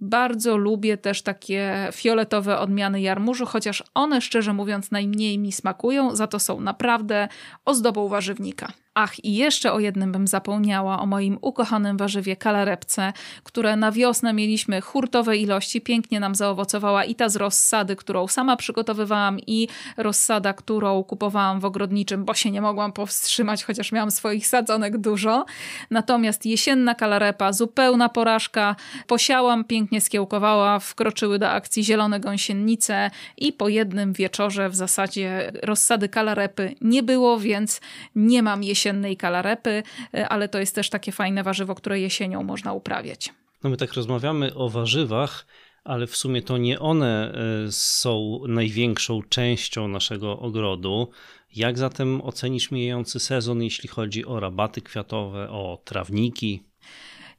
Bardzo 0.00 0.56
lubię 0.56 0.96
też 0.96 1.22
takie 1.22 1.88
fioletowe 1.92 2.58
odmiany 2.58 3.00
jarmużu, 3.00 3.46
chociaż 3.46 3.84
one 3.94 4.20
szczerze 4.20 4.52
mówiąc 4.52 4.90
najmniej 4.90 5.38
mi 5.38 5.52
smakują, 5.52 6.16
za 6.16 6.26
to 6.26 6.38
są 6.38 6.60
naprawdę 6.60 7.28
ozdobą 7.64 8.08
warzywnika. 8.08 8.72
Ach, 8.94 9.24
i 9.24 9.34
jeszcze 9.34 9.72
o 9.72 9.80
jednym 9.80 10.12
bym 10.12 10.26
zapomniała, 10.26 11.00
o 11.00 11.06
moim 11.06 11.38
ukochanym 11.40 11.96
warzywie 11.96 12.36
kalarepce, 12.36 13.12
które 13.44 13.76
na 13.76 13.92
wiosnę 13.92 14.32
mieliśmy 14.32 14.80
hurtowe 14.80 15.36
ilości, 15.36 15.80
pięknie 15.80 16.20
nam 16.20 16.34
zaowocowała 16.34 17.04
i 17.04 17.14
ta 17.14 17.28
z 17.28 17.36
rozsady, 17.36 17.96
którą 17.96 18.28
sama 18.28 18.56
przygotowywałam 18.56 19.38
i 19.46 19.68
rozsada, 19.96 20.52
którą 20.52 21.04
kupowałam 21.04 21.60
w 21.60 21.64
ogrodniczym, 21.64 22.24
bo 22.24 22.34
się 22.34 22.50
nie 22.50 22.60
mogłam 22.60 22.92
powstrzymać, 22.92 23.64
chociaż 23.64 23.92
miałam 23.92 24.10
swoich 24.10 24.46
sadzonek 24.46 24.98
dużo. 24.98 25.44
Natomiast 25.90 26.46
jesienna 26.46 26.94
kalarepa, 26.94 27.52
zupełna 27.52 28.08
porażka, 28.08 28.76
posiałam, 29.06 29.64
pięknie 29.64 29.89
skiełkowała, 30.00 30.78
wkroczyły 30.78 31.38
do 31.38 31.50
akcji 31.50 31.84
zielone 31.84 32.20
gąsienice 32.20 33.10
i 33.36 33.52
po 33.52 33.68
jednym 33.68 34.12
wieczorze 34.12 34.68
w 34.68 34.74
zasadzie 34.74 35.52
rozsady 35.62 36.08
kalarepy 36.08 36.74
nie 36.80 37.02
było, 37.02 37.38
więc 37.38 37.80
nie 38.14 38.42
mam 38.42 38.64
jesiennej 38.64 39.00
jesiennej 39.00 39.16
kalarepy, 39.16 39.82
e, 40.14 40.28
ale 40.28 40.48
to 40.48 40.58
jest 40.58 40.74
też 40.74 40.90
takie 40.90 41.12
fajne 41.12 41.42
warzywo, 41.42 41.74
które 41.74 42.00
jesienią 42.00 42.42
można 42.42 42.72
uprawiać. 42.72 43.32
No 43.64 43.70
my 43.70 43.76
tak 43.76 43.92
rozmawiamy 43.92 44.54
o 44.54 44.68
warzywach, 44.68 45.46
ale 45.84 46.06
w 46.06 46.16
sumie 46.16 46.42
to 46.42 46.58
nie 46.58 46.78
one 46.80 47.32
e, 47.32 47.72
są 47.72 48.40
największą 48.48 49.22
częścią 49.22 49.88
naszego 49.88 50.38
ogrodu. 50.38 51.10
Jak 51.56 51.78
zatem 51.78 52.20
ocenisz 52.22 52.70
mijający 52.70 53.20
sezon, 53.20 53.62
jeśli 53.62 53.88
chodzi 53.88 54.26
o 54.26 54.40
rabaty 54.40 54.80
kwiatowe, 54.80 55.50
o 55.50 55.78
trawniki? 55.84 56.69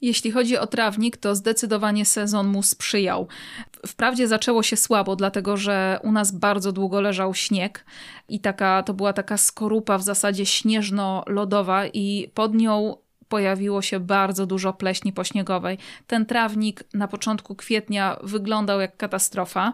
Jeśli 0.01 0.31
chodzi 0.31 0.57
o 0.57 0.67
trawnik, 0.67 1.17
to 1.17 1.35
zdecydowanie 1.35 2.05
sezon 2.05 2.47
mu 2.47 2.63
sprzyjał. 2.63 3.27
Wprawdzie 3.87 4.27
zaczęło 4.27 4.63
się 4.63 4.77
słabo, 4.77 5.15
dlatego 5.15 5.57
że 5.57 5.99
u 6.03 6.11
nas 6.11 6.31
bardzo 6.31 6.71
długo 6.71 7.01
leżał 7.01 7.33
śnieg 7.33 7.85
i 8.29 8.39
taka, 8.39 8.83
to 8.83 8.93
była 8.93 9.13
taka 9.13 9.37
skorupa 9.37 9.97
w 9.97 10.03
zasadzie 10.03 10.45
śnieżno-lodowa 10.45 11.87
i 11.87 12.31
pod 12.33 12.53
nią 12.53 12.95
pojawiło 13.31 13.81
się 13.81 13.99
bardzo 13.99 14.45
dużo 14.45 14.73
pleśni 14.73 15.13
pośniegowej. 15.13 15.77
Ten 16.07 16.25
trawnik 16.25 16.83
na 16.93 17.07
początku 17.07 17.55
kwietnia 17.55 18.17
wyglądał 18.23 18.81
jak 18.81 18.97
katastrofa. 18.97 19.73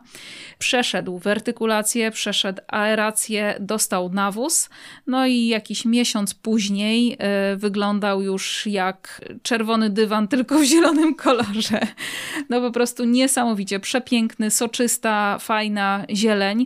Przeszedł 0.59 1.17
wertykulację, 1.17 2.11
przeszedł 2.11 2.61
aerację, 2.67 3.55
dostał 3.59 4.09
nawóz, 4.09 4.69
no 5.07 5.27
i 5.27 5.47
jakiś 5.47 5.85
miesiąc 5.85 6.33
później 6.33 7.17
y, 7.53 7.57
wyglądał 7.57 8.21
już 8.21 8.67
jak 8.67 9.21
czerwony 9.43 9.89
dywan, 9.89 10.27
tylko 10.33 10.59
w 10.59 10.63
zielonym 10.63 11.15
kolorze. 11.15 11.79
No 12.49 12.61
po 12.61 12.71
prostu 12.71 13.05
niesamowicie 13.05 13.79
przepiękny, 13.79 14.51
soczysta, 14.51 15.37
fajna 15.39 16.05
zieleń. 16.09 16.65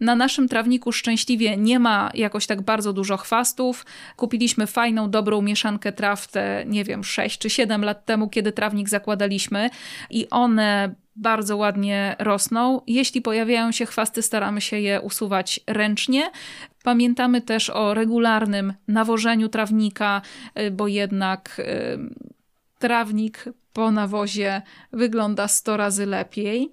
Na 0.00 0.16
naszym 0.16 0.48
trawniku 0.48 0.92
szczęśliwie 0.92 1.56
nie 1.56 1.78
ma 1.78 2.10
jakoś 2.14 2.46
tak 2.46 2.62
bardzo 2.62 2.92
dużo 2.92 3.16
chwastów. 3.16 3.86
Kupiliśmy 4.16 4.66
fajną, 4.66 5.10
dobrą 5.10 5.42
mieszankę 5.42 5.92
traw 5.92 6.28
te, 6.28 6.64
nie 6.66 6.84
wiem, 6.84 7.04
6 7.04 7.38
czy 7.38 7.50
7 7.50 7.84
lat 7.84 8.04
temu, 8.04 8.28
kiedy 8.28 8.52
trawnik 8.52 8.88
zakładaliśmy 8.88 9.70
i 10.10 10.30
one 10.30 10.94
bardzo 11.16 11.56
ładnie 11.56 12.16
rosną. 12.18 12.80
Jeśli 12.86 13.22
pojawiają 13.22 13.72
się 13.72 13.86
chwasty, 13.86 14.22
staramy 14.22 14.60
się 14.60 14.80
je 14.80 15.00
usuwać 15.00 15.60
ręcznie. 15.66 16.30
Pamiętamy 16.82 17.40
też 17.40 17.70
o 17.70 17.94
regularnym 17.94 18.74
nawożeniu 18.88 19.48
trawnika, 19.48 20.22
y, 20.60 20.70
bo 20.70 20.88
jednak 20.88 21.56
y, 21.58 21.98
trawnik 22.78 23.44
po 23.72 23.90
nawozie 23.90 24.62
wygląda 24.92 25.48
100 25.48 25.76
razy 25.76 26.06
lepiej. 26.06 26.72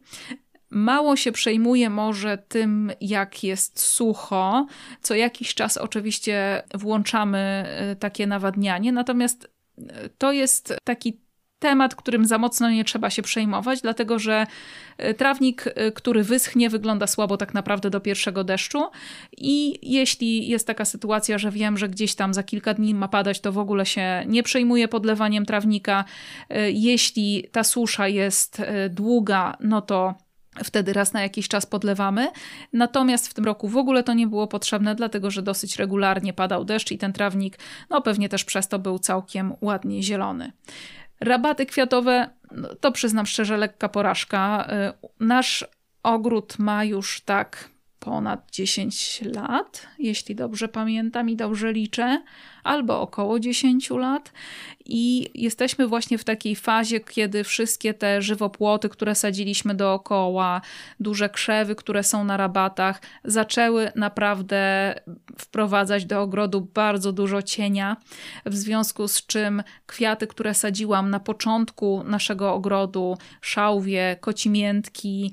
Mało 0.74 1.16
się 1.16 1.32
przejmuje 1.32 1.90
może 1.90 2.38
tym, 2.38 2.92
jak 3.02 3.44
jest 3.44 3.80
sucho. 3.80 4.68
Co 5.02 5.16
jakiś 5.16 5.56
czas 5.56 5.78
oczywiście 5.78 6.64
włączamy 6.74 7.66
y, 7.92 7.96
takie 7.96 8.28
nawadnianie, 8.28 8.92
natomiast 8.92 9.52
y, 9.80 9.84
to 10.18 10.32
jest 10.32 10.74
taki 10.84 11.20
temat, 11.60 11.96
którym 11.96 12.26
za 12.26 12.38
mocno 12.38 12.70
nie 12.70 12.84
trzeba 12.84 13.10
się 13.10 13.22
przejmować, 13.22 13.82
dlatego 13.82 14.20
że 14.20 14.48
y, 15.04 15.14
trawnik, 15.14 15.66
który 15.96 16.24
wyschnie, 16.24 16.70
wygląda 16.70 17.08
słabo 17.08 17.38
tak 17.38 17.54
naprawdę 17.54 17.90
do 17.90 18.00
pierwszego 18.00 18.44
deszczu. 18.44 18.84
I 19.38 19.80
jeśli 19.92 20.48
jest 20.48 20.68
taka 20.68 20.86
sytuacja, 20.86 21.38
że 21.38 21.52
wiem, 21.52 21.78
że 21.78 21.90
gdzieś 21.90 22.16
tam 22.16 22.34
za 22.34 22.44
kilka 22.44 22.74
dni 22.74 22.94
ma 22.94 23.08
padać, 23.08 23.40
to 23.40 23.52
w 23.52 23.58
ogóle 23.58 23.86
się 23.86 24.24
nie 24.28 24.44
przejmuję 24.44 24.88
podlewaniem 24.88 25.46
trawnika. 25.46 26.06
Jeśli 26.68 27.48
ta 27.52 27.64
susza 27.64 28.08
jest 28.08 28.62
długa, 28.90 29.58
no 29.60 29.82
to 29.82 30.16
Wtedy 30.64 30.94
raz 30.94 31.14
na 31.14 31.22
jakiś 31.22 31.48
czas 31.48 31.66
podlewamy. 31.66 32.32
Natomiast 32.74 33.28
w 33.28 33.34
tym 33.34 33.46
roku 33.46 33.68
w 33.68 33.78
ogóle 33.78 34.04
to 34.04 34.14
nie 34.14 34.28
było 34.28 34.48
potrzebne, 34.48 34.96
dlatego 34.96 35.32
że 35.32 35.42
dosyć 35.42 35.76
regularnie 35.76 36.34
padał 36.34 36.66
deszcz 36.66 36.92
i 36.92 36.98
ten 36.98 37.14
trawnik, 37.14 37.60
no 37.90 38.02
pewnie 38.02 38.30
też 38.30 38.44
przez 38.44 38.68
to 38.68 38.80
był 38.80 39.00
całkiem 39.00 39.54
ładnie 39.62 40.04
zielony. 40.04 40.52
Rabaty 41.20 41.66
kwiatowe, 41.66 42.30
no, 42.52 42.76
to 42.76 42.92
przyznam 42.92 43.26
szczerze, 43.26 43.58
lekka 43.58 43.90
porażka. 43.90 44.68
Y, 44.94 45.26
nasz 45.26 45.66
ogród 46.04 46.60
ma 46.60 46.84
już 46.84 47.22
tak 47.22 47.73
ponad 48.04 48.52
10 48.52 49.22
lat, 49.36 49.88
jeśli 50.00 50.36
dobrze 50.36 50.68
pamiętam 50.68 51.30
i 51.30 51.36
dobrze 51.36 51.74
liczę 51.74 52.22
albo 52.64 53.02
około 53.02 53.40
10 53.40 53.90
lat. 53.90 54.32
I 54.86 55.30
jesteśmy 55.36 55.88
właśnie 55.88 56.18
w 56.18 56.24
takiej 56.24 56.56
fazie, 56.56 57.00
kiedy 57.00 57.44
wszystkie 57.44 57.94
te 57.94 58.22
żywopłoty, 58.22 58.90
które 58.90 59.16
sadziliśmy 59.16 59.76
dookoła, 59.76 60.62
duże 61.00 61.30
krzewy, 61.30 61.76
które 61.76 62.04
są 62.04 62.24
na 62.24 62.38
rabatach, 62.38 63.02
zaczęły 63.24 63.92
naprawdę 63.96 64.94
wprowadzać 65.38 66.06
do 66.06 66.22
ogrodu 66.22 66.62
bardzo 66.74 67.12
dużo 67.12 67.42
cienia, 67.42 67.98
w 68.46 68.56
związku 68.56 69.08
z 69.08 69.26
czym 69.26 69.64
kwiaty, 69.86 70.28
które 70.28 70.54
sadziłam 70.54 71.10
na 71.10 71.20
początku 71.20 72.04
naszego 72.06 72.54
ogrodu, 72.54 73.18
szałwie, 73.42 74.18
kocimiętki, 74.22 75.32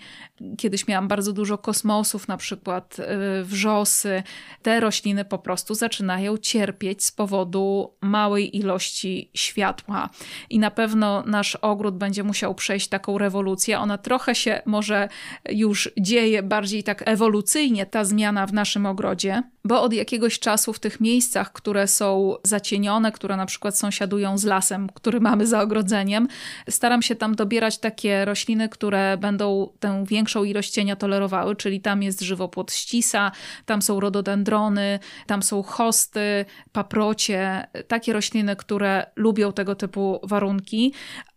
kiedyś 0.58 0.88
miałam 0.88 1.08
bardzo 1.08 1.32
dużo 1.32 1.58
kosmosów, 1.58 2.28
na 2.28 2.36
przykład 2.36 2.59
y, 2.98 3.44
wrzosy, 3.44 4.22
te 4.62 4.80
rośliny 4.80 5.24
po 5.24 5.38
prostu 5.38 5.74
zaczynają 5.74 6.36
cierpieć 6.36 7.04
z 7.04 7.12
powodu 7.12 7.94
małej 8.00 8.56
ilości 8.56 9.30
światła. 9.34 10.10
I 10.50 10.58
na 10.58 10.70
pewno 10.70 11.22
nasz 11.26 11.56
ogród 11.56 11.96
będzie 11.96 12.22
musiał 12.22 12.54
przejść 12.54 12.88
taką 12.88 13.18
rewolucję. 13.18 13.78
Ona 13.78 13.98
trochę 13.98 14.34
się 14.34 14.62
może 14.66 15.08
już 15.50 15.90
dzieje 16.00 16.42
bardziej 16.42 16.82
tak 16.82 17.02
ewolucyjnie, 17.06 17.86
ta 17.86 18.04
zmiana 18.04 18.46
w 18.46 18.52
naszym 18.52 18.86
ogrodzie, 18.86 19.42
bo 19.64 19.82
od 19.82 19.92
jakiegoś 19.92 20.38
czasu 20.38 20.72
w 20.72 20.78
tych 20.78 21.00
miejscach, 21.00 21.52
które 21.52 21.86
są 21.86 22.36
zacienione, 22.44 23.12
które 23.12 23.36
na 23.36 23.46
przykład 23.46 23.78
sąsiadują 23.78 24.38
z 24.38 24.44
lasem, 24.44 24.88
który 24.94 25.20
mamy 25.20 25.46
za 25.46 25.60
ogrodzeniem, 25.62 26.28
staram 26.70 27.02
się 27.02 27.14
tam 27.14 27.34
dobierać 27.34 27.78
takie 27.78 28.24
rośliny, 28.24 28.68
które 28.68 29.16
będą 29.16 29.72
tę 29.80 30.04
większą 30.08 30.44
ilość 30.44 30.70
cienia 30.70 30.96
tolerowały, 30.96 31.56
czyli 31.56 31.80
tam 31.80 32.02
jest 32.02 32.20
żywopłot 32.20 32.72
ścisa, 32.72 33.32
tam 33.66 33.82
są 33.82 34.00
rododendrony, 34.00 34.98
tam 35.26 35.42
są 35.42 35.62
hosty, 35.62 36.44
paprocie, 36.72 37.66
takie 37.88 38.12
rośliny, 38.12 38.56
które 38.56 39.06
lubią 39.16 39.52
tego 39.52 39.74
typu 39.74 40.20
warunki, 40.22 40.92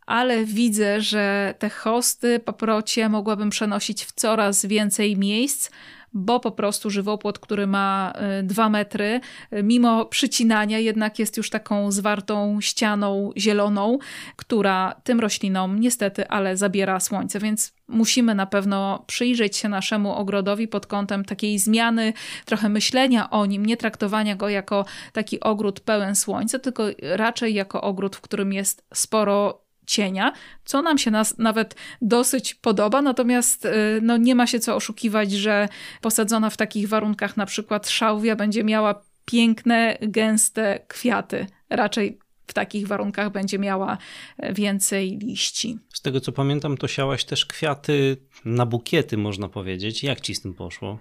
ale 0.05 0.45
widzę, 0.45 1.01
że 1.01 1.53
te 1.59 1.69
hosty, 1.69 2.39
paprocie 2.39 3.09
mogłabym 3.09 3.49
przenosić 3.49 4.05
w 4.05 4.11
coraz 4.11 4.65
więcej 4.65 5.17
miejsc, 5.17 5.69
bo 6.13 6.39
po 6.39 6.51
prostu 6.51 6.89
żywopłot, 6.89 7.39
który 7.39 7.67
ma 7.67 8.13
y, 8.39 8.43
dwa 8.43 8.69
metry, 8.69 9.19
y, 9.53 9.63
mimo 9.63 10.05
przycinania, 10.05 10.79
jednak 10.79 11.19
jest 11.19 11.37
już 11.37 11.49
taką 11.49 11.91
zwartą 11.91 12.61
ścianą 12.61 13.31
zieloną, 13.37 13.97
która 14.35 14.95
tym 15.03 15.19
roślinom 15.19 15.79
niestety, 15.79 16.27
ale 16.27 16.57
zabiera 16.57 16.99
słońce, 16.99 17.39
więc 17.39 17.73
musimy 17.87 18.35
na 18.35 18.45
pewno 18.45 19.03
przyjrzeć 19.07 19.57
się 19.57 19.69
naszemu 19.69 20.13
ogrodowi 20.13 20.67
pod 20.67 20.87
kątem 20.87 21.25
takiej 21.25 21.59
zmiany, 21.59 22.13
trochę 22.45 22.69
myślenia 22.69 23.29
o 23.29 23.45
nim, 23.45 23.65
nie 23.65 23.77
traktowania 23.77 24.35
go 24.35 24.49
jako 24.49 24.85
taki 25.13 25.39
ogród 25.39 25.79
pełen 25.79 26.15
słońca, 26.15 26.59
tylko 26.59 26.83
raczej 27.01 27.53
jako 27.53 27.81
ogród, 27.81 28.15
w 28.15 28.21
którym 28.21 28.53
jest 28.53 28.85
sporo 28.93 29.62
cienia, 29.85 30.33
co 30.65 30.81
nam 30.81 30.97
się 30.97 31.11
nas 31.11 31.37
nawet 31.37 31.75
dosyć 32.01 32.55
podoba, 32.55 33.01
natomiast 33.01 33.65
y, 33.65 33.69
no, 34.01 34.17
nie 34.17 34.35
ma 34.35 34.47
się 34.47 34.59
co 34.59 34.75
oszukiwać, 34.75 35.31
że 35.31 35.69
posadzona 36.01 36.49
w 36.49 36.57
takich 36.57 36.89
warunkach 36.89 37.37
na 37.37 37.45
przykład 37.45 37.89
szałwia 37.89 38.35
będzie 38.35 38.63
miała 38.63 39.01
piękne, 39.25 39.97
gęste 40.01 40.79
kwiaty. 40.87 41.45
Raczej 41.69 42.19
w 42.47 42.53
takich 42.53 42.87
warunkach 42.87 43.31
będzie 43.31 43.59
miała 43.59 43.97
e, 44.37 44.53
więcej 44.53 45.17
liści. 45.17 45.77
Z 45.93 46.01
tego 46.01 46.19
co 46.19 46.31
pamiętam, 46.31 46.77
to 46.77 46.87
siałaś 46.87 47.25
też 47.25 47.45
kwiaty 47.45 48.17
na 48.45 48.65
bukiety, 48.65 49.17
można 49.17 49.49
powiedzieć. 49.49 50.03
Jak 50.03 50.21
ci 50.21 50.35
z 50.35 50.41
tym 50.41 50.53
poszło? 50.53 50.99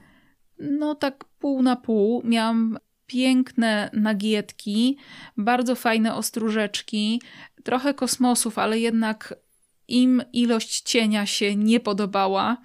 No 0.58 0.94
tak 0.94 1.24
pół 1.24 1.62
na 1.62 1.76
pół. 1.76 2.22
Miałam 2.24 2.78
piękne 3.12 3.90
nagietki, 3.92 4.96
bardzo 5.36 5.74
fajne 5.74 6.14
ostróżeczki, 6.14 7.22
trochę 7.64 7.94
kosmosów, 7.94 8.58
ale 8.58 8.78
jednak 8.78 9.34
im 9.88 10.22
ilość 10.32 10.80
cienia 10.80 11.26
się 11.26 11.56
nie 11.56 11.80
podobała. 11.80 12.56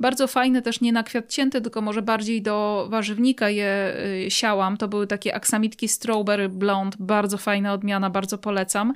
Bardzo 0.00 0.26
fajne 0.26 0.62
też 0.62 0.80
nie 0.80 0.92
na 0.92 1.02
kwiat 1.02 1.28
cięty, 1.30 1.60
tylko 1.60 1.80
może 1.80 2.02
bardziej 2.02 2.42
do 2.42 2.86
warzywnika 2.90 3.50
je 3.50 3.96
y, 4.26 4.30
siałam. 4.30 4.76
To 4.76 4.88
były 4.88 5.06
takie 5.06 5.34
aksamitki 5.34 5.88
Strawberry 5.88 6.48
Blonde, 6.48 6.96
bardzo 7.00 7.38
fajna 7.38 7.72
odmiana, 7.72 8.10
bardzo 8.10 8.38
polecam. 8.38 8.94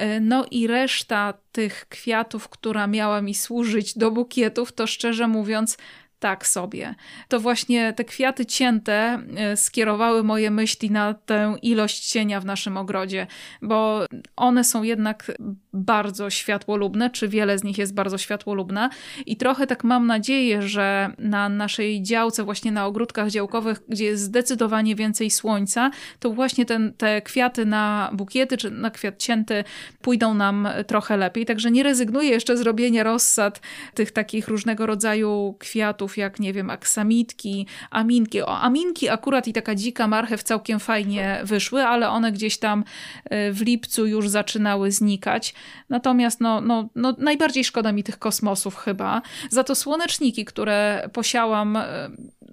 Y, 0.00 0.20
no 0.20 0.46
i 0.50 0.66
reszta 0.66 1.34
tych 1.52 1.86
kwiatów, 1.88 2.48
która 2.48 2.86
miała 2.86 3.22
mi 3.22 3.34
służyć 3.34 3.98
do 3.98 4.10
bukietów, 4.10 4.72
to 4.72 4.86
szczerze 4.86 5.28
mówiąc 5.28 5.78
tak 6.20 6.46
sobie. 6.46 6.94
To 7.28 7.40
właśnie 7.40 7.92
te 7.92 8.04
kwiaty 8.04 8.46
cięte 8.46 9.22
e, 9.36 9.56
skierowały 9.56 10.24
moje 10.24 10.50
myśli 10.50 10.90
na 10.90 11.14
tę 11.14 11.56
ilość 11.62 12.08
cienia 12.08 12.40
w 12.40 12.44
naszym 12.44 12.76
ogrodzie, 12.76 13.26
bo 13.62 14.06
one 14.36 14.64
są 14.64 14.82
jednak 14.82 15.32
bardzo 15.72 16.30
światłolubne, 16.30 17.10
czy 17.10 17.28
wiele 17.28 17.58
z 17.58 17.64
nich 17.64 17.78
jest 17.78 17.94
bardzo 17.94 18.18
światłolubne 18.18 18.90
i 19.26 19.36
trochę 19.36 19.66
tak 19.66 19.84
mam 19.84 20.06
nadzieję, 20.06 20.62
że 20.62 21.10
na 21.18 21.48
naszej 21.48 22.02
działce, 22.02 22.44
właśnie 22.44 22.72
na 22.72 22.86
ogródkach 22.86 23.30
działkowych, 23.30 23.80
gdzie 23.88 24.04
jest 24.04 24.22
zdecydowanie 24.22 24.94
więcej 24.94 25.30
słońca, 25.30 25.90
to 26.18 26.30
właśnie 26.30 26.66
ten, 26.66 26.92
te 26.92 27.22
kwiaty 27.22 27.66
na 27.66 28.10
bukiety, 28.12 28.56
czy 28.56 28.70
na 28.70 28.90
kwiat 28.90 29.18
cięty 29.18 29.64
pójdą 30.00 30.34
nam 30.34 30.68
trochę 30.86 31.16
lepiej, 31.16 31.46
także 31.46 31.70
nie 31.70 31.82
rezygnuję 31.82 32.30
jeszcze 32.30 32.56
z 32.56 32.60
robienia 32.60 33.02
rozsad 33.02 33.60
tych 33.94 34.10
takich 34.10 34.48
różnego 34.48 34.86
rodzaju 34.86 35.56
kwiatów, 35.58 36.07
jak 36.16 36.40
nie 36.40 36.52
wiem, 36.52 36.70
aksamitki, 36.70 37.66
aminki. 37.90 38.42
O, 38.42 38.58
aminki 38.58 39.08
akurat 39.08 39.48
i 39.48 39.52
taka 39.52 39.74
dzika 39.74 40.08
marchew 40.08 40.42
całkiem 40.42 40.80
fajnie 40.80 41.40
wyszły, 41.44 41.84
ale 41.84 42.08
one 42.08 42.32
gdzieś 42.32 42.58
tam 42.58 42.84
y, 43.24 43.52
w 43.52 43.60
lipcu 43.62 44.06
już 44.06 44.28
zaczynały 44.28 44.92
znikać. 44.92 45.54
Natomiast 45.88 46.40
no, 46.40 46.60
no, 46.60 46.88
no 46.94 47.14
najbardziej 47.18 47.64
szkoda 47.64 47.92
mi 47.92 48.04
tych 48.04 48.18
kosmosów 48.18 48.76
chyba. 48.76 49.22
Za 49.50 49.64
to 49.64 49.74
słoneczniki, 49.74 50.44
które 50.44 51.10
posiałam 51.12 51.76
y, 51.76 51.82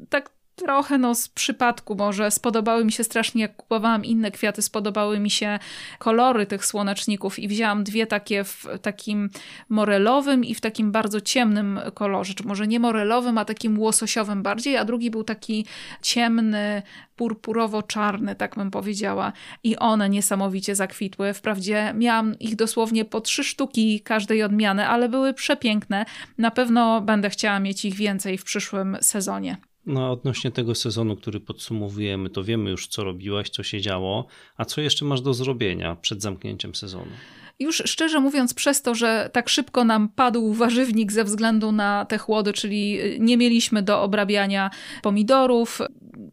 tak 0.09 0.34
trochę 0.55 0.97
no 0.97 1.15
z 1.15 1.29
przypadku 1.29 1.95
może 1.95 2.31
spodobały 2.31 2.85
mi 2.85 2.91
się 2.91 3.03
strasznie, 3.03 3.41
jak 3.41 3.55
kupowałam 3.55 4.05
inne 4.05 4.31
kwiaty, 4.31 4.61
spodobały 4.61 5.19
mi 5.19 5.29
się 5.29 5.59
kolory 5.99 6.45
tych 6.45 6.65
słoneczników 6.65 7.39
i 7.39 7.47
wzięłam 7.47 7.83
dwie 7.83 8.07
takie 8.07 8.43
w 8.43 8.67
takim 8.81 9.29
morelowym 9.69 10.43
i 10.43 10.55
w 10.55 10.61
takim 10.61 10.91
bardzo 10.91 11.21
ciemnym 11.21 11.79
kolorze, 11.93 12.33
czy 12.33 12.47
może 12.47 12.67
nie 12.67 12.79
morelowym, 12.79 13.37
a 13.37 13.45
takim 13.45 13.79
łososiowym 13.79 14.43
bardziej, 14.43 14.77
a 14.77 14.85
drugi 14.85 15.11
był 15.11 15.23
taki 15.23 15.65
ciemny, 16.01 16.81
purpurowo-czarny, 17.15 18.35
tak 18.35 18.55
bym 18.55 18.71
powiedziała. 18.71 19.33
I 19.63 19.77
one 19.77 20.09
niesamowicie 20.09 20.75
zakwitły. 20.75 21.33
Wprawdzie 21.33 21.93
miałam 21.97 22.39
ich 22.39 22.55
dosłownie 22.55 23.05
po 23.05 23.21
trzy 23.21 23.43
sztuki 23.43 24.01
każdej 24.01 24.43
odmiany, 24.43 24.87
ale 24.87 25.09
były 25.09 25.33
przepiękne. 25.33 26.05
Na 26.37 26.51
pewno 26.51 27.01
będę 27.01 27.29
chciała 27.29 27.59
mieć 27.59 27.85
ich 27.85 27.95
więcej 27.95 28.37
w 28.37 28.43
przyszłym 28.43 28.97
sezonie. 29.01 29.57
No, 29.85 30.11
odnośnie 30.11 30.51
tego 30.51 30.75
sezonu, 30.75 31.15
który 31.15 31.39
podsumowujemy, 31.39 32.29
to 32.29 32.43
wiemy 32.43 32.69
już, 32.69 32.87
co 32.87 33.03
robiłaś, 33.03 33.49
co 33.49 33.63
się 33.63 33.81
działo, 33.81 34.27
a 34.57 34.65
co 34.65 34.81
jeszcze 34.81 35.05
masz 35.05 35.21
do 35.21 35.33
zrobienia 35.33 35.95
przed 35.95 36.21
zamknięciem 36.21 36.75
sezonu? 36.75 37.11
Już 37.59 37.83
szczerze 37.85 38.19
mówiąc, 38.19 38.53
przez 38.53 38.81
to, 38.81 38.95
że 38.95 39.29
tak 39.33 39.49
szybko 39.49 39.83
nam 39.83 40.09
padł 40.09 40.53
warzywnik 40.53 41.11
ze 41.11 41.23
względu 41.23 41.71
na 41.71 42.05
te 42.05 42.17
chłody, 42.17 42.53
czyli 42.53 42.99
nie 43.19 43.37
mieliśmy 43.37 43.81
do 43.81 44.01
obrabiania 44.01 44.71
pomidorów, 45.01 45.81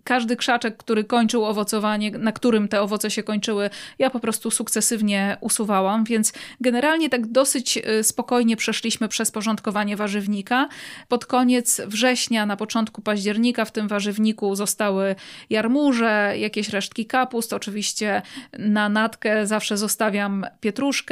każdy 0.04 0.36
krzaczek, 0.36 0.76
który 0.76 1.04
kończył 1.04 1.44
owocowanie, 1.44 2.10
na 2.10 2.32
którym 2.32 2.68
te 2.68 2.82
owoce 2.82 3.10
się 3.10 3.22
kończyły, 3.22 3.70
ja 3.98 4.10
po 4.10 4.20
prostu 4.20 4.50
sukcesywnie 4.50 5.36
usuwałam, 5.40 6.04
więc 6.04 6.32
generalnie 6.60 7.10
tak 7.10 7.26
dosyć 7.26 7.78
y, 7.78 8.02
spokojnie 8.02 8.56
przeszliśmy 8.56 9.08
przez 9.08 9.30
porządkowanie 9.30 9.96
warzywnika. 9.96 10.68
Pod 11.08 11.26
koniec 11.26 11.80
września, 11.86 12.46
na 12.46 12.56
początku 12.56 13.02
października 13.02 13.64
w 13.64 13.72
tym 13.72 13.88
warzywniku 13.88 14.54
zostały 14.54 15.14
jarmuże, 15.50 16.34
jakieś 16.38 16.68
resztki 16.68 17.06
kapust, 17.06 17.52
oczywiście 17.52 18.22
na 18.58 18.88
natkę 18.88 19.46
zawsze 19.46 19.76
zostawiam 19.76 20.46
pietruszkę, 20.60 21.11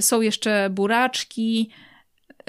są 0.00 0.20
jeszcze 0.20 0.70
buraczki, 0.70 1.70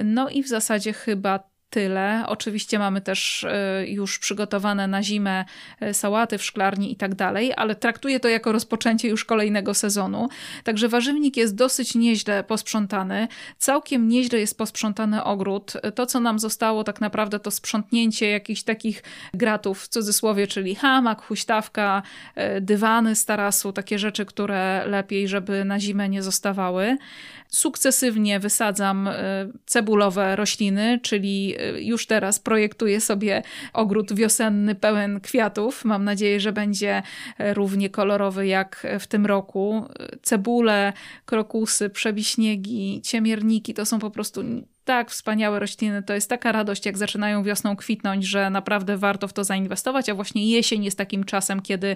no 0.03 0.29
i 0.29 0.43
w 0.43 0.47
zasadzie 0.47 0.93
chyba 0.93 1.52
tyle. 1.73 2.23
Oczywiście 2.27 2.79
mamy 2.79 3.01
też 3.01 3.43
e, 3.43 3.87
już 3.87 4.19
przygotowane 4.19 4.87
na 4.87 5.03
zimę 5.03 5.45
e, 5.79 5.93
sałaty 5.93 6.37
w 6.37 6.43
szklarni 6.43 6.91
i 6.91 6.95
tak 6.95 7.15
dalej, 7.15 7.53
ale 7.55 7.75
traktuję 7.75 8.19
to 8.19 8.29
jako 8.29 8.51
rozpoczęcie 8.51 9.07
już 9.07 9.25
kolejnego 9.25 9.73
sezonu. 9.73 10.29
Także 10.63 10.89
warzywnik 10.89 11.37
jest 11.37 11.55
dosyć 11.55 11.95
nieźle 11.95 12.43
posprzątany. 12.43 13.27
Całkiem 13.57 14.07
nieźle 14.07 14.39
jest 14.39 14.57
posprzątany 14.57 15.23
ogród. 15.23 15.73
To, 15.95 16.05
co 16.05 16.19
nam 16.19 16.39
zostało 16.39 16.83
tak 16.83 17.01
naprawdę 17.01 17.39
to 17.39 17.51
sprzątnięcie 17.51 18.29
jakichś 18.29 18.63
takich 18.63 19.03
gratów 19.33 19.83
w 19.83 19.87
cudzysłowie, 19.87 20.47
czyli 20.47 20.75
hamak, 20.75 21.21
huśtawka, 21.21 22.01
e, 22.35 22.61
dywany 22.61 23.15
z 23.15 23.25
tarasu, 23.25 23.73
takie 23.73 23.99
rzeczy, 23.99 24.25
które 24.25 24.83
lepiej, 24.87 25.27
żeby 25.27 25.65
na 25.65 25.79
zimę 25.79 26.09
nie 26.09 26.23
zostawały. 26.23 26.97
Sukcesywnie 27.53 28.39
wysadzam 28.39 29.09
cebulowe 29.65 30.35
rośliny, 30.35 30.99
czyli 31.03 31.55
już 31.77 32.07
teraz 32.07 32.39
projektuję 32.39 33.01
sobie 33.01 33.43
ogród 33.73 34.13
wiosenny 34.13 34.75
pełen 34.75 35.19
kwiatów. 35.19 35.85
Mam 35.85 36.03
nadzieję, 36.03 36.39
że 36.39 36.51
będzie 36.51 37.03
równie 37.39 37.89
kolorowy 37.89 38.47
jak 38.47 38.87
w 38.99 39.07
tym 39.07 39.25
roku. 39.25 39.83
Cebule, 40.21 40.93
krokusy, 41.25 41.89
przebiśniegi, 41.89 43.01
ciemierniki 43.03 43.73
to 43.73 43.85
są 43.85 43.99
po 43.99 44.11
prostu 44.11 44.43
tak 44.85 45.11
wspaniałe 45.11 45.59
rośliny, 45.59 46.03
to 46.03 46.13
jest 46.13 46.29
taka 46.29 46.51
radość, 46.51 46.85
jak 46.85 46.97
zaczynają 46.97 47.43
wiosną 47.43 47.75
kwitnąć, 47.75 48.25
że 48.25 48.49
naprawdę 48.49 48.97
warto 48.97 49.27
w 49.27 49.33
to 49.33 49.43
zainwestować, 49.43 50.09
a 50.09 50.15
właśnie 50.15 50.49
jesień 50.49 50.83
jest 50.83 50.97
takim 50.97 51.23
czasem, 51.23 51.61
kiedy 51.61 51.95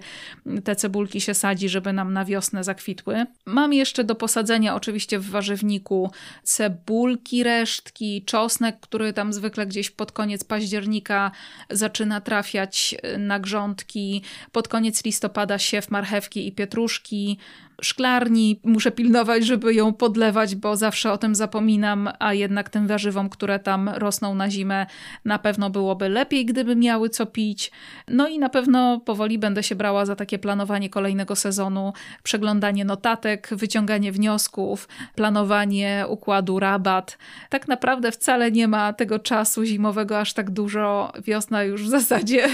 te 0.64 0.76
cebulki 0.76 1.22
się 1.22 1.34
sadzi, 1.34 1.70
żeby 1.70 1.94
nam 1.94 2.14
na 2.14 2.26
wiosnę 2.26 2.64
zakwitły. 2.64 3.26
Mam 3.46 3.74
jeszcze 3.74 4.04
do 4.04 4.16
posadzenia 4.16 4.76
oczywiście 4.76 5.20
w 5.20 5.30
warzywniku 5.30 6.12
cebulki, 6.44 7.44
resztki, 7.44 8.24
czosnek, 8.26 8.80
który 8.80 9.14
tam 9.14 9.34
zwykle 9.34 9.66
gdzieś 9.66 9.90
pod 9.90 10.12
koniec 10.12 10.44
października 10.44 11.32
zaczyna 11.70 12.22
trafiać 12.22 12.96
na 13.18 13.40
grządki, 13.40 14.22
pod 14.52 14.68
koniec 14.68 15.06
listopada 15.06 15.60
siew 15.60 15.92
marchewki 15.92 16.48
i 16.48 16.52
pietruszki, 16.52 17.38
szklarni. 17.82 18.60
Muszę 18.64 18.92
pilnować, 18.92 19.46
żeby 19.46 19.74
ją 19.74 19.94
podlewać, 19.94 20.56
bo 20.56 20.76
zawsze 20.76 21.12
o 21.12 21.18
tym 21.18 21.36
zapominam, 21.36 22.10
a 22.20 22.34
jednak 22.34 22.70
tym 22.70 22.88
warzywom, 22.88 23.30
które 23.30 23.60
tam 23.60 23.90
rosną 23.90 24.36
na 24.36 24.50
zimę, 24.50 24.86
na 25.26 25.40
pewno 25.40 25.70
byłoby 25.70 26.10
lepiej, 26.10 26.46
gdyby 26.46 26.76
miały 26.76 27.10
co 27.10 27.26
pić. 27.26 27.72
No 28.08 28.28
i 28.28 28.40
na 28.40 28.50
pewno 28.50 29.00
powoli 29.00 29.38
będę 29.38 29.64
się 29.64 29.76
brała 29.76 30.06
za 30.06 30.16
takie 30.16 30.40
planowanie 30.40 30.90
kolejnego 30.90 31.36
sezonu, 31.36 31.94
przeglądanie 32.24 32.86
notatek, 32.86 33.50
wyciąganie 33.52 34.12
wniosków, 34.12 34.88
planowanie 35.16 36.06
układu 36.10 36.60
rabat. 36.60 37.18
Tak 37.50 37.68
naprawdę 37.68 38.12
wcale 38.12 38.52
nie 38.52 38.68
ma 38.68 38.94
tego 38.94 39.20
czasu 39.20 39.66
zimowego 39.66 40.20
aż 40.20 40.34
tak 40.34 40.50
dużo. 40.50 41.12
Wiosna 41.24 41.64
już 41.64 41.84
w 41.84 41.90
zasadzie 41.90 42.50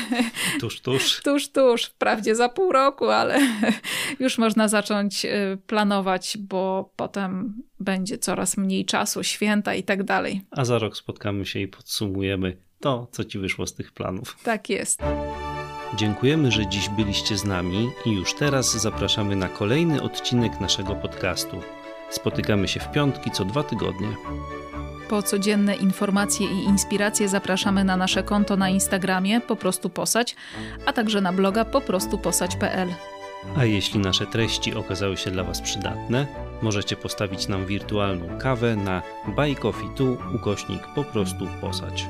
tuż, 0.60 0.82
tuż. 0.82 1.22
tuż, 1.26 1.50
tuż. 1.50 1.86
Wprawdzie 1.86 2.36
za 2.36 2.50
pół 2.50 2.72
roku, 2.72 3.10
ale 3.10 3.40
już 4.20 4.38
można 4.38 4.68
zacząć 4.68 5.13
zacząć 5.14 5.26
y, 5.26 5.58
planować, 5.68 6.38
bo 6.40 6.92
potem 6.96 7.54
będzie 7.80 8.18
coraz 8.18 8.58
mniej 8.58 8.86
czasu, 8.86 9.24
święta 9.24 9.74
i 9.74 9.84
tak 9.84 10.04
dalej. 10.04 10.42
A 10.52 10.66
za 10.66 10.80
rok 10.80 10.98
spotkamy 10.98 11.46
się 11.46 11.60
i 11.60 11.68
podsumujemy 11.68 12.58
to, 12.80 13.08
co 13.12 13.24
ci 13.24 13.40
wyszło 13.40 13.68
z 13.68 13.74
tych 13.74 13.92
planów. 13.92 14.38
Tak 14.44 14.70
jest. 14.70 15.00
Dziękujemy, 15.96 16.52
że 16.52 16.68
dziś 16.68 16.90
byliście 16.90 17.38
z 17.38 17.46
nami 17.46 17.90
i 18.06 18.12
już 18.12 18.34
teraz 18.34 18.82
zapraszamy 18.82 19.36
na 19.36 19.50
kolejny 19.50 20.02
odcinek 20.02 20.60
naszego 20.62 20.96
podcastu. 20.96 21.62
Spotykamy 22.10 22.68
się 22.68 22.80
w 22.80 22.92
piątki 22.92 23.32
co 23.32 23.46
dwa 23.46 23.64
tygodnie. 23.64 24.08
Po 25.10 25.24
codzienne 25.24 25.76
informacje 25.76 26.48
i 26.48 26.64
inspiracje 26.64 27.30
zapraszamy 27.30 27.84
na 27.84 27.98
nasze 27.98 28.24
konto 28.24 28.58
na 28.58 28.70
Instagramie 28.70 29.42
po 29.42 29.56
prostu 29.56 29.90
posać, 29.90 30.36
a 30.86 30.94
także 30.94 31.22
na 31.22 31.34
bloga 31.34 31.66
poprostuposać.pl. 31.66 32.90
A 33.58 33.66
jeśli 33.66 34.00
nasze 34.00 34.28
treści 34.28 34.76
okazały 34.76 35.18
się 35.18 35.32
dla 35.32 35.44
Was 35.44 35.62
przydatne, 35.62 36.28
możecie 36.62 36.96
postawić 36.96 37.48
nam 37.48 37.66
wirtualną 37.66 38.38
kawę 38.40 38.76
na 38.76 39.02
Buy 39.36 39.56
Coffee 39.56 39.90
Tu 39.96 40.18
ukośnik 40.36 40.88
po 40.96 41.04
prostu 41.04 41.48
posać. 41.62 42.06